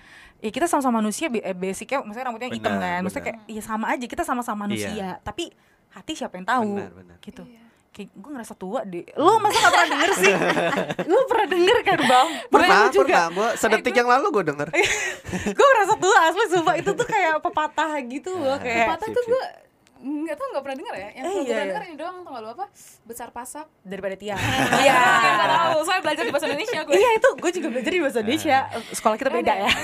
ya 0.42 0.50
kita 0.50 0.66
sama-sama 0.66 0.98
manusia 0.98 1.30
eh, 1.30 1.54
basicnya 1.54 2.02
maksudnya 2.02 2.26
rambutnya 2.26 2.50
hitam 2.50 2.72
Benar, 2.74 2.82
kan. 2.82 3.00
Maksudnya 3.06 3.24
benar. 3.30 3.38
kayak 3.46 3.54
ya 3.54 3.62
sama 3.62 3.84
aja 3.88 4.06
kita 4.10 4.22
sama-sama 4.26 4.58
manusia. 4.66 4.90
Iya. 4.90 5.10
Tapi 5.22 5.44
hati 5.90 6.12
siapa 6.18 6.34
yang 6.34 6.46
tahu? 6.46 6.70
Benar, 6.82 6.92
benar. 6.98 7.16
Gitu. 7.22 7.42
Iya. 7.46 7.60
Kayak 7.92 8.08
gue 8.16 8.30
ngerasa 8.32 8.54
tua 8.56 8.80
deh. 8.82 9.04
Lo 9.14 9.36
masa 9.36 9.58
gak 9.60 9.70
pernah 9.70 9.88
denger 9.92 10.10
sih? 10.16 10.32
Lo 11.12 11.18
pernah 11.28 11.46
denger 11.52 11.76
kan 11.84 11.98
bang? 12.00 12.28
Pernah, 12.48 12.80
juga. 12.88 13.04
pernah. 13.04 13.24
Gua 13.30 13.48
sedetik 13.54 13.94
yang 13.94 14.08
lalu 14.08 14.26
gue 14.32 14.44
denger. 14.48 14.68
gue 15.60 15.66
ngerasa 15.68 15.94
tua 16.00 16.18
asli 16.26 16.44
sumpah 16.48 16.74
itu 16.74 16.90
tuh 16.90 17.04
kayak 17.04 17.38
pepatah 17.38 17.92
gitu 18.08 18.32
loh 18.34 18.56
kayak 18.56 18.96
Patah 18.96 19.06
Sip, 19.06 19.14
tuh 19.14 19.24
gue 19.28 19.42
nggak 20.02 20.34
tau 20.34 20.46
nggak 20.50 20.62
pernah 20.66 20.78
dengar 20.82 20.94
ya. 20.94 21.08
Yang 21.14 21.14
Eh, 21.14 21.22
pernah 21.22 21.32
iya, 21.32 21.46
gue 21.46 21.54
iya. 21.54 21.64
denger 21.70 21.82
ini 21.86 21.96
doang 21.96 22.16
tau 22.20 22.30
gak 22.34 22.42
lu 22.42 22.50
apa? 22.50 22.66
Besar 23.06 23.28
pasak. 23.30 23.66
Daripada 23.80 24.14
tiang. 24.18 24.38
iya. 24.84 24.98
Nggak 25.38 25.50
tahu. 25.54 25.78
Soalnya 25.86 26.02
belajar 26.02 26.22
di 26.22 26.32
bahasa 26.34 26.46
Indonesia 26.50 26.78
gue 26.82 26.94
iya 26.98 27.10
itu 27.14 27.28
gue 27.38 27.50
juga 27.54 27.68
belajar 27.70 27.90
di 27.90 28.00
bahasa 28.02 28.18
Indonesia. 28.20 28.58
Sekolah 28.90 29.16
kita 29.16 29.30
beda 29.30 29.54
ya. 29.56 29.70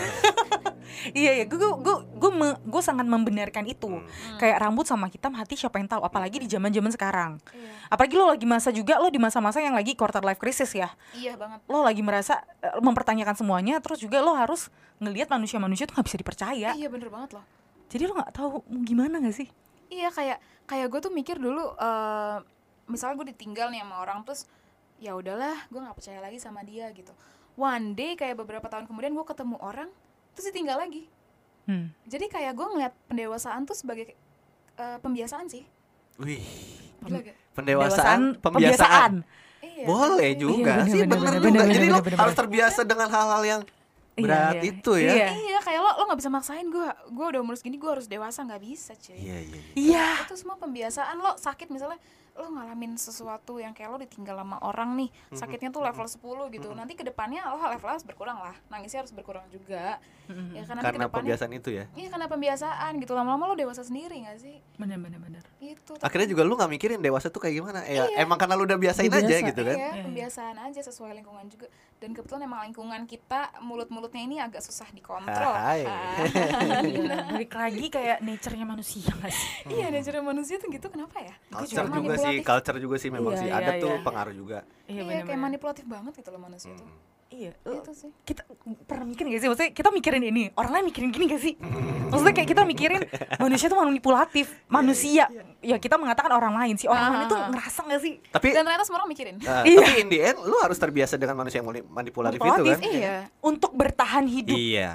Iya 1.15 1.31
iya. 1.41 1.45
Gue 1.47 1.61
gue 1.61 1.97
gue 2.17 2.31
gue 2.65 2.83
sangat 2.83 3.07
membenarkan 3.07 3.63
itu. 3.69 4.03
Kayak 4.41 4.67
rambut 4.67 4.89
sama 4.89 5.07
hitam 5.07 5.31
hati 5.37 5.55
siapa 5.55 5.79
yang 5.79 5.87
tahu? 5.87 6.03
Apalagi 6.03 6.43
di 6.43 6.49
zaman 6.51 6.73
zaman 6.75 6.91
sekarang. 6.91 7.33
Iya. 7.55 7.71
apalagi 7.89 8.15
lo 8.21 8.29
lagi 8.29 8.45
masa 8.45 8.69
juga 8.69 9.01
lo 9.01 9.09
di 9.09 9.17
masa-masa 9.17 9.65
yang 9.65 9.73
lagi 9.73 9.97
quarter 9.97 10.21
life 10.21 10.37
crisis 10.37 10.75
ya. 10.75 10.91
Iya 11.15 11.37
banget. 11.39 11.61
Lo 11.71 11.81
lagi 11.81 12.03
merasa 12.03 12.41
eh, 12.61 12.77
mempertanyakan 12.83 13.37
semuanya 13.37 13.79
terus 13.81 14.01
juga 14.03 14.21
lo 14.21 14.35
harus 14.37 14.69
ngelihat 14.99 15.31
manusia-manusia 15.31 15.87
tuh 15.87 15.95
nggak 15.97 16.07
bisa 16.09 16.19
dipercaya. 16.19 16.71
Iya 16.75 16.89
bener 16.91 17.09
banget 17.09 17.39
loh. 17.39 17.45
Jadi 17.89 18.03
lo 18.05 18.13
nggak 18.19 18.33
tahu 18.35 18.49
mau 18.61 18.83
gimana 18.85 19.17
gak 19.23 19.37
sih 19.39 19.49
iya 19.89 20.09
kayak 20.09 20.39
kayak 20.65 20.87
gue 20.89 21.01
tuh 21.01 21.13
mikir 21.13 21.37
dulu 21.37 21.75
eh 21.75 22.37
misalnya 22.89 23.15
gue 23.21 23.27
ditinggal 23.37 23.69
nih 23.69 23.85
sama 23.85 23.97
orang 24.01 24.19
terus 24.25 24.49
ya 24.99 25.13
udahlah 25.15 25.57
gue 25.69 25.81
nggak 25.81 25.97
percaya 25.97 26.19
lagi 26.19 26.39
sama 26.41 26.65
dia 26.65 26.89
gitu 26.93 27.13
one 27.55 27.93
day 27.93 28.17
kayak 28.17 28.37
beberapa 28.37 28.67
tahun 28.67 28.89
kemudian 28.89 29.13
gue 29.13 29.27
ketemu 29.27 29.57
orang 29.61 29.89
terus 30.33 30.49
ditinggal 30.51 30.79
lagi 30.81 31.05
hmm. 31.67 31.93
jadi 32.09 32.27
kayak 32.27 32.53
gue 32.57 32.67
ngeliat 32.67 32.95
pendewasaan 33.07 33.65
tuh 33.65 33.77
sebagai 33.77 34.13
eh, 34.77 34.99
pembiasaan 35.01 35.47
sih 35.49 35.65
Wih, 36.19 36.43
Gila 36.99 37.23
gak? 37.23 37.37
pendewasaan, 37.55 38.21
pembiasaan. 38.43 39.23
Iya, 39.63 39.85
Boleh 39.87 40.35
bener 40.35 40.43
sih. 40.43 40.43
juga 40.43 40.75
Iya, 40.83 40.91
sih, 40.91 41.01
bener, 41.07 41.15
bener, 41.15 41.31
bener, 41.31 41.39
juga. 41.39 41.63
bener, 41.63 41.67
Jadi 41.71 41.87
bener, 41.87 41.95
lo 41.95 42.01
bener, 42.03 42.19
harus 42.19 42.35
bener. 42.35 42.43
terbiasa 42.43 42.81
dengan 42.83 43.09
hal-hal 43.09 43.43
yang 43.45 43.63
Iya, 43.63 43.78
berat 44.25 44.59
iya. 44.59 44.71
itu 44.71 44.93
ya. 44.99 45.13
Iya. 45.15 45.29
Iya 45.35 45.59
kayak 45.63 45.81
lo 45.83 45.91
lo 45.99 46.03
nggak 46.11 46.21
bisa 46.21 46.31
maksain 46.31 46.67
gue 46.69 46.89
gue 47.15 47.27
udah 47.35 47.41
umur 47.43 47.55
segini 47.55 47.77
gue 47.79 47.91
harus 47.91 48.07
dewasa 48.11 48.43
nggak 48.43 48.63
bisa 48.63 48.93
cuy 48.99 49.15
Iya, 49.15 49.37
iya, 49.43 49.59
iya. 49.59 49.63
iya 49.75 50.09
itu 50.27 50.35
semua 50.35 50.57
pembiasaan 50.59 51.17
lo 51.19 51.37
sakit 51.39 51.69
misalnya 51.71 51.99
lo 52.39 52.49
ngalamin 52.49 52.95
sesuatu 52.95 53.59
yang 53.59 53.75
kayak 53.75 53.91
lo 53.91 53.99
ditinggal 53.99 54.39
sama 54.39 54.63
orang 54.63 54.95
nih 54.95 55.11
sakitnya 55.31 55.69
tuh 55.69 55.83
level 55.83 56.07
10 56.07 56.23
gitu. 56.55 56.69
Nanti 56.71 56.95
ke 56.95 57.03
depannya 57.03 57.43
lo 57.45 57.59
levelnya 57.59 57.99
harus 57.99 58.07
berkurang 58.07 58.39
lah. 58.39 58.55
Nangisnya 58.69 59.03
harus 59.03 59.11
berkurang 59.11 59.43
juga. 59.51 59.99
Ya 60.53 60.63
kan 60.63 60.77
Karena 60.79 60.85
ke 60.85 60.93
depannya 61.01 61.09
pembiasaan 61.11 61.53
itu 61.53 61.71
ya. 61.73 61.85
iya 61.93 62.09
karena 62.09 62.29
pembiasaan 62.29 62.93
gitu. 63.01 63.13
Lama-lama 63.13 63.49
lo 63.49 63.57
dewasa 63.57 63.83
sendiri 63.83 64.23
gak 64.23 64.39
sih? 64.39 64.61
Bener 64.77 65.01
bener 65.01 65.19
bener 65.19 65.43
itu 65.59 65.97
Akhirnya 65.99 66.29
juga 66.31 66.47
lu 66.47 66.55
nggak 66.55 66.71
mikirin 66.71 67.01
dewasa 67.01 67.29
tuh 67.29 67.41
kayak 67.41 67.59
gimana. 67.59 67.81
Ya, 67.83 68.07
Iya. 68.07 68.23
emang 68.23 68.39
karena 68.39 68.55
lu 68.55 68.63
udah 68.63 68.79
biasain 68.79 69.09
Udah 69.09 69.19
aja 69.19 69.27
biasa. 69.27 69.49
gitu 69.51 69.61
kan. 69.65 69.77
iya 69.77 69.89
Iya, 69.91 70.05
pembiasaan 70.05 70.57
aja 70.61 70.81
sesuai 70.85 71.13
lingkungan 71.17 71.45
juga. 71.49 71.67
Dan 71.99 72.15
kebetulan 72.15 72.47
emang 72.47 72.61
lingkungan 72.63 73.03
kita 73.05 73.51
mulut-mulutnya 73.59 74.23
ini 74.23 74.37
agak 74.39 74.63
susah 74.63 74.87
dikontrol. 74.93 75.51
Hai. 75.51 75.83
Ah. 75.83 75.97
Iya, 76.89 77.17
balik 77.33 77.53
lagi 77.53 77.87
kayak 77.89 78.21
nature-nya 78.21 78.63
manusia 78.65 79.11
gak 79.11 79.33
sih? 79.33 79.49
Iya 79.73 79.91
cara 79.99 80.21
manusia 80.21 80.57
tuh 80.57 80.69
gitu. 80.69 80.87
Kenapa 80.87 81.19
ya? 81.19 81.35
Culture 81.51 81.89
juga 81.89 82.15
sih, 82.15 82.28
manipulatif. 82.31 82.47
culture 82.47 82.79
juga 82.79 82.97
sih 82.97 83.09
memang 83.09 83.33
Iya, 83.33 83.39
sih. 83.39 83.49
iya, 83.49 83.57
ada 83.57 83.71
tuh 83.77 83.91
iya. 83.91 84.03
pengaruh 84.03 84.35
juga. 84.35 84.59
iya 84.85 85.03
iya 85.05 85.23
kayak 85.23 85.41
manipulatif 85.41 85.85
banget 85.85 86.13
gitu 86.15 86.29
loh 86.29 86.41
manusia 86.41 86.73
tuh 86.73 86.89
iya 87.29 87.53
itu 87.63 87.93
sih. 87.93 88.09
kita 88.23 88.41
pernah 88.83 89.05
mikir 89.05 89.25
gak 89.27 89.39
sih? 89.39 89.49
Maksudnya 89.49 89.71
kita 89.71 89.89
mikirin 89.91 90.25
ini 90.25 90.49
orang 90.55 90.73
lain 90.73 90.85
mikirin 90.87 91.09
gini 91.09 91.29
gak 91.29 91.39
sih? 91.39 91.55
Maksudnya 92.11 92.35
kayak 92.35 92.49
kita 92.49 92.63
mikirin 92.65 93.05
manusia 93.37 93.67
tuh 93.67 93.77
manipulatif 93.79 94.47
manusia. 94.67 95.29
Ya 95.61 95.77
kita 95.77 95.95
mengatakan 95.95 96.33
orang 96.33 96.57
lain 96.57 96.75
sih. 96.75 96.89
Orang 96.89 97.05
lain 97.11 97.21
itu 97.25 97.37
Ah. 97.37 97.53
ngerasa 97.53 97.81
gak 97.85 98.01
sih? 98.01 98.17
Tapi 98.27 98.49
dan 98.51 98.65
ternyata 98.65 98.83
semua 98.83 98.99
orang 98.99 99.13
mikirin. 99.13 99.37
Uh, 99.39 99.61
Iya. 99.69 99.77
tapi 99.79 99.93
in 99.99 100.09
the 100.09 100.21
end 100.25 100.39
lu 100.41 100.57
harus 100.59 100.75
terbiasa 100.75 101.15
dengan 101.15 101.37
manusia 101.37 101.61
yang 101.61 101.69
mani- 101.69 101.85
manipulatif, 101.85 102.39
itu 102.39 102.49
Manipulatif, 102.49 102.77
kan. 102.81 102.91
iya. 102.91 103.17
Untuk 103.39 103.71
bertahan 103.73 104.25
hidup. 104.25 104.57
Iya. 104.57 104.91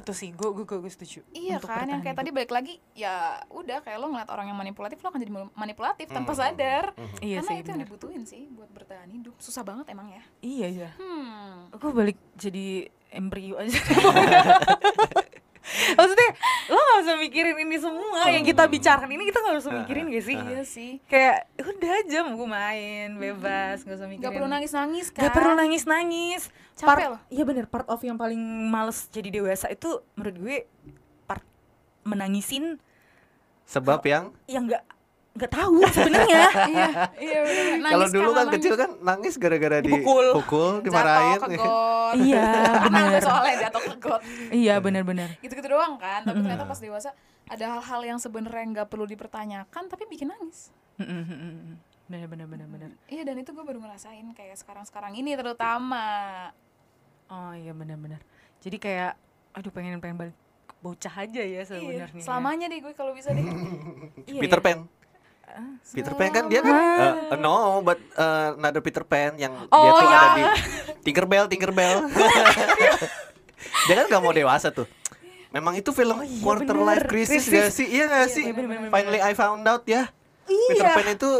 Itu 0.00 0.12
sih 0.12 0.30
gue 0.30 0.48
gue 0.50 0.64
gue 0.64 0.88
setuju 0.88 1.20
Iya 1.30 1.56
Untuk 1.56 1.68
kan, 1.68 1.84
yang 1.84 2.00
kayak 2.00 2.16
tadi 2.16 2.30
balik 2.30 2.50
lagi 2.50 2.74
ya 2.92 3.14
udah 3.46 3.78
kayak 3.80 3.96
lo 3.96 4.08
ngeliat 4.08 4.26
orang 4.26 4.46
yang 4.46 4.56
manipulatif 4.56 4.98
lo 4.98 5.08
akan 5.08 5.20
jadi 5.20 5.32
manipulatif 5.52 6.06
tanpa 6.08 6.32
sadar. 6.32 6.96
Iya 7.20 7.38
Karena 7.38 7.50
sih, 7.50 7.56
itu 7.56 7.68
yang 7.68 7.78
bener. 7.78 7.86
dibutuhin 7.86 8.22
sih 8.24 8.48
buat 8.48 8.68
bertahan 8.68 9.06
hidup. 9.06 9.36
Susah 9.36 9.60
banget 9.60 9.86
emang 9.88 10.08
ya. 10.08 10.22
iya 10.40 10.66
iya 10.66 10.88
Hmm. 10.92 11.68
gue 11.70 11.92
balik 11.92 12.18
jadi 12.34 12.88
embrio 13.10 13.54
aja 13.56 13.76
maksudnya 15.92 16.30
lo 16.66 16.78
gak 16.78 16.98
usah 17.00 17.16
mikirin 17.16 17.56
ini 17.58 17.76
semua 17.76 18.20
yang 18.26 18.42
kita 18.42 18.64
bicarakan 18.64 19.08
ini 19.08 19.24
kita 19.24 19.38
gak 19.40 19.56
usah 19.56 19.72
mikirin 19.74 20.04
gak 20.06 20.24
sih 20.24 20.36
Iya 20.36 20.60
sih. 20.62 20.90
kayak 21.04 21.46
udah 21.56 21.90
aja 21.96 22.18
mau 22.22 22.34
gue 22.34 22.48
main 22.48 23.08
bebas 23.14 23.82
gak 23.82 23.96
usah 23.96 24.06
mikirin 24.06 24.24
Gak 24.24 24.34
perlu 24.34 24.48
nangis-nangis 24.48 25.06
kan. 25.08 25.20
Gak 25.22 25.32
perlu 25.32 25.52
nangis-nangis. 25.54 26.42
Capek 26.72 26.86
Part- 26.86 27.04
loh. 27.08 27.20
Iya 27.28 27.44
bener, 27.44 27.64
part 27.66 27.86
of 27.86 28.00
yang 28.00 28.16
paling 28.16 28.40
males 28.66 29.08
jadi 29.08 29.28
dewasa 29.30 29.68
itu 29.68 29.88
menurut 30.14 30.36
gue 30.36 30.56
part 31.24 31.44
menangisin 32.02 32.80
Sebab 33.64 34.02
yang 34.02 34.24
yang 34.46 34.66
nggak 34.66 34.82
nggak 35.30 35.50
tahu 35.50 35.78
sebenarnya. 35.94 36.42
iya, 36.74 36.88
iya 37.22 37.38
kalau 37.80 38.06
dulu 38.10 38.30
kan 38.34 38.46
kecil 38.50 38.74
kan 38.74 38.90
nangis 38.98 39.38
gara-gara 39.38 39.78
Dipukul. 39.78 40.26
nangis. 40.34 40.82
dimarahin. 40.82 41.38
Jatuh 41.38 41.48
ke 41.48 41.56
got. 41.56 42.14
iya 42.26 42.46
bener. 42.84 43.20
soalnya 43.22 43.54
jatuh 43.68 43.82
ke 43.82 43.94
got. 44.02 44.20
Iya 44.50 44.74
bener-bener. 44.82 45.28
Gitu-gitu 45.38 45.68
doang 45.70 45.96
kan. 46.02 46.26
Tapi 46.26 46.42
ternyata 46.42 46.66
pas 46.66 46.80
dewasa 46.82 47.10
ada 47.46 47.64
hal-hal 47.78 48.00
yang 48.02 48.18
sebenarnya 48.18 48.64
nggak 48.82 48.88
perlu 48.90 49.06
dipertanyakan 49.06 49.82
tapi 49.86 50.04
bikin 50.10 50.34
nangis. 50.34 50.74
Bener 50.98 52.26
bener 52.26 52.46
bener 52.50 52.66
bener. 52.66 52.90
Iya 53.06 53.22
dan 53.22 53.38
itu 53.38 53.54
gue 53.54 53.62
baru 53.62 53.78
ngerasain 53.78 54.26
kayak 54.34 54.58
sekarang-sekarang 54.58 55.14
ini 55.14 55.38
terutama. 55.38 56.50
Oh 57.30 57.54
iya 57.54 57.70
bener-bener. 57.70 58.18
Jadi 58.58 58.76
kayak 58.82 59.14
aduh 59.54 59.70
pengen 59.70 60.02
pengen 60.02 60.18
balik 60.18 60.36
bocah 60.80 61.12
aja 61.12 61.44
ya 61.44 61.60
Iya, 61.60 61.62
sebenarnya. 61.68 62.22
selamanya 62.24 62.66
deh 62.66 62.80
gue 62.80 62.92
kalau 62.98 63.12
bisa 63.14 63.30
deh. 63.30 63.44
Iya, 64.26 64.40
Peter 64.42 64.58
iya. 64.58 64.66
Pan. 64.66 64.78
Peter 65.92 66.12
Pan 66.12 66.30
kan 66.30 66.44
dia 66.46 66.60
kan 66.60 66.74
uh, 67.28 67.36
no 67.36 67.54
but 67.80 67.98
uh, 68.14 68.54
another 68.54 68.78
Peter 68.78 69.02
Pan 69.02 69.34
yang 69.34 69.50
dia 69.52 69.70
Oh, 69.72 69.96
tuh 69.96 70.06
ya. 70.06 70.14
ada 70.14 70.30
di 70.30 70.42
Tinkerbell 71.02 71.44
Tinkerbell. 71.46 71.98
dia 73.86 73.94
kan 73.96 74.06
gak 74.08 74.20
mau 74.20 74.30
dewasa 74.30 74.70
tuh. 74.70 74.86
Memang 75.50 75.74
itu 75.74 75.90
film 75.90 76.14
quarter 76.40 76.62
bener. 76.70 76.86
life 76.86 77.04
crisis, 77.06 77.42
Crisis. 77.42 77.50
gak 77.50 77.70
sih? 77.72 77.86
Iya 77.88 78.04
gak 78.08 78.28
sih? 78.28 78.44
bener, 78.48 78.66
bener, 78.70 78.88
Finally 78.88 79.20
I 79.20 79.32
found 79.34 79.64
out 79.64 79.82
ya. 79.84 80.06
Peter 80.46 80.86
Pan 80.88 81.08
itu 81.08 81.30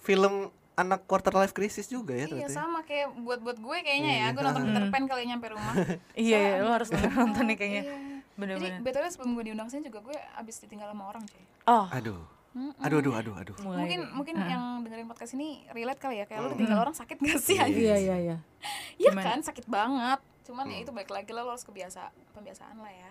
film 0.00 0.34
anak 0.74 1.04
quarter 1.04 1.30
life 1.32 1.52
crisis 1.52 1.86
juga 1.86 2.12
ya 2.12 2.26
Iya 2.26 2.44
ya. 2.44 2.48
sama 2.50 2.82
kayak 2.82 3.14
buat 3.20 3.38
buat 3.38 3.56
gue 3.56 3.76
kayaknya 3.78 4.12
ya 4.12 4.26
gue 4.30 4.42
nonton 4.42 4.64
Peter 4.66 4.84
Pan 4.88 5.04
kali 5.06 5.22
nyampe 5.24 5.46
rumah. 5.48 5.72
Iya, 6.16 6.38
iya, 6.40 6.54
lo 6.60 6.70
harus 6.72 6.88
nonton 6.90 7.44
nih 7.46 7.56
kayaknya. 7.56 7.82
Iya. 7.82 7.94
Jadi 7.94 8.32
Bener-bener. 8.34 8.82
btw 8.82 9.04
sebelum 9.06 9.30
gue 9.32 9.44
diundang 9.46 9.68
sini 9.68 9.86
juga 9.86 10.02
gue 10.02 10.16
abis 10.34 10.58
ditinggal 10.58 10.90
sama 10.90 11.06
orang 11.06 11.22
cuy. 11.22 11.44
Oh, 11.66 11.86
Aduh. 11.88 12.18
Aduh 12.54 13.02
aduh 13.02 13.14
aduh 13.18 13.34
aduh. 13.34 13.54
mulai. 13.66 13.82
Mungkin 13.82 14.00
mungkin 14.14 14.34
yang 14.38 14.86
dengerin 14.86 15.10
podcast 15.10 15.34
ini 15.34 15.66
relate 15.74 15.98
kali 15.98 16.22
ya 16.22 16.26
kayak 16.30 16.40
lo 16.46 16.48
ditinggal 16.54 16.78
orang 16.86 16.94
sakit 16.94 17.18
gak 17.18 17.40
sih 17.42 17.58
anjing? 17.58 17.82
Iya, 17.82 17.96
iya, 17.98 18.16
iya. 18.16 18.36
Iya 18.94 19.10
Gimana? 19.10 19.26
kan 19.26 19.38
sakit 19.42 19.66
banget. 19.66 20.20
Cuman 20.46 20.70
ya 20.70 20.78
itu 20.86 20.92
balik 20.94 21.10
lagi 21.10 21.34
lah 21.34 21.42
lo 21.42 21.50
harus 21.50 21.66
kebiasa 21.66 22.14
pembiasaan 22.30 22.78
lah 22.78 22.92
ya. 22.94 23.10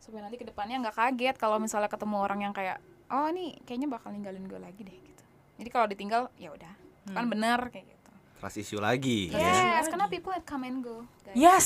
Supaya 0.00 0.24
nanti 0.24 0.40
ke 0.40 0.46
depannya 0.48 0.80
nggak 0.80 0.96
kaget 0.96 1.36
kalau 1.36 1.60
misalnya 1.60 1.92
ketemu 1.92 2.16
orang 2.16 2.40
yang 2.48 2.54
kayak 2.56 2.80
oh 3.12 3.28
ini 3.28 3.60
kayaknya 3.68 3.92
bakal 3.92 4.08
ninggalin 4.08 4.48
gue 4.48 4.56
lagi 4.56 4.80
deh 4.80 4.96
gitu. 4.96 5.22
Jadi 5.60 5.68
kalau 5.68 5.86
ditinggal 5.90 6.32
ya 6.40 6.48
udah 6.48 6.72
itu 7.04 7.12
kan 7.12 7.26
bener 7.28 7.60
kayak 7.68 7.86
gitu. 7.92 8.10
Trust 8.40 8.56
issue 8.56 8.80
lagi. 8.80 9.28
Yes, 9.30 9.92
karena 9.92 10.08
people 10.08 10.32
that 10.32 10.48
come 10.48 10.64
and 10.64 10.80
go. 10.80 11.04
Guys. 11.28 11.36
Yes, 11.36 11.64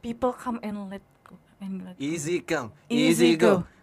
people 0.00 0.32
come 0.32 0.56
and 0.64 0.88
let 0.88 1.04
go 1.20 1.36
and 1.60 1.84
let 1.84 1.94
Easy 2.00 2.40
come, 2.40 2.72
Easy 2.88 3.34
easy, 3.34 3.38
go. 3.38 3.60
go. 3.62 3.75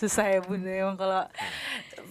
Susah 0.00 0.26
ya 0.26 0.40
bunda 0.42 0.70
emang 0.70 0.96
kalau 0.98 1.24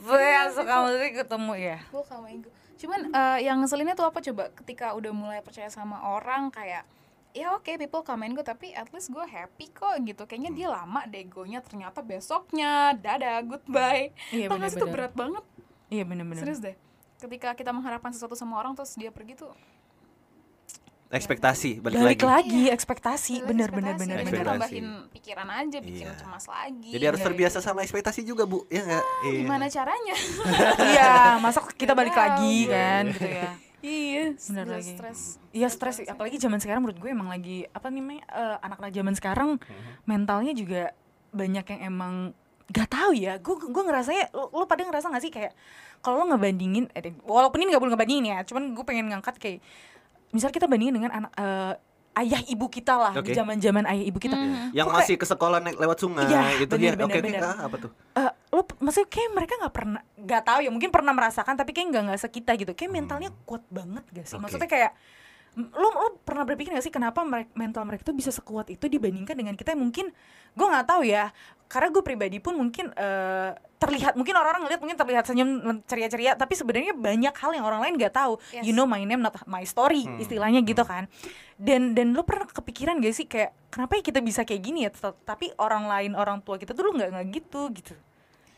saya 0.07 0.49
suka 0.51 0.73
musik 0.87 1.11
ketemu 1.25 1.53
ya. 1.57 1.77
People 1.87 2.05
come 2.05 2.27
and 2.29 2.39
go. 2.45 2.49
Cuman 2.79 3.01
eh, 3.11 3.39
yang 3.47 3.57
ngeselinnya 3.63 3.95
tuh 3.95 4.07
apa 4.07 4.19
coba? 4.19 4.51
Ketika 4.51 4.91
udah 4.97 5.11
mulai 5.15 5.39
percaya 5.39 5.71
sama 5.71 6.03
orang 6.03 6.51
kayak 6.51 6.83
ya 7.33 7.49
oke 7.57 7.65
people 7.65 8.05
come 8.05 8.29
and 8.29 8.37
go 8.37 8.45
tapi 8.45 8.69
at 8.77 8.85
least 8.93 9.09
gue 9.09 9.25
happy 9.25 9.71
kok 9.71 9.97
gitu. 10.03 10.23
Kayaknya 10.27 10.51
dia 10.53 10.67
lama 10.69 11.01
deh 11.07 11.23
gonya 11.25 11.59
ternyata 11.63 12.03
besoknya. 12.03 12.93
Dadah 12.97 13.41
goodbye. 13.43 14.11
Iya, 14.35 14.51
nggak 14.51 14.69
sih 14.71 14.79
itu 14.79 14.87
berat 14.87 15.13
banget. 15.15 15.43
Iya 15.89 16.03
bener-bener. 16.03 16.41
Serius 16.43 16.59
deh. 16.59 16.75
Ketika 17.23 17.55
kita 17.55 17.71
mengharapkan 17.71 18.11
sesuatu 18.11 18.35
sama 18.35 18.59
orang 18.59 18.75
terus 18.75 18.93
dia 18.99 19.07
pergi 19.09 19.39
tuh 19.39 19.55
ekspektasi 21.13 21.77
balik, 21.77 21.95
balik 21.95 22.19
lagi. 22.19 22.25
lagi 22.25 22.63
ekspektasi 22.67 23.33
Balik 23.35 23.47
bener 23.47 23.69
ekspektasi, 23.69 24.01
bener 24.01 24.17
bener 24.17 24.33
bener 24.33 24.45
tambahin 24.47 24.85
pikiran 25.09 25.47
aja 25.47 25.77
bikin 25.79 26.07
Iya. 26.07 26.17
cemas 26.17 26.45
lagi 26.47 26.89
Jadi 26.89 27.03
harus 27.05 27.19
Iya, 27.19 27.27
terbiasa 27.27 27.57
sama 27.59 27.79
ekspektasi 27.81 28.19
juga 28.21 28.43
bu, 28.43 28.65
ya 28.67 28.81
nggak? 28.81 29.05
Iya. 29.23 29.39
gimana 29.39 29.65
caranya 29.67 30.15
iya 30.89 31.11
masa 31.37 31.61
kita 31.69 31.93
balik 31.93 32.13
lagi 32.13 32.65
kan 32.65 33.03
gitu 33.07 33.27
ya 33.27 33.49
iya 33.79 34.23
Bener 34.33 34.65
gila 34.65 34.75
lagi. 34.75 34.91
stres 34.91 35.19
Iya 35.51 35.67
stres 35.67 35.95
apalagi 36.03 36.37
zaman 36.37 36.57
sekarang 36.57 36.81
menurut 36.81 36.97
gue 36.97 37.09
emang 37.09 37.27
lagi 37.27 37.67
apa 37.67 37.87
namanya 37.87 38.23
eh, 38.25 38.57
anak-anak 38.59 38.91
zaman 38.91 39.13
sekarang 39.13 39.49
Mhm. 39.55 39.91
mentalnya 40.03 40.51
juga 40.51 40.83
banyak 41.29 41.65
yang 41.67 41.81
emang 41.87 42.13
gak 42.65 42.89
tahu 42.89 43.11
ya. 43.11 43.37
Gue 43.37 43.59
gue 43.59 43.83
ngerasanya 43.83 44.31
lo, 44.31 44.49
lo 44.51 44.63
pada 44.63 44.81
ngerasa 44.81 45.07
gak 45.07 45.19
sih 45.19 45.29
kayak 45.29 45.51
kalau 45.99 46.19
lo 46.19 46.31
ngebandingin, 46.31 46.89
eh, 46.91 47.11
walaupun 47.21 47.59
ini 47.59 47.69
gak 47.69 47.79
boleh 47.79 47.91
ngebandingin 47.91 48.25
ya, 48.29 48.39
cuman 48.41 48.71
gue 48.71 48.81
pengen 48.81 49.07
ngangkat 49.07 49.35
kayak 49.35 49.59
misal 50.33 50.49
kita 50.49 50.65
bandingin 50.65 50.97
dengan 50.97 51.11
anak 51.13 51.31
eh, 51.33 51.73
ayah 52.13 52.41
ibu 52.45 52.65
kita 52.67 52.93
lah 52.93 53.13
di 53.15 53.25
Oke. 53.25 53.33
zaman-zaman 53.33 53.89
ayah 53.89 54.05
ibu 54.05 54.17
kita. 54.17 54.37
Yang 54.69 54.85
Kok 54.85 54.95
masih 54.95 55.15
ke 55.17 55.25
sekolah 55.25 55.57
naik 55.59 55.77
lewat 55.77 55.97
sungai 55.97 56.25
Iya, 56.25 56.61
gitu 56.61 56.73
bener, 56.75 56.93
ya. 56.93 57.05
Oke, 57.05 57.17
oke, 57.17 57.25
bener. 57.25 57.41
ah, 57.41 57.57
apa 57.65 57.75
tuh? 57.79 57.91
Eh, 58.13 58.31
lo 58.51 58.61
maksudnya 58.77 59.09
kayak 59.09 59.29
mereka 59.33 59.53
nggak 59.57 59.73
pernah 59.73 60.01
nggak 60.13 60.41
tahu 60.43 60.59
ya 60.61 60.69
mungkin 60.69 60.89
pernah 60.89 61.09
merasakan 61.09 61.53
tapi 61.53 61.73
kayak 61.73 61.87
nggak 61.89 62.03
nggak 62.05 62.21
sekita 62.21 62.51
gitu 62.53 62.71
kayak 62.73 62.91
mentalnya 62.91 63.33
kuat 63.45 63.65
banget 63.67 64.05
gak 64.09 64.25
sih 64.25 64.37
Hmm. 64.37 64.37
Oke. 64.37 64.41
maksudnya 64.45 64.69
kayak 64.69 64.91
lo 65.53 65.89
lo 65.93 66.07
pernah 66.25 66.49
berpikir 66.49 66.73
gak 66.73 66.81
sih 66.81 66.93
kenapa 66.93 67.21
mereka, 67.21 67.53
mental 67.53 67.85
mereka 67.85 68.09
tuh 68.09 68.17
bisa 68.17 68.33
sekuat 68.33 68.73
itu 68.73 68.89
dibandingkan 68.89 69.37
dengan 69.37 69.53
kita 69.53 69.77
yang 69.77 69.85
mungkin 69.85 70.09
gue 70.53 70.67
nggak 70.69 70.85
tahu 70.89 71.05
ya 71.05 71.29
karena 71.69 71.89
gue 71.89 72.03
pribadi 72.05 72.37
pun 72.37 72.53
mungkin 72.53 72.93
eh, 72.93 73.51
terlihat 73.81 74.13
mungkin 74.13 74.33
orang-orang 74.37 74.69
ngeliat 74.69 74.81
mungkin 74.81 74.97
terlihat 74.97 75.25
senyum 75.25 75.49
ceria-ceria 75.89 76.37
tapi 76.37 76.53
sebenarnya 76.53 76.93
banyak 76.93 77.33
hal 77.33 77.51
yang 77.53 77.65
orang 77.65 77.81
lain 77.81 77.93
nggak 77.97 78.13
tahu. 78.13 78.37
Yes. 78.53 78.63
you 78.65 78.73
know 78.73 78.85
my 78.85 79.01
name 79.01 79.21
not 79.21 79.33
my 79.49 79.65
story 79.65 80.05
Hmm. 80.05 80.21
istilahnya 80.21 80.61
gitu 80.61 80.85
kan. 80.85 81.09
Dan 81.57 81.93
dan 81.93 82.13
lo 82.13 82.25
pernah 82.25 82.49
kepikiran 82.49 82.97
gak 83.01 83.13
sih 83.13 83.25
kayak 83.29 83.53
kenapa 83.69 83.97
ya 83.97 84.03
kita 84.05 84.19
bisa 84.21 84.41
kayak 84.45 84.61
gini 84.61 84.85
ya 84.85 84.91
tapi 85.25 85.53
orang 85.61 85.85
lain 85.85 86.11
orang 86.17 86.41
tua 86.41 86.57
kita 86.57 86.73
tuh 86.73 86.89
lo 86.89 86.91
nggak 86.97 87.09
nggak 87.13 87.25
gitu 87.41 87.61
gitu. 87.73 87.93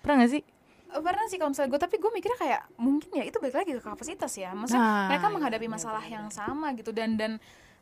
Pernah 0.03 0.23
gak 0.23 0.31
sih 0.35 0.41
pernah 0.87 1.25
sih 1.25 1.35
kalau 1.35 1.49
misalnya 1.49 1.69
gue 1.69 1.81
tapi 1.81 1.95
gue 1.95 2.11
mikirnya 2.11 2.37
kayak 2.37 2.61
mungkin 2.75 3.09
ya 3.11 3.23
itu 3.23 3.37
balik 3.37 3.55
lagi 3.55 3.71
ke 3.71 3.81
kapasitas 3.81 4.31
ya 4.33 4.51
maksudnya 4.51 4.79
Nah, 4.79 5.07
mereka 5.07 5.25
iya, 5.25 5.33
menghadapi 5.33 5.61
bener, 5.61 5.75
masalah 5.75 5.99
bener, 5.99 6.13
yang 6.13 6.25
sama 6.29 6.67
gitu 6.73 6.89
dan 6.89 7.13
dan 7.13 7.31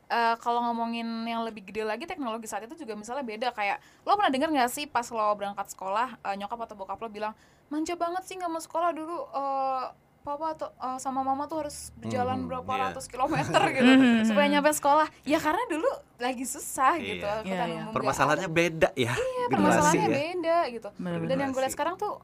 eh, 0.06 0.36
kalau 0.38 0.64
ngomongin 0.64 1.06
yang 1.24 1.42
lebih 1.42 1.64
gede 1.64 1.84
lagi 1.84 2.04
teknologi 2.04 2.46
saat 2.46 2.64
itu 2.64 2.76
juga 2.76 2.94
misalnya 2.94 3.22
beda 3.22 3.48
kayak 3.50 3.78
lo 4.02 4.14
pernah 4.14 4.30
dengar 4.30 4.50
nggak 4.50 4.68
sih 4.68 4.86
pas 4.86 5.06
lo 5.08 5.30
berangkat 5.32 5.68
sekolah 5.70 6.20
eh, 6.22 6.36
nyokap 6.36 6.60
atau 6.62 6.76
bokap 6.76 6.98
lo 6.98 7.08
bilang 7.08 7.34
manja 7.68 7.94
banget 7.94 8.24
sih 8.24 8.36
nggak 8.36 8.48
mau 8.48 8.60
sekolah 8.60 8.90
dulu 8.92 9.18
eh, 9.28 9.86
papa 10.20 10.46
atau 10.54 10.70
eh, 10.72 10.98
sama 10.98 11.20
mama 11.20 11.46
tuh 11.46 11.62
harus 11.62 11.92
berjalan 11.94 12.40
Hmm, 12.40 12.48
berapa 12.48 12.72
iya. 12.72 12.82
ratus 12.90 13.06
kilometer 13.06 13.62
gitu 13.70 13.92
supaya 14.30 14.48
nyampe 14.50 14.72
sekolah 14.72 15.08
ya 15.22 15.38
karena 15.38 15.64
dulu 15.68 15.90
lagi 16.18 16.46
susah 16.46 16.96
Iya. 16.96 17.08
gitu 17.10 17.28
Iya, 17.28 17.42
iya. 17.44 17.54
umum 17.54 17.68
nggak 17.84 17.94
Permasalahannya 17.94 18.50
beda 18.50 18.90
ya. 18.96 19.14
Iya, 19.14 19.46
permasalahannya 19.50 20.00
ya. 20.02 20.16
beda 20.16 20.58
gitu. 20.70 20.90
Bener-bener. 20.96 21.30
Dan 21.30 21.38
yang 21.38 21.52
gue 21.52 21.62
lihat 21.62 21.74
sekarang 21.74 21.96
tuh 21.96 22.16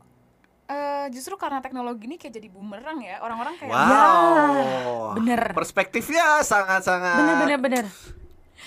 eh, 0.69 1.05
justru 1.09 1.33
karena 1.33 1.59
teknologi 1.59 2.05
ini 2.05 2.15
kayak 2.15 2.31
jadi 2.31 2.47
bumerang 2.47 3.01
ya. 3.01 3.19
Orang-orang 3.19 3.57
kayak 3.57 3.73
Wow. 3.73 5.17
bener. 5.17 5.51
Perspektifnya 5.51 6.41
sangat-sangat 6.41 7.17
bener 7.17 7.35
bener 7.37 7.59
bener 7.59 7.85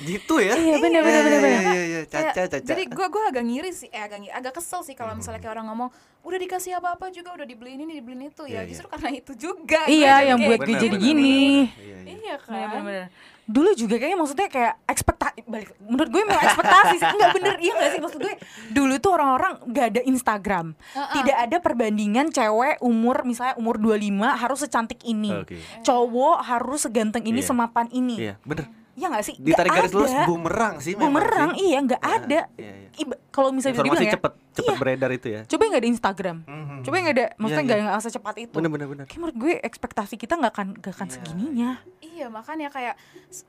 gitu 0.01 0.41
ya. 0.41 0.57
Iya, 0.57 0.81
bener, 0.81 1.01
bener, 1.01 1.23
bener, 1.23 1.39
bener. 1.39 1.53
Iya, 1.53 1.71
iya, 1.71 1.85
iya. 1.85 2.01
kayak- 2.05 2.33
Caca, 2.33 2.43
caca. 2.51 2.65
Jadi 2.67 2.83
gue 2.89 3.07
gue 3.07 3.23
agak 3.25 3.45
ngiri 3.45 3.71
sih, 3.71 3.89
eh 3.89 4.01
agak 4.01 4.19
ngiri, 4.19 4.33
agak 4.33 4.53
kesel 4.57 4.81
sih 4.81 4.97
kalau 4.97 5.13
misalnya 5.13 5.39
kayak 5.39 5.53
orang 5.53 5.69
ngomong 5.69 5.93
udah 6.23 6.39
dikasih 6.41 6.73
apa-apa 6.75 7.11
juga 7.11 7.31
udah 7.33 7.45
dibeliin 7.45 7.83
ini 7.83 8.01
dibeliin 8.01 8.27
itu 8.27 8.43
Iya, 8.43 8.49
ya 8.49 8.59
iya. 8.59 8.71
justru 8.73 8.87
karena 8.89 9.11
itu 9.13 9.33
juga. 9.37 9.85
iya 9.85 9.93
gue 9.93 10.09
jadi 10.17 10.27
yang 10.27 10.39
buat 10.41 10.61
dia 10.65 10.79
jadi 10.81 10.97
gini. 10.97 11.39
Iya, 11.77 11.99
iya. 12.03 12.15
Iya 12.19 12.35
kan. 12.37 12.51
Bener, 12.51 12.69
bener, 12.69 12.83
bener. 12.83 13.07
Dulu 13.43 13.75
juga 13.75 13.99
kayaknya 13.99 14.19
maksudnya 14.19 14.47
kayak 14.47 14.75
ekspektasi 14.87 15.43
balik 15.45 15.75
menurut 15.83 16.09
gue 16.09 16.23
memang 16.23 16.43
ekspektasi 16.43 16.95
sih 16.97 17.11
nggak 17.11 17.33
bener 17.35 17.57
iya 17.59 17.73
nggak 17.75 17.91
sih 17.91 18.01
maksud 18.01 18.19
gue 18.19 18.35
dulu 18.71 18.95
tuh 18.97 19.11
orang-orang 19.13 19.53
nggak 19.67 19.87
ada 19.89 20.01
Instagram 20.03 20.67
Uh-uh. 20.73 21.13
tidak 21.13 21.37
ada 21.37 21.57
perbandingan 21.59 22.31
cewek 22.31 22.79
umur 22.79 23.27
misalnya 23.27 23.59
umur 23.59 23.77
25 23.77 23.99
harus 24.39 24.59
secantik 24.59 25.01
ini 25.03 25.35
Oke. 25.35 25.59
cowok 25.83 26.37
harus 26.41 26.81
seganteng 26.81 27.23
ini 27.23 27.39
Iya. 27.39 27.49
semapan 27.49 27.87
ini 27.91 28.15
Iya, 28.21 28.35
bener. 28.43 28.71
Iya 28.93 29.07
nggak 29.09 29.25
sih 29.25 29.35
Ditarik 29.37 29.71
garis 29.71 29.89
lurus 29.91 30.13
bumerang 30.25 30.77
sih 30.79 30.93
memang 30.93 31.17
bumerang 31.17 31.51
sih. 31.51 31.65
iya 31.65 31.79
nggak 31.81 31.97
Iya, 31.99 32.13
ada 32.15 32.41
iya, 32.55 32.73
iya. 32.77 32.89
Iba- 32.95 33.21
kalau 33.29 33.49
misalnya 33.49 33.73
bisa 33.73 33.81
Informasi 33.81 33.89
dibilang 33.97 34.05
ya 34.05 34.15
cepet 34.15 34.33
cepet 34.53 34.69
Iya. 34.69 34.79
beredar 34.79 35.11
itu 35.11 35.29
ya. 35.29 35.41
coba 35.47 35.63
nggak 35.67 35.81
ada 35.81 35.91
Instagram 35.91 36.37
Mhm. 36.43 36.77
coba 36.83 36.95
nggak 36.99 37.15
ada 37.15 37.27
maksudnya 37.33 37.49
Iya, 37.55 37.65
nggak 37.65 37.79
iya. 37.79 37.87
nggak 37.89 38.03
secepat 38.03 38.35
itu 38.39 38.55
Bener 38.55 38.71
bener 38.71 38.87
bener. 38.87 39.05
kayak 39.07 39.19
menurut 39.19 39.37
gue 39.39 39.53
ekspektasi 39.59 40.15
kita 40.17 40.33
nggak 40.35 40.53
akan 40.53 40.67
nggak 40.77 40.93
akan 40.93 41.07
Iya, 41.07 41.15
segininya 41.15 41.71
Iya 42.03 42.27
makanya 42.29 42.69
kayak 42.69 42.95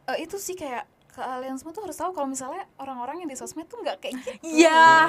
eh, 0.05 0.17
itu 0.19 0.35
sih 0.37 0.55
kayak 0.55 0.83
kalian 1.09 1.55
semua 1.55 1.69
tuh 1.71 1.83
harus 1.83 1.93
tahu 1.93 2.09
kalau 2.09 2.25
misalnya 2.25 2.65
orang-orang 2.75 3.21
yang 3.21 3.29
di 3.29 3.35
sosmed 3.35 3.67
tuh 3.67 3.77
nggak 3.77 3.99
kayak 3.99 4.13
gitu. 4.17 4.29
iya 4.41 5.05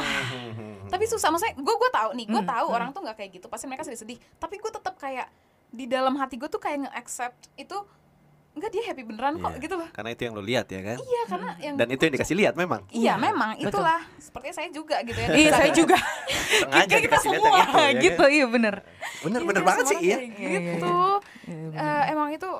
Tapi 0.85 1.05
susah 1.07 1.29
maksudnya 1.29 1.55
gue 1.55 1.75
gue 1.75 1.91
tahu 1.91 2.11
nih, 2.13 2.27
gue 2.27 2.39
Hmm, 2.39 2.51
tahu 2.51 2.67
hmm. 2.67 2.77
orang 2.77 2.89
tuh 2.91 3.01
nggak 3.01 3.17
kayak 3.17 3.31
gitu. 3.33 3.47
Pasti 3.47 3.65
mereka 3.65 3.83
sedih-sedih. 3.83 4.19
Tapi 4.35 4.55
gue 4.59 4.69
tetap 4.69 4.95
kayak 4.95 5.33
di 5.71 5.87
dalam 5.87 6.15
hati 6.15 6.37
gue 6.37 6.47
tuh 6.47 6.59
kayak 6.59 6.85
nge-accept 6.85 7.51
itu 7.57 7.77
enggak 8.55 8.71
dia 8.71 8.83
happy 8.85 9.03
beneran 9.03 9.35
kok 9.37 9.51
Iya. 9.51 9.61
gitu 9.61 9.75
loh. 9.75 9.89
Karena 9.91 10.11
itu 10.11 10.23
yang 10.23 10.33
lo 10.33 10.43
lihat 10.43 10.67
ya 10.67 10.81
kan. 10.81 10.97
Iya 10.97 11.23
karena 11.27 11.51
yang 11.59 11.75
Dan 11.75 11.87
itu 11.89 12.03
yang 12.03 12.15
dikasih 12.15 12.37
lihat 12.37 12.55
memang. 12.55 12.81
Iya 12.89 13.03
Iya, 13.05 13.13
memang 13.17 13.51
betul. 13.53 13.69
itulah 13.69 14.01
sepertinya 14.17 14.55
saya 14.55 14.69
juga 14.71 14.97
gitu 15.03 15.19
ya. 15.19 15.29
iya 15.33 15.51
saya 15.53 15.71
juga 15.73 15.97
kayak 16.65 16.87
kita 16.87 17.03
lihat 17.11 17.21
semua 17.21 17.35
itu 17.35 17.49
ya 17.51 17.65
kan? 17.67 17.93
gitu 18.01 18.25
iya 18.29 18.47
bener 18.47 18.75
Bener 19.21 19.41
Iya, 19.41 19.49
bener 19.49 19.63
banget 19.65 19.85
sih 19.87 19.99
iya. 20.01 20.17
Iya, 20.17 20.19
iya, 20.39 20.59
Gitu. 20.71 20.95
iya. 21.45 21.77
Eh, 21.77 22.03
emang 22.11 22.29
itu 22.31 22.51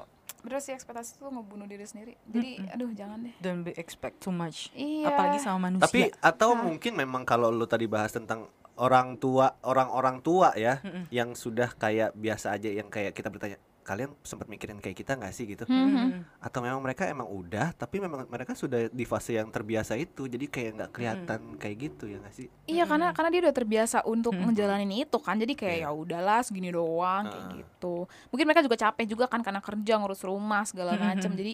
bener 0.41 0.61
sih 0.61 0.73
ekspektasi 0.73 1.17
tuh 1.17 1.31
ngebunuh 1.31 1.65
diri 1.65 1.83
sendiri. 1.83 2.21
Jadi 2.27 2.69
aduh 2.69 2.91
jangan 2.91 3.19
deh. 3.23 3.35
don't 3.39 3.63
be 3.63 3.73
expect 3.75 4.19
too 4.19 4.29
much 4.31 4.69
Iya. 4.73 5.09
apalagi 5.09 5.39
sama 5.39 5.69
manusia 5.69 5.87
Tapi 5.87 6.13
atau 6.13 6.53
Ah. 6.53 6.61
mungkin 6.61 6.93
memang 6.95 7.23
kalau 7.23 7.49
lu 7.49 7.65
tadi 7.65 7.87
bahas 7.87 8.11
tentang 8.11 8.45
orang 8.75 9.17
tua, 9.17 9.55
orang-orang 9.63 10.19
tua 10.19 10.51
ya 10.53 10.83
Mm-mm. 10.83 11.07
yang 11.09 11.33
sudah 11.33 11.71
kayak 11.73 12.11
biasa 12.13 12.51
aja 12.53 12.69
yang 12.69 12.89
kayak 12.89 13.13
kita 13.13 13.31
bertanya, 13.31 13.55
kalian 13.85 14.17
sempat 14.21 14.49
mikirin 14.49 14.81
kayak 14.81 14.97
kita 14.97 15.15
nggak 15.15 15.31
sih 15.31 15.45
gitu? 15.45 15.63
Mhm. 15.65 16.25
Atau 16.41 16.59
memang 16.59 16.81
mereka 16.81 17.05
emang 17.05 17.29
udah, 17.29 17.71
tapi 17.71 18.01
memang 18.01 18.25
mereka 18.27 18.53
sudah 18.53 18.89
di 18.89 19.05
fase 19.05 19.37
yang 19.37 19.49
terbiasa 19.49 19.95
itu, 19.95 20.25
jadi 20.25 20.45
kayak 20.45 20.71
nggak 20.75 20.91
kelihatan 20.91 21.41
kayak 21.55 21.77
gitu 21.79 22.09
ya 22.09 22.17
nggak 22.17 22.33
sih? 22.33 22.49
Iya 22.65 22.85
karena 22.85 23.13
karena 23.13 23.29
dia 23.29 23.41
udah 23.43 23.55
terbiasa 23.55 23.99
untuk 24.03 24.33
Mm-mm. 24.33 24.51
ngejalanin 24.51 25.05
itu 25.05 25.19
kan 25.19 25.37
jadi 25.37 25.53
kayak 25.53 25.77
Iya. 25.77 25.85
ya 25.85 25.91
udahlah 25.93 26.41
segini 26.41 26.69
doang 26.69 27.25
kayak 27.27 27.45
Heeh. 27.45 27.57
gitu 27.61 27.97
mungkin 28.29 28.45
mereka 28.45 28.63
juga 28.63 28.77
capek 28.81 29.05
juga 29.05 29.25
kan 29.27 29.41
karena 29.41 29.61
kerja 29.61 29.95
ngurus 29.97 30.23
rumah 30.23 30.65
segala 30.65 30.95
Mm-mm. 30.95 31.05
macem 31.11 31.31
jadi 31.31 31.53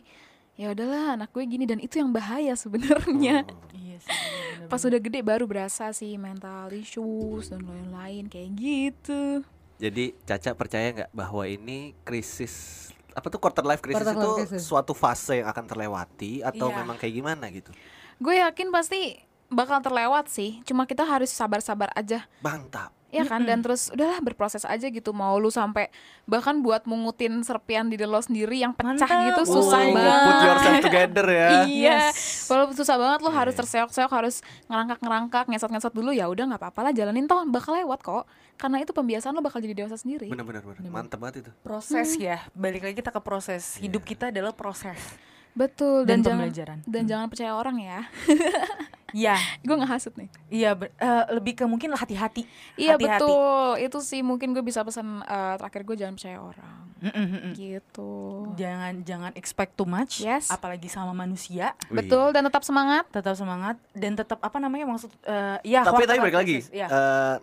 ya 0.55 0.71
udahlah 0.71 1.17
anak 1.17 1.31
gue 1.31 1.43
gini 1.43 1.65
dan 1.65 1.79
itu 1.79 1.97
yang 1.97 2.11
bahaya 2.11 2.53
sebenarnya 2.55 3.43
Hmm. 3.43 3.73
iya 3.73 3.97
sih 3.99 4.13
pas 4.67 4.79
udah 4.79 4.99
gede 4.99 5.21
baru 5.21 5.45
berasa 5.45 5.89
sih 5.91 6.15
mental 6.15 6.69
issues 6.71 7.49
dan 7.49 7.65
lain-lain 7.65 8.29
kayak 8.29 8.51
gitu 8.55 9.41
Jadi 9.81 10.13
Caca 10.21 10.53
percaya 10.53 10.87
nggak 10.93 11.11
bahwa 11.11 11.43
ini 11.43 11.97
krisis 12.01 12.87
apa 13.11 13.27
tuh 13.27 13.41
quarter 13.41 13.65
life 13.65 13.81
crisis 13.81 13.97
Quarter 13.99 14.15
life 14.15 14.23
itu 14.23 14.33
crisis. 14.47 14.63
suatu 14.63 14.93
fase 14.93 15.41
yang 15.41 15.49
akan 15.49 15.65
terlewati 15.67 16.45
atau 16.45 16.69
Iya. 16.69 16.77
memang 16.79 16.95
kayak 16.95 17.15
gimana 17.17 17.49
gitu? 17.49 17.73
gue 18.21 18.35
yakin 18.37 18.69
pasti 18.69 19.17
bakal 19.51 19.79
terlewat 19.79 20.27
sih 20.27 20.63
cuma 20.63 20.83
kita 20.85 21.03
harus 21.03 21.29
sabar-sabar 21.29 21.91
aja 21.93 22.23
Mantap. 22.39 22.95
ya 23.11 23.27
kan 23.27 23.43
dan 23.43 23.59
terus 23.59 23.91
udahlah 23.91 24.19
berproses 24.21 24.63
aja 24.63 24.87
gitu 24.87 25.11
mau 25.11 25.35
lu 25.35 25.51
sampai 25.51 25.91
bahkan 26.23 26.55
buat 26.57 26.87
mungutin 26.87 27.43
serpian 27.43 27.87
di 27.87 27.99
lo 27.99 28.17
sendiri 28.17 28.57
yang 28.57 28.71
pecah 28.71 28.95
Mantap. 28.95 29.27
gitu 29.35 29.43
susah 29.51 29.83
Oh, 29.83 29.91
banget 29.91 30.23
Put 30.23 30.39
yourself 30.41 30.79
together 30.81 31.27
ya. 31.27 31.49
Iya, 31.67 31.97
Yes. 32.07 32.47
walaupun 32.47 32.73
susah 32.73 32.95
banget 32.95 33.19
lo 33.21 33.31
harus 33.31 33.51
Iya. 33.51 33.61
terseok-seok, 33.61 34.11
harus 34.13 34.37
ngerangkak-ngerangkak, 34.65 35.45
ngesot-ngesot 35.45 35.91
dulu 35.91 36.11
ya 36.11 36.25
udah 36.25 36.45
nggak 36.47 36.63
apa-apa 36.63 36.81
lah 36.81 36.93
jalanin 36.93 37.27
toh 37.27 37.43
bakal 37.45 37.75
lewat 37.75 37.99
kok. 38.01 38.25
Karena 38.55 38.79
itu 38.79 38.93
pembiasaan 38.93 39.33
lo 39.33 39.41
bakal 39.41 39.59
jadi 39.59 39.75
dewasa 39.75 39.97
sendiri. 39.97 40.31
Bener. 40.31 40.47
Mantap 40.87 41.19
banget 41.19 41.43
itu. 41.43 41.51
proses 41.61 42.15
ya 42.15 42.39
balik 42.53 42.81
lagi 42.81 42.95
kita 42.95 43.11
ke 43.11 43.19
proses 43.19 43.75
hidup 43.77 44.05
kita 44.05 44.31
adalah 44.31 44.53
proses 44.53 44.95
Betul 45.53 46.05
dan, 46.05 46.19
dan, 46.19 46.19
jangan 46.23 46.39
pembelajaran 46.41 46.79
dan 46.85 47.03
jangan 47.05 47.27
percaya 47.27 47.53
orang 47.53 47.77
ya. 47.79 48.01
ya 49.13 49.35
gue 49.61 49.75
ngehasut 49.75 50.15
nih. 50.15 50.31
iya 50.49 50.71
eh, 50.79 51.25
lebih 51.33 51.53
ke 51.53 51.65
mungkin 51.65 51.91
hati-hati 51.91 52.47
Iya 52.77 52.95
Hati-hati. 52.95 53.19
betul, 53.19 53.69
itu 53.83 53.99
sih 54.01 54.21
mungkin 54.21 54.53
gue 54.53 54.63
bisa 54.63 54.81
pesan 54.81 55.19
eh, 55.21 55.55
terakhir 55.57 55.83
gue 55.83 55.97
jangan 55.97 56.15
percaya 56.15 56.39
orang. 56.39 56.79
Mm-mm, 57.01 57.27
mm-mm. 57.27 57.53
Gitu. 57.57 58.13
jangan 58.55 59.01
jangan 59.03 59.33
expect 59.33 59.73
too 59.73 59.89
much 59.89 60.21
Yes. 60.21 60.47
apalagi 60.47 60.85
sama 60.87 61.11
manusia 61.11 61.73
Wih. 61.89 61.97
Betul 61.99 62.31
dan 62.31 62.45
tetap 62.45 62.61
semangat. 62.61 63.09
tetap 63.09 63.35
semangat 63.35 63.81
dan 63.91 64.15
tetap 64.15 64.37
apa 64.39 64.61
namanya 64.61 64.85
maksud 64.87 65.09
eh, 65.25 65.59
ya 65.65 65.81
Tapi 65.81 66.05
tadi 66.05 66.21
balik 66.21 66.37
lagi. 66.37 66.57
ya. 66.71 66.87
eh, 66.87 67.37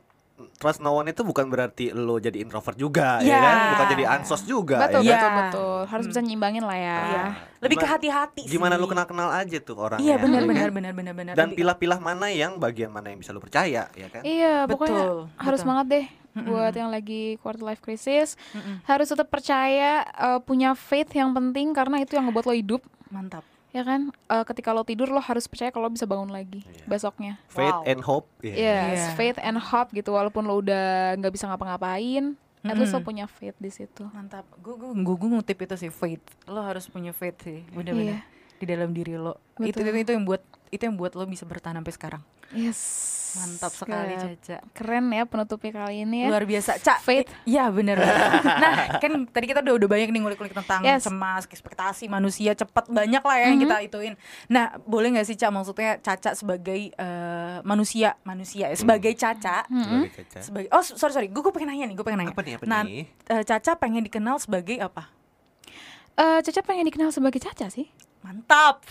trust 0.56 0.80
no 0.80 0.94
one 0.94 1.08
itu 1.08 1.22
bukan 1.22 1.46
berarti 1.46 1.90
lo 1.90 2.18
jadi 2.18 2.38
introvert 2.38 2.74
juga 2.74 3.18
Ya. 3.20 3.34
ya 3.34 3.38
kan? 3.40 3.58
Bukan 3.72 3.86
jadi 3.92 4.04
ansos 4.08 4.42
juga 4.44 4.78
betul 4.80 5.02
ya. 5.02 5.04
Iya. 5.04 5.16
betul 5.16 5.32
betul. 5.36 5.80
Harus 5.88 6.06
bisa 6.08 6.22
nyimbangin 6.22 6.62
lah 6.62 6.76
ya. 6.76 6.98
Iya. 7.00 7.24
lebih 7.58 7.76
ke 7.76 7.82
Gimana- 7.82 7.94
hati-hati 7.94 8.42
sih. 8.44 8.52
Gimana 8.52 8.74
lu 8.76 8.86
kenal-kenal 8.86 9.30
aja 9.32 9.58
tuh 9.58 9.76
orangnya. 9.76 10.04
iya 10.04 10.16
benar 10.16 10.42
ya 10.42 10.48
benar 10.48 10.62
kan? 10.64 10.76
benar 10.76 10.94
benar 10.94 11.14
benar 11.14 11.34
Dan 11.34 11.48
pilah-pilah 11.52 11.98
mana 11.98 12.28
yang 12.28 12.56
bagian 12.56 12.90
mana 12.90 13.10
yang 13.10 13.18
bisa 13.18 13.30
lu 13.30 13.40
percaya 13.40 13.90
ya 13.90 14.08
kan? 14.08 14.22
Iya, 14.22 14.66
pokoknya 14.66 14.94
Betul, 15.04 15.18
harus 15.36 15.58
betul. 15.58 15.62
semangat 15.64 15.86
deh 15.88 16.06
Mm-mm. 16.32 16.46
buat 16.48 16.70
yang 16.72 16.90
lagi 16.90 17.24
quarter 17.38 17.64
life 17.64 17.82
crisis. 17.82 18.38
Mm-mm. 18.52 18.82
Harus 18.84 19.10
tetap 19.10 19.26
percaya, 19.28 20.06
eh, 20.06 20.40
punya 20.40 20.72
faith 20.72 21.10
yang 21.12 21.34
penting 21.34 21.72
karena 21.72 21.98
itu 21.98 22.14
yang 22.14 22.26
ngebuat 22.26 22.46
lo 22.46 22.54
hidup. 22.54 22.82
mantap 23.08 23.42
ya 23.78 23.84
kan 23.84 24.02
Eh, 24.26 24.44
ketika 24.44 24.74
lo 24.74 24.82
tidur 24.82 25.08
lo 25.08 25.22
harus 25.22 25.46
percaya 25.46 25.70
kalau 25.70 25.86
lo 25.86 25.94
bisa 25.94 26.04
bangun 26.04 26.28
lagi 26.28 26.66
besoknya 26.84 27.38
Faith 27.46 27.78
Wow. 27.78 27.86
and 27.86 28.02
hope. 28.02 28.26
Iya. 28.42 28.54
yes 28.58 28.74
Iya. 28.92 29.08
faith 29.14 29.38
and 29.40 29.62
hope 29.62 29.90
gitu 29.92 30.10
walaupun 30.12 30.44
lo 30.44 30.58
udah 30.58 31.14
nggak 31.16 31.30
bisa 31.32 31.46
ngapa-ngapain 31.46 32.34
at 32.64 32.76
least 32.76 32.92
lo 32.92 33.00
punya 33.00 33.30
faith 33.30 33.56
di 33.56 33.70
situ 33.70 34.04
Mantap. 34.10 34.44
Gue 34.60 34.76
gue 34.76 34.92
gue 34.92 35.30
ngutip 35.32 35.56
itu 35.62 35.76
sih 35.78 35.88
faith. 35.88 36.20
Lo 36.46 36.60
harus 36.60 36.84
punya 36.86 37.12
faith 37.12 37.40
sih, 37.40 37.64
bener-bener 37.70 38.20
Iya. 38.20 38.60
di 38.60 38.66
dalam 38.66 38.90
diri 38.92 39.16
lo. 39.16 39.40
Itu, 39.58 39.80
Betul. 39.80 39.94
itu 39.94 40.00
itu 40.02 40.12
yang 40.12 40.26
buat 40.26 40.42
itu 40.68 40.84
yang 40.84 40.98
buat 40.98 41.14
lo 41.14 41.24
bisa 41.24 41.46
bertahan 41.46 41.78
sampai 41.78 41.94
sekarang. 41.94 42.22
yes 42.52 42.80
Mantap 43.30 43.70
sekali. 43.70 44.14
Caca. 44.14 44.58
keren 44.72 45.10
ya 45.10 45.24
penutupnya 45.24 45.72
kali 45.76 46.04
ini 46.04 46.24
ya 46.24 46.28
Luar 46.28 46.44
biasa, 46.44 46.78
Cak. 46.78 47.00
Faith. 47.00 47.28
Iya 47.44 47.68
bener 47.68 48.00
Nah 48.64 48.98
kan 48.98 49.12
tadi 49.28 49.46
kita 49.46 49.60
udah 49.60 49.74
udah 49.76 49.90
banyak 49.90 50.08
nih 50.08 50.20
ngulik-ngulik 50.20 50.54
tentang 50.54 50.80
Yes. 50.80 51.04
cemas, 51.04 51.44
ekspektasi 51.44 52.08
manusia 52.08 52.54
cepat 52.54 52.88
banyak 52.88 53.20
lah 53.20 53.36
ya 53.36 53.46
yang 53.48 53.60
kita 53.60 53.76
ituin. 53.84 54.14
Nah 54.48 54.80
boleh 54.82 55.12
nggak 55.12 55.26
sih 55.26 55.36
Cak 55.36 55.50
maksudnya 55.50 55.98
Caca 55.98 56.32
sebagai 56.32 56.90
eh, 56.90 57.58
manusia 57.62 58.16
manusia 58.24 58.68
ya 58.68 58.76
sebagai 58.76 59.12
Caca 59.14 59.68
Sebagai 59.68 60.10
Caca. 60.14 60.40
sebagai 60.40 60.70
oh 60.70 60.82
sorry 60.82 61.12
sorry 61.12 61.28
gue 61.28 61.40
gue 61.40 61.52
pengen 61.52 61.70
nanya 61.70 61.86
nih 61.86 61.96
gue 61.96 62.06
pengen 62.06 62.20
nanya. 62.22 62.32
Apa 62.32 62.42
nih, 62.42 62.54
apa 62.56 62.64
nah 62.64 62.82
nih? 62.82 63.04
eh, 63.28 63.44
Caca 63.44 63.72
pengen 63.76 64.04
dikenal 64.04 64.38
sebagai 64.38 64.78
apa? 64.78 65.10
Eh, 66.14 66.40
Caca 66.42 66.62
pengen 66.64 66.86
dikenal 66.86 67.10
sebagai 67.10 67.38
Caca 67.38 67.68
sih 67.68 67.86
Mantap. 68.20 68.84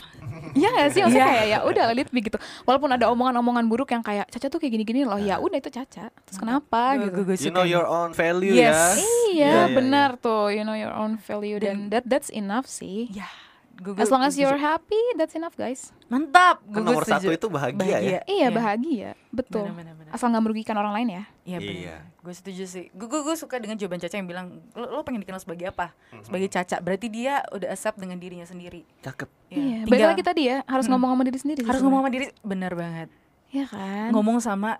Iya 0.52 0.68
gak 0.70 0.88
sih? 0.90 1.00
Maksudnya 1.00 1.22
Iya. 1.22 1.34
kayak 1.34 1.46
ya 1.46 1.58
udah 1.62 1.84
let 1.92 2.08
me 2.08 2.20
gitu. 2.20 2.38
Walaupun 2.62 2.88
ada 2.88 3.06
omongan-omongan 3.08 3.64
buruk 3.66 3.90
yang 3.90 4.00
kayak 4.00 4.26
Caca 4.26 4.46
tuh 4.48 4.56
kayak 4.56 4.72
gini-gini 4.74 5.02
loh. 5.02 5.18
Ya 5.18 5.36
udah 5.36 5.56
itu 5.56 5.68
Caca. 5.68 6.08
Terus 6.08 6.36
kenapa 6.36 6.96
gitu? 6.98 7.22
gue- 7.22 7.26
gue 7.26 7.36
You 7.38 7.50
know 7.50 7.62
your 7.62 7.84
own 7.84 8.10
value 8.10 8.52
Yes. 8.52 8.96
ya. 8.96 9.04
Iya, 9.26 9.52
Iya, 9.52 9.62
benar 9.70 10.16
tuh. 10.16 10.48
You 10.48 10.62
know 10.62 10.72
your 10.72 10.90
own 10.90 11.18
value 11.18 11.58
dan 11.58 11.90
that 11.90 12.04
that's 12.04 12.30
enough 12.30 12.64
sih. 12.64 13.10
Ya. 13.10 13.28
Gue, 13.76 13.92
As 13.94 14.08
long 14.08 14.20
as 14.20 14.32
you're 14.34 14.56
happy, 14.56 14.96
that's 15.14 15.32
enough 15.32 15.52
guys. 15.52 15.92
mantap. 16.06 16.64
Kan 16.64 16.80
Gue- 16.80 16.80
gue 16.80 16.96
nomor 16.96 17.04
satu 17.04 17.28
itu 17.28 17.46
bahagia, 17.46 17.98
ya. 17.98 18.20
Iya, 18.24 18.48
bahagia. 18.48 19.10
Betul. 19.28 19.68
Benar, 19.68 19.76
benar, 19.76 19.94
benar. 19.94 20.10
Asal 20.10 20.32
nggak 20.32 20.42
merugikan 20.42 20.74
orang 20.74 20.96
lain 20.96 21.08
ya. 21.12 21.22
Iya 21.44 21.58
benar. 21.58 21.76
Iya. 21.76 21.96
Gue 22.18 22.32
setuju 22.32 22.64
sih. 22.64 22.88
Gue 22.90 23.04
gue 23.06 23.36
suka 23.36 23.58
dengan 23.58 23.76
jawaban 23.76 23.98
Caca 23.98 24.16
yang 24.16 24.24
bilang 24.24 24.46
lo, 24.72 24.86
lo 24.88 25.00
pengen 25.02 25.20
dikenal 25.20 25.38
sebagai 25.38 25.68
apa? 25.68 25.92
Mm-hmm. 26.08 26.24
Sebagai 26.24 26.48
Caca. 26.48 26.76
Berarti 26.80 27.06
dia 27.06 27.44
udah 27.46 27.68
accept 27.68 27.96
dengan 27.96 28.16
dirinya 28.16 28.44
sendiri. 28.44 28.88
Cakep. 29.00 29.28
Ya, 29.46 29.54
Iya, 29.54 29.60
tinggal- 29.82 29.90
balik 29.90 30.06
lagi 30.10 30.22
tadi 30.24 30.42
ya, 30.46 30.56
harus 30.64 30.86
ngomong 30.86 31.10
sama 31.12 31.22
diri 31.22 31.38
sendiri. 31.38 31.60
harus 31.60 31.68
sebenarnya. 31.68 31.84
ngomong 31.84 32.00
sama 32.00 32.10
diri 32.10 32.26
benar 32.42 32.72
banget. 32.72 33.08
Iya 33.46 33.64
kan? 33.68 34.08
Ngomong 34.10 34.36
sama 34.40 34.70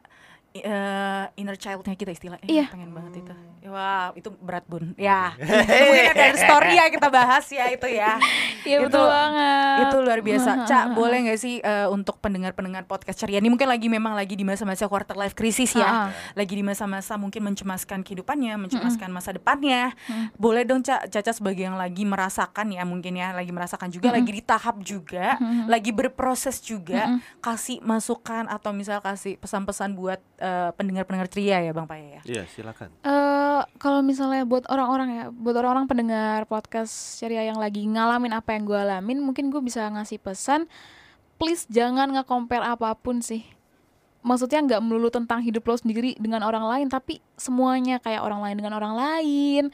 eh, 0.61 1.40
inner 1.40 1.57
childnya 1.57 1.94
kita 1.94 2.12
istilahnya. 2.12 2.46
Iya. 2.46 2.66
Pengen 2.70 2.92
banget 2.94 3.24
itu. 3.24 3.32
Wah, 3.66 4.14
itu 4.14 4.30
berat 4.38 4.62
bun. 4.70 4.94
Ya. 4.94 5.34
itu 5.34 5.82
mungkin 5.90 6.07
ada 6.14 6.24
story 6.46 6.78
ya 6.78 6.86
kita 6.86 7.09
bahas 7.11 7.46
ya 7.50 7.66
itu 7.66 7.88
ya. 7.90 8.14
Iya 8.62 8.78
Itu- 8.78 8.86
betul 8.86 9.04
banget. 9.11 9.78
Itu 9.82 9.96
luar 10.07 10.20
biasa. 10.22 10.50
Cak, 10.70 10.84
boleh 10.94 11.18
nggak 11.26 11.38
sih 11.40 11.59
eh, 11.59 11.88
untuk 11.90 12.22
pendengar-pendengar 12.22 12.86
podcast 12.86 13.18
ceria 13.18 13.42
ini 13.42 13.50
mungkin 13.50 13.66
lagi 13.66 13.90
memang 13.90 14.14
lagi 14.14 14.38
di 14.38 14.46
masa-masa 14.46 14.86
quarter 14.86 15.18
life 15.18 15.34
crisis 15.34 15.74
ya. 15.74 15.86
Ah. 15.86 16.09
Lagi 16.38 16.54
di 16.54 16.62
masa-masa 16.62 17.18
mungkin 17.18 17.42
mencemaskan 17.42 18.07
kehidupannya, 18.07 18.54
mencemaskan 18.54 19.11
masa 19.11 19.34
depannya. 19.34 19.92
Boleh 20.38 20.62
dong 20.62 20.86
Cak, 20.86 21.11
Caca 21.11 21.32
sebagai 21.34 21.66
yang 21.66 21.74
lagi 21.74 22.07
merasakan 22.07 22.70
ya 22.70 22.86
mungkin 22.86 23.18
ya, 23.18 23.34
lagi 23.34 23.50
merasakan 23.50 23.90
juga, 23.90 24.14
lagi 24.14 24.30
di 24.30 24.42
tahap 24.42 24.78
juga, 24.86 25.38
lagi 25.66 25.90
berproses 25.90 26.62
juga, 26.62 27.18
kasih 27.42 27.82
masukan 27.82 28.46
atau 28.46 28.70
misal 28.70 29.02
kasih 29.02 29.34
pesan-pesan 29.42 29.98
buat 29.98 30.20
eh, 30.47 30.70
pendengar-pendengar 30.78 31.26
ceria 31.26 31.59
ya 31.59 31.74
Bang 31.74 31.90
Paya 31.90 32.18
ya. 32.18 32.20
Iya, 32.22 32.42
silakan. 32.47 32.94
Eh 33.03 33.36
kalau 33.80 34.01
misalnya 34.05 34.44
buat 34.44 34.68
orang-orang 34.68 35.09
ya, 35.12 35.24
buat 35.32 35.57
orang-orang 35.57 35.86
pendengar 35.88 36.44
podcast 36.49 36.92
ceria 37.20 37.47
yang 37.47 37.57
lagi 37.57 37.84
ngalamin 37.84 38.32
apa 38.36 38.53
yang 38.57 38.68
gue 38.68 38.78
alamin, 38.78 39.18
mungkin 39.22 39.49
gue 39.49 39.62
bisa 39.64 39.86
ngasih 39.88 40.20
pesan, 40.20 40.68
please 41.40 41.64
jangan 41.68 42.12
nge-compare 42.12 42.64
apa 42.64 42.92
pun 42.97 43.20
sih. 43.24 43.44
Maksudnya 44.26 44.59
nggak 44.59 44.82
melulu 44.82 45.07
tentang 45.07 45.38
hidup 45.38 45.62
lo 45.70 45.78
sendiri 45.78 46.18
dengan 46.18 46.42
orang 46.42 46.66
lain, 46.66 46.86
tapi 46.90 47.22
semuanya 47.38 48.03
kayak 48.03 48.26
orang 48.26 48.42
lain 48.42 48.57
dengan 48.59 48.74
orang 48.74 48.94
lain, 48.99 49.64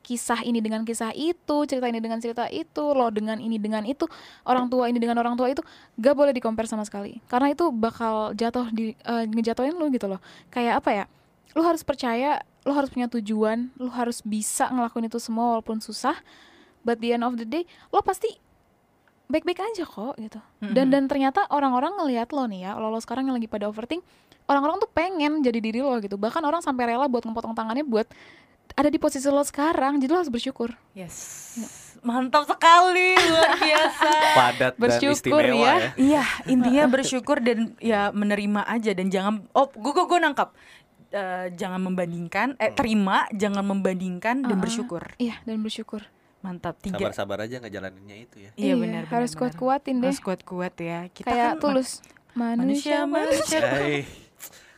kisah 0.00 0.40
ini 0.42 0.64
dengan 0.64 0.82
kisah 0.82 1.12
itu, 1.12 1.56
cerita 1.68 1.86
ini 1.86 2.00
dengan 2.00 2.18
cerita 2.18 2.48
itu, 2.48 2.84
lo 2.96 3.12
dengan 3.12 3.36
ini 3.36 3.60
dengan 3.60 3.84
itu, 3.84 4.08
orang 4.48 4.66
tua 4.66 4.88
ini 4.88 4.96
dengan 4.96 5.20
orang 5.20 5.36
tua 5.36 5.52
itu, 5.52 5.60
gak 6.00 6.14
boleh 6.16 6.32
di 6.32 6.40
compare 6.40 6.66
sama 6.66 6.82
sekali, 6.88 7.20
karena 7.28 7.52
itu 7.52 7.68
bakal 7.70 8.32
jatuh 8.32 8.66
di 8.72 8.96
eh, 8.96 9.24
ngejatuhin 9.28 9.76
lo 9.76 9.86
gitu 9.92 10.08
loh. 10.08 10.20
Kayak 10.48 10.82
apa 10.82 10.90
ya? 10.90 11.04
Lo 11.52 11.62
harus 11.62 11.84
percaya, 11.84 12.40
lo 12.64 12.72
harus 12.72 12.88
punya 12.88 13.06
tujuan, 13.12 13.70
lo 13.76 13.92
harus 13.92 14.24
bisa 14.24 14.72
ngelakuin 14.72 15.06
itu 15.10 15.18
semua 15.20 15.58
walaupun 15.58 15.78
susah. 15.82 16.16
But 16.80 17.04
the 17.04 17.12
end 17.12 17.24
of 17.28 17.36
the 17.36 17.44
day, 17.44 17.68
lo 17.92 18.00
pasti 18.00 18.40
baik-baik 19.30 19.62
aja 19.62 19.84
kok 19.86 20.18
gitu. 20.18 20.40
Dan 20.58 20.90
dan 20.90 21.06
ternyata 21.06 21.46
orang-orang 21.54 21.94
ngelihat 22.02 22.34
lo 22.34 22.48
nih 22.50 22.66
ya, 22.66 22.74
lo, 22.80 22.90
lo 22.90 22.98
sekarang 22.98 23.30
yang 23.30 23.36
lagi 23.38 23.46
pada 23.46 23.70
overthink, 23.70 24.02
orang-orang 24.50 24.82
tuh 24.82 24.90
pengen 24.90 25.44
jadi 25.44 25.60
diri 25.62 25.80
lo 25.84 25.94
gitu. 26.02 26.18
Bahkan 26.18 26.42
orang 26.42 26.64
sampai 26.64 26.96
rela 26.96 27.06
buat 27.06 27.22
ngepotong 27.22 27.54
tangannya 27.54 27.86
buat 27.86 28.10
ada 28.72 28.86
di 28.86 28.96
posisi 28.96 29.26
lo 29.26 29.40
sekarang. 29.40 29.96
Jadi 29.96 30.08
lo 30.08 30.18
harus 30.18 30.28
bersyukur. 30.28 30.70
Yes. 30.92 31.16
Mantap 32.00 32.46
sekali, 32.46 33.12
luar 33.12 33.52
biasa. 33.60 34.10
Padat 34.32 34.72
dan 34.72 34.80
Bersyukur 34.80 35.14
istimewa 35.42 35.52
ya. 35.52 35.74
ya. 35.76 35.90
Iya, 35.94 36.24
intinya 36.46 36.84
bersyukur 36.86 37.36
dan 37.38 37.58
ya 37.76 38.08
menerima 38.08 38.64
aja 38.64 38.90
dan 38.90 39.06
jangan 39.06 39.34
oh 39.50 39.68
gue 39.68 39.92
gue, 39.92 40.06
gue 40.06 40.20
nangkap 40.20 40.50
Eh, 41.10 41.50
jangan 41.52 41.82
membandingkan 41.82 42.54
eh 42.54 42.70
terima 42.70 43.26
jangan 43.34 43.66
membandingkan 43.66 44.46
dan 44.46 44.54
Ah, 44.54 44.62
bersyukur 44.62 45.02
Iya, 45.18 45.42
dan 45.42 45.58
bersyukur. 45.58 46.06
mantap 46.38 46.78
tiga 46.78 47.02
Sabar-sabar 47.02 47.42
aja 47.42 47.58
ngejalaninnya 47.58 48.16
itu 48.20 48.36
ya. 48.38 48.50
iya 48.54 48.72
benar 48.72 49.04
harus 49.04 49.34
benar, 49.34 49.34
benar. 49.34 49.40
kuat-kuatin 49.42 49.94
deh. 49.96 50.06
harus 50.06 50.20
kuat 50.22 50.40
kuat 50.40 50.70
ya 50.78 51.10
kita 51.10 51.26
Kayak 51.26 51.50
kan 51.50 51.58
tulus. 51.58 51.98
manusia 52.32 53.02
manusia 53.04 53.58
Eh, 53.82 54.06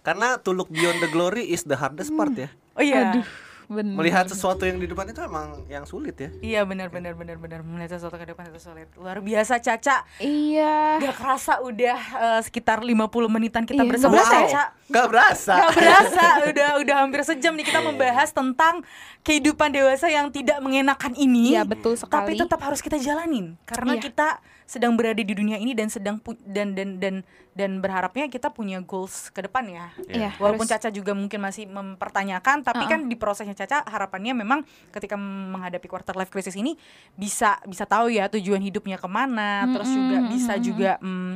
Karena 0.00 0.34
to 0.36 0.50
look 0.50 0.66
beyond 0.66 0.98
the 0.98 1.06
glory 1.06 1.46
is 1.46 1.62
the 1.62 1.76
hardest 1.76 2.10
part 2.10 2.32
ya. 2.32 2.48
oh 2.72 2.82
iya 2.82 3.12
Aduh, 3.12 3.28
bener. 3.72 3.94
Melihat 3.94 4.24
sesuatu 4.26 4.62
yang 4.62 4.76
di 4.76 4.84
depan 4.84 5.04
itu 5.06 5.18
emang 5.18 5.64
yang 5.66 5.82
sulit 5.82 6.14
ya. 6.14 6.30
iya 6.40 6.60
benar 6.62 6.88
benar 6.88 7.12
benar 7.12 7.36
benar 7.36 7.60
melihat 7.60 7.96
sesuatu 7.96 8.14
ke 8.14 8.26
depan 8.26 8.46
itu 8.46 8.60
sulit 8.60 8.86
luar 8.94 9.18
biasa 9.18 9.58
Caca 9.58 10.04
Iya. 10.18 11.00
Gak 11.00 11.16
kerasa 11.16 11.58
udah 11.58 11.98
eh, 11.98 12.40
sekitar 12.42 12.78
50 12.78 12.92
menitan 13.28 13.64
kita 13.64 13.80
Iya, 13.80 13.88
bersama 13.88 14.12
nggak 14.12 14.20
berasa 14.22 14.36
ya? 14.36 14.46
Caca 14.46 14.64
Gak 14.86 15.06
berasa. 15.08 15.54
Gak 15.56 15.70
berasa, 15.72 16.26
udah 16.46 16.68
udah 16.78 16.96
hampir 16.98 17.20
sejam 17.22 17.52
nih 17.52 17.64
kita 17.64 17.80
membahas 17.80 18.28
tentang 18.30 18.84
kehidupan 19.20 19.70
dewasa 19.70 20.06
yang 20.06 20.28
tidak 20.28 20.60
mengenakan 20.60 21.16
ini. 21.16 21.52
Iya, 21.52 21.64
betul 21.64 21.96
Tapi 21.96 22.04
sekali. 22.28 22.36
tetap 22.36 22.60
harus 22.60 22.78
kita 22.78 22.96
jalanin 22.96 23.56
karena 23.64 23.96
Iya. 23.96 24.02
kita 24.02 24.28
sedang 24.72 24.96
berada 24.96 25.20
di 25.20 25.28
dunia 25.28 25.60
ini 25.60 25.76
dan 25.76 25.92
sedang 25.92 26.16
pu- 26.16 26.40
dan 26.40 26.72
dan 26.72 26.96
dan 26.96 27.20
dan 27.52 27.70
berharapnya 27.78 28.24
kita 28.26 28.48
punya 28.48 28.80
goals 28.80 29.28
ke 29.28 29.44
depan 29.44 29.68
ya. 29.68 29.92
Iya, 30.08 30.30
Walaupun 30.40 30.64
harus- 30.64 30.80
Caca 30.80 30.88
juga 30.88 31.12
mungkin 31.12 31.36
masih 31.38 31.68
mempertanyakan, 31.68 32.64
tapi 32.64 32.88
kan 32.88 33.04
di 33.04 33.12
prosesnya 33.12 33.52
Caca 33.52 33.84
harapannya 33.84 34.32
memang 34.32 34.64
ketika 34.88 35.20
menghadapi 35.20 35.84
quarter 35.84 36.16
life 36.16 36.32
crisis 36.32 36.56
ini 36.56 36.80
bisa 37.12 37.60
bisa 37.64 37.84
tahu 37.84 38.08
ya 38.08 38.32
tujuan 38.32 38.64
hidupnya 38.64 38.96
ke 38.96 39.04
mana, 39.04 39.68
terus 39.68 39.92
juga 39.92 40.16
bisa 40.26 40.56
juga 40.56 40.96
mm, 40.98 41.32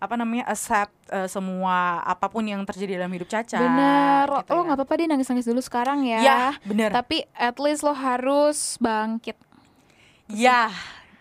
apa 0.00 0.16
namanya 0.16 0.48
accept 0.48 0.96
eh, 1.12 1.28
semua 1.28 2.00
apa 2.00 2.32
pun 2.32 2.40
yang 2.40 2.64
terjadi 2.64 2.96
dalam 2.96 3.12
hidup 3.12 3.28
Caca. 3.28 3.60
Bener, 3.60 4.24
gitu 4.40 4.48
lo 4.48 4.56
ya. 4.56 4.64
nggak 4.64 4.78
apa-apa 4.80 4.94
deh 4.96 5.06
nangis-nangis 5.12 5.44
dulu 5.44 5.60
sekarang 5.60 6.08
ya. 6.08 6.20
Ya, 6.24 6.40
bener. 6.64 6.88
Tapi 6.88 7.28
at 7.36 7.60
least 7.60 7.84
lo 7.84 7.92
harus 7.92 8.80
bangkit. 8.80 9.36
Ya, 10.24 10.72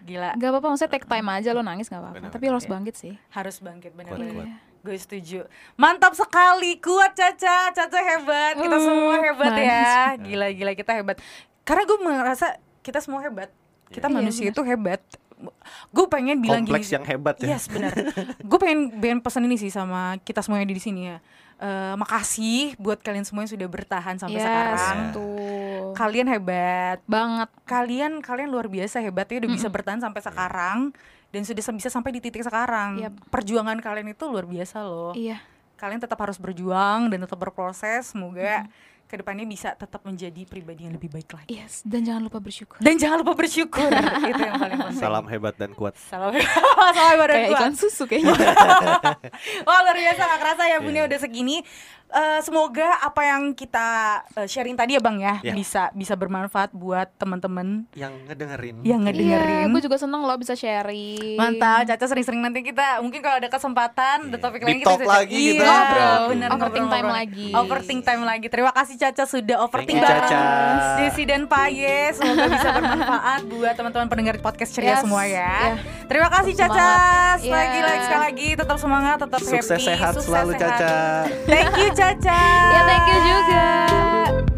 gila. 0.01 0.31
Gak 0.33 0.49
apa-apa, 0.49 0.67
maksudnya 0.69 0.91
take 0.91 1.05
time 1.05 1.27
aja 1.27 1.49
lo 1.51 1.61
nangis 1.61 1.87
gak 1.87 1.99
apa-apa. 1.99 2.27
Tapi 2.29 2.43
lo 2.45 2.55
harus 2.55 2.65
bangkit 2.65 2.95
sih. 2.95 3.13
Harus 3.29 3.57
bangkit 3.57 3.91
benar 3.91 4.15
Kuat. 4.15 4.47
Gue 4.79 4.95
setuju. 4.95 5.43
Mantap 5.75 6.13
sekali, 6.13 6.79
kuat 6.79 7.11
Caca. 7.11 7.67
Caca 7.69 7.99
hebat. 7.99 8.55
Kita 8.55 8.73
Uh, 8.73 8.81
semua 8.81 9.15
hebat 9.17 9.51
ya. 9.51 9.83
manis. 10.15 10.23
Gila-gila 10.25 10.71
kita 10.73 10.91
hebat. 10.93 11.17
Karena 11.61 11.83
gue 11.83 11.97
merasa 11.99 12.47
kita 12.79 12.99
semua 12.99 13.19
hebat. 13.19 13.51
Kita 13.87 14.07
Iya, 14.07 14.15
manusia 14.15 14.43
benar. 14.45 14.53
itu 14.53 14.61
hebat. 14.65 15.01
Gue 15.89 16.05
pengen 16.05 16.39
bilang 16.39 16.63
Kompleks 16.63 16.87
gini. 16.87 16.95
yang 16.95 17.05
hebat 17.05 17.35
ya. 17.39 17.47
Yes, 17.53 17.67
benar. 17.67 17.91
gue 18.39 18.57
pengen 18.57 18.79
pengen 18.93 19.19
pesan 19.19 19.43
ini 19.43 19.55
sih 19.55 19.67
sama 19.67 20.15
kita 20.19 20.39
semua 20.39 20.57
yang 20.57 20.67
di 20.67 20.75
sini 20.77 21.01
ya. 21.05 21.17
Eh, 21.59 21.95
makasih 21.99 22.79
buat 22.79 23.03
kalian 23.03 23.27
semua 23.27 23.43
yang 23.43 23.51
sudah 23.51 23.67
bertahan 23.67 24.15
sampai 24.15 24.39
yes, 24.39 24.47
sekarang. 24.47 24.99
tuh. 25.11 25.91
Kalian 25.91 26.31
hebat. 26.31 27.03
Banget. 27.03 27.51
Kalian 27.67 28.23
kalian 28.23 28.47
luar 28.47 28.71
biasa 28.71 29.03
hebatnya 29.03 29.43
udah 29.43 29.51
bisa 29.51 29.67
bertahan 29.67 29.99
sampai 29.99 30.23
sekarang 30.23 30.95
dan 31.35 31.41
sudah 31.43 31.59
bisa 31.75 31.91
sampai 31.91 32.15
di 32.15 32.23
titik 32.23 32.47
sekarang. 32.47 33.03
Yap. 33.03 33.11
Perjuangan 33.27 33.75
kalian 33.83 34.15
itu 34.15 34.23
luar 34.31 34.47
biasa 34.47 34.87
loh. 34.87 35.11
Iya. 35.11 35.43
Kalian 35.75 35.99
tetap 35.99 36.15
harus 36.23 36.39
berjuang 36.39 37.11
dan 37.11 37.27
tetap 37.27 37.35
berproses. 37.35 38.15
Semoga 38.15 38.63
ke 39.09 39.17
depannya 39.17 39.41
bisa 39.49 39.73
tetap 39.73 40.05
menjadi 40.05 40.45
pribadi 40.45 40.85
yang 40.85 40.93
lebih 40.93 41.09
baik 41.09 41.33
lagi. 41.33 41.49
Yes, 41.49 41.81
dan 41.81 42.05
jangan 42.05 42.29
lupa 42.29 42.37
bersyukur. 42.37 42.77
Dan 42.77 43.01
jangan 43.01 43.25
lupa 43.25 43.33
bersyukur. 43.33 43.89
itu 44.29 44.37
yang 44.37 44.61
paling 44.61 44.77
penting. 44.85 45.01
Salam 45.01 45.25
hebat 45.25 45.57
dan 45.57 45.73
kuat. 45.73 45.97
Salam. 45.97 46.37
Salam 46.93 46.93
hebat 47.17 47.25
dan 47.25 47.33
Kayak 47.33 47.49
kuat. 47.49 47.57
iklan 47.57 47.73
susu 47.73 48.03
kayaknya. 48.05 48.37
Wah 49.67 49.79
luar 49.81 49.97
biasa 49.97 50.21
gak 50.21 50.39
kerasa 50.45 50.63
ya 50.69 50.77
Bunda 50.77 51.09
udah 51.09 51.19
segini 51.19 51.65
eh, 52.11 52.39
semoga 52.39 52.97
apa 52.99 53.21
yang 53.23 53.51
kita 53.51 53.87
eh, 54.33 54.45
sharing 54.45 54.73
tadi 54.73 54.93
ya 54.93 54.99
bang 54.99 55.17
ya 55.17 55.35
Ya. 55.41 55.53
bisa 55.53 55.89
bisa 55.91 56.13
bermanfaat 56.13 56.71
buat 56.71 57.05
teman-teman 57.15 57.85
Yang 57.93 58.13
ngedengerin. 58.25 58.75
yang 58.81 59.01
Iya, 59.01 59.07
ngedengerin. 59.07 59.67
gue 59.69 59.81
juga 59.83 59.97
seneng 59.97 60.21
loh 60.21 60.35
bisa 60.35 60.53
sharing. 60.53 61.35
Mantap, 61.35 61.85
Caca 61.85 62.05
sering-sering 62.05 62.39
nanti 62.39 62.59
kita 62.61 62.99
mungkin 62.99 63.19
kalau 63.19 63.37
ada 63.37 63.47
kesempatan, 63.47 64.17
ada 64.25 64.31
Iya. 64.31 64.39
topik 64.39 64.59
Di 64.59 64.65
lain 64.65 64.77
kita 64.79 65.05
lagi 65.05 65.35
iya, 65.35 65.51
kita. 65.53 65.65
Ngobrol. 65.69 66.21
bener, 66.27 66.47
Overthink 66.51 66.87
time 66.89 67.09
lagi. 67.09 67.47
Overthink 67.51 68.01
time 68.03 68.23
lagi. 68.23 68.47
Terima 68.47 68.71
kasih 68.71 68.95
Caca 68.95 69.23
sudah 69.23 69.57
Thank 69.61 69.89
you, 69.91 70.01
bareng 70.01 70.23
Caca. 70.25 70.41
Desi 70.97 71.23
dan 71.23 71.43
Paye. 71.45 72.11
Semoga 72.11 72.45
bisa 72.47 72.69
bermanfaat 72.71 73.41
buat 73.45 73.73
teman-teman 73.73 74.07
pendengar 74.07 74.35
podcast 74.39 74.71
ceria 74.71 74.87
Yes, 74.91 75.01
semua 75.01 75.23
ya. 75.23 75.37
ya. 75.37 75.53
Terima 76.05 76.29
kasih 76.29 76.53
Tetap 76.53 76.69
Caca. 76.69 76.89
semangat. 77.37 77.37
Lagi 77.49 77.69
Iya. 77.71 77.85
lagi 77.85 78.01
sekali 78.01 78.23
lagi 78.23 78.47
tetap 78.55 78.77
semangat, 78.77 79.17
tetap 79.19 79.39
Sukses 79.39 79.65
happy, 79.69 79.85
sehat 79.85 80.13
sukses 80.13 80.25
selalu 80.25 80.51
sehat. 80.51 80.71
Caca. 80.73 80.93
Thank 81.45 81.71
you 81.75 81.89
Caca. 81.99 82.39
Ya 82.71 82.81
thank 82.87 83.11
you 83.11 83.19
juga. 83.27 84.48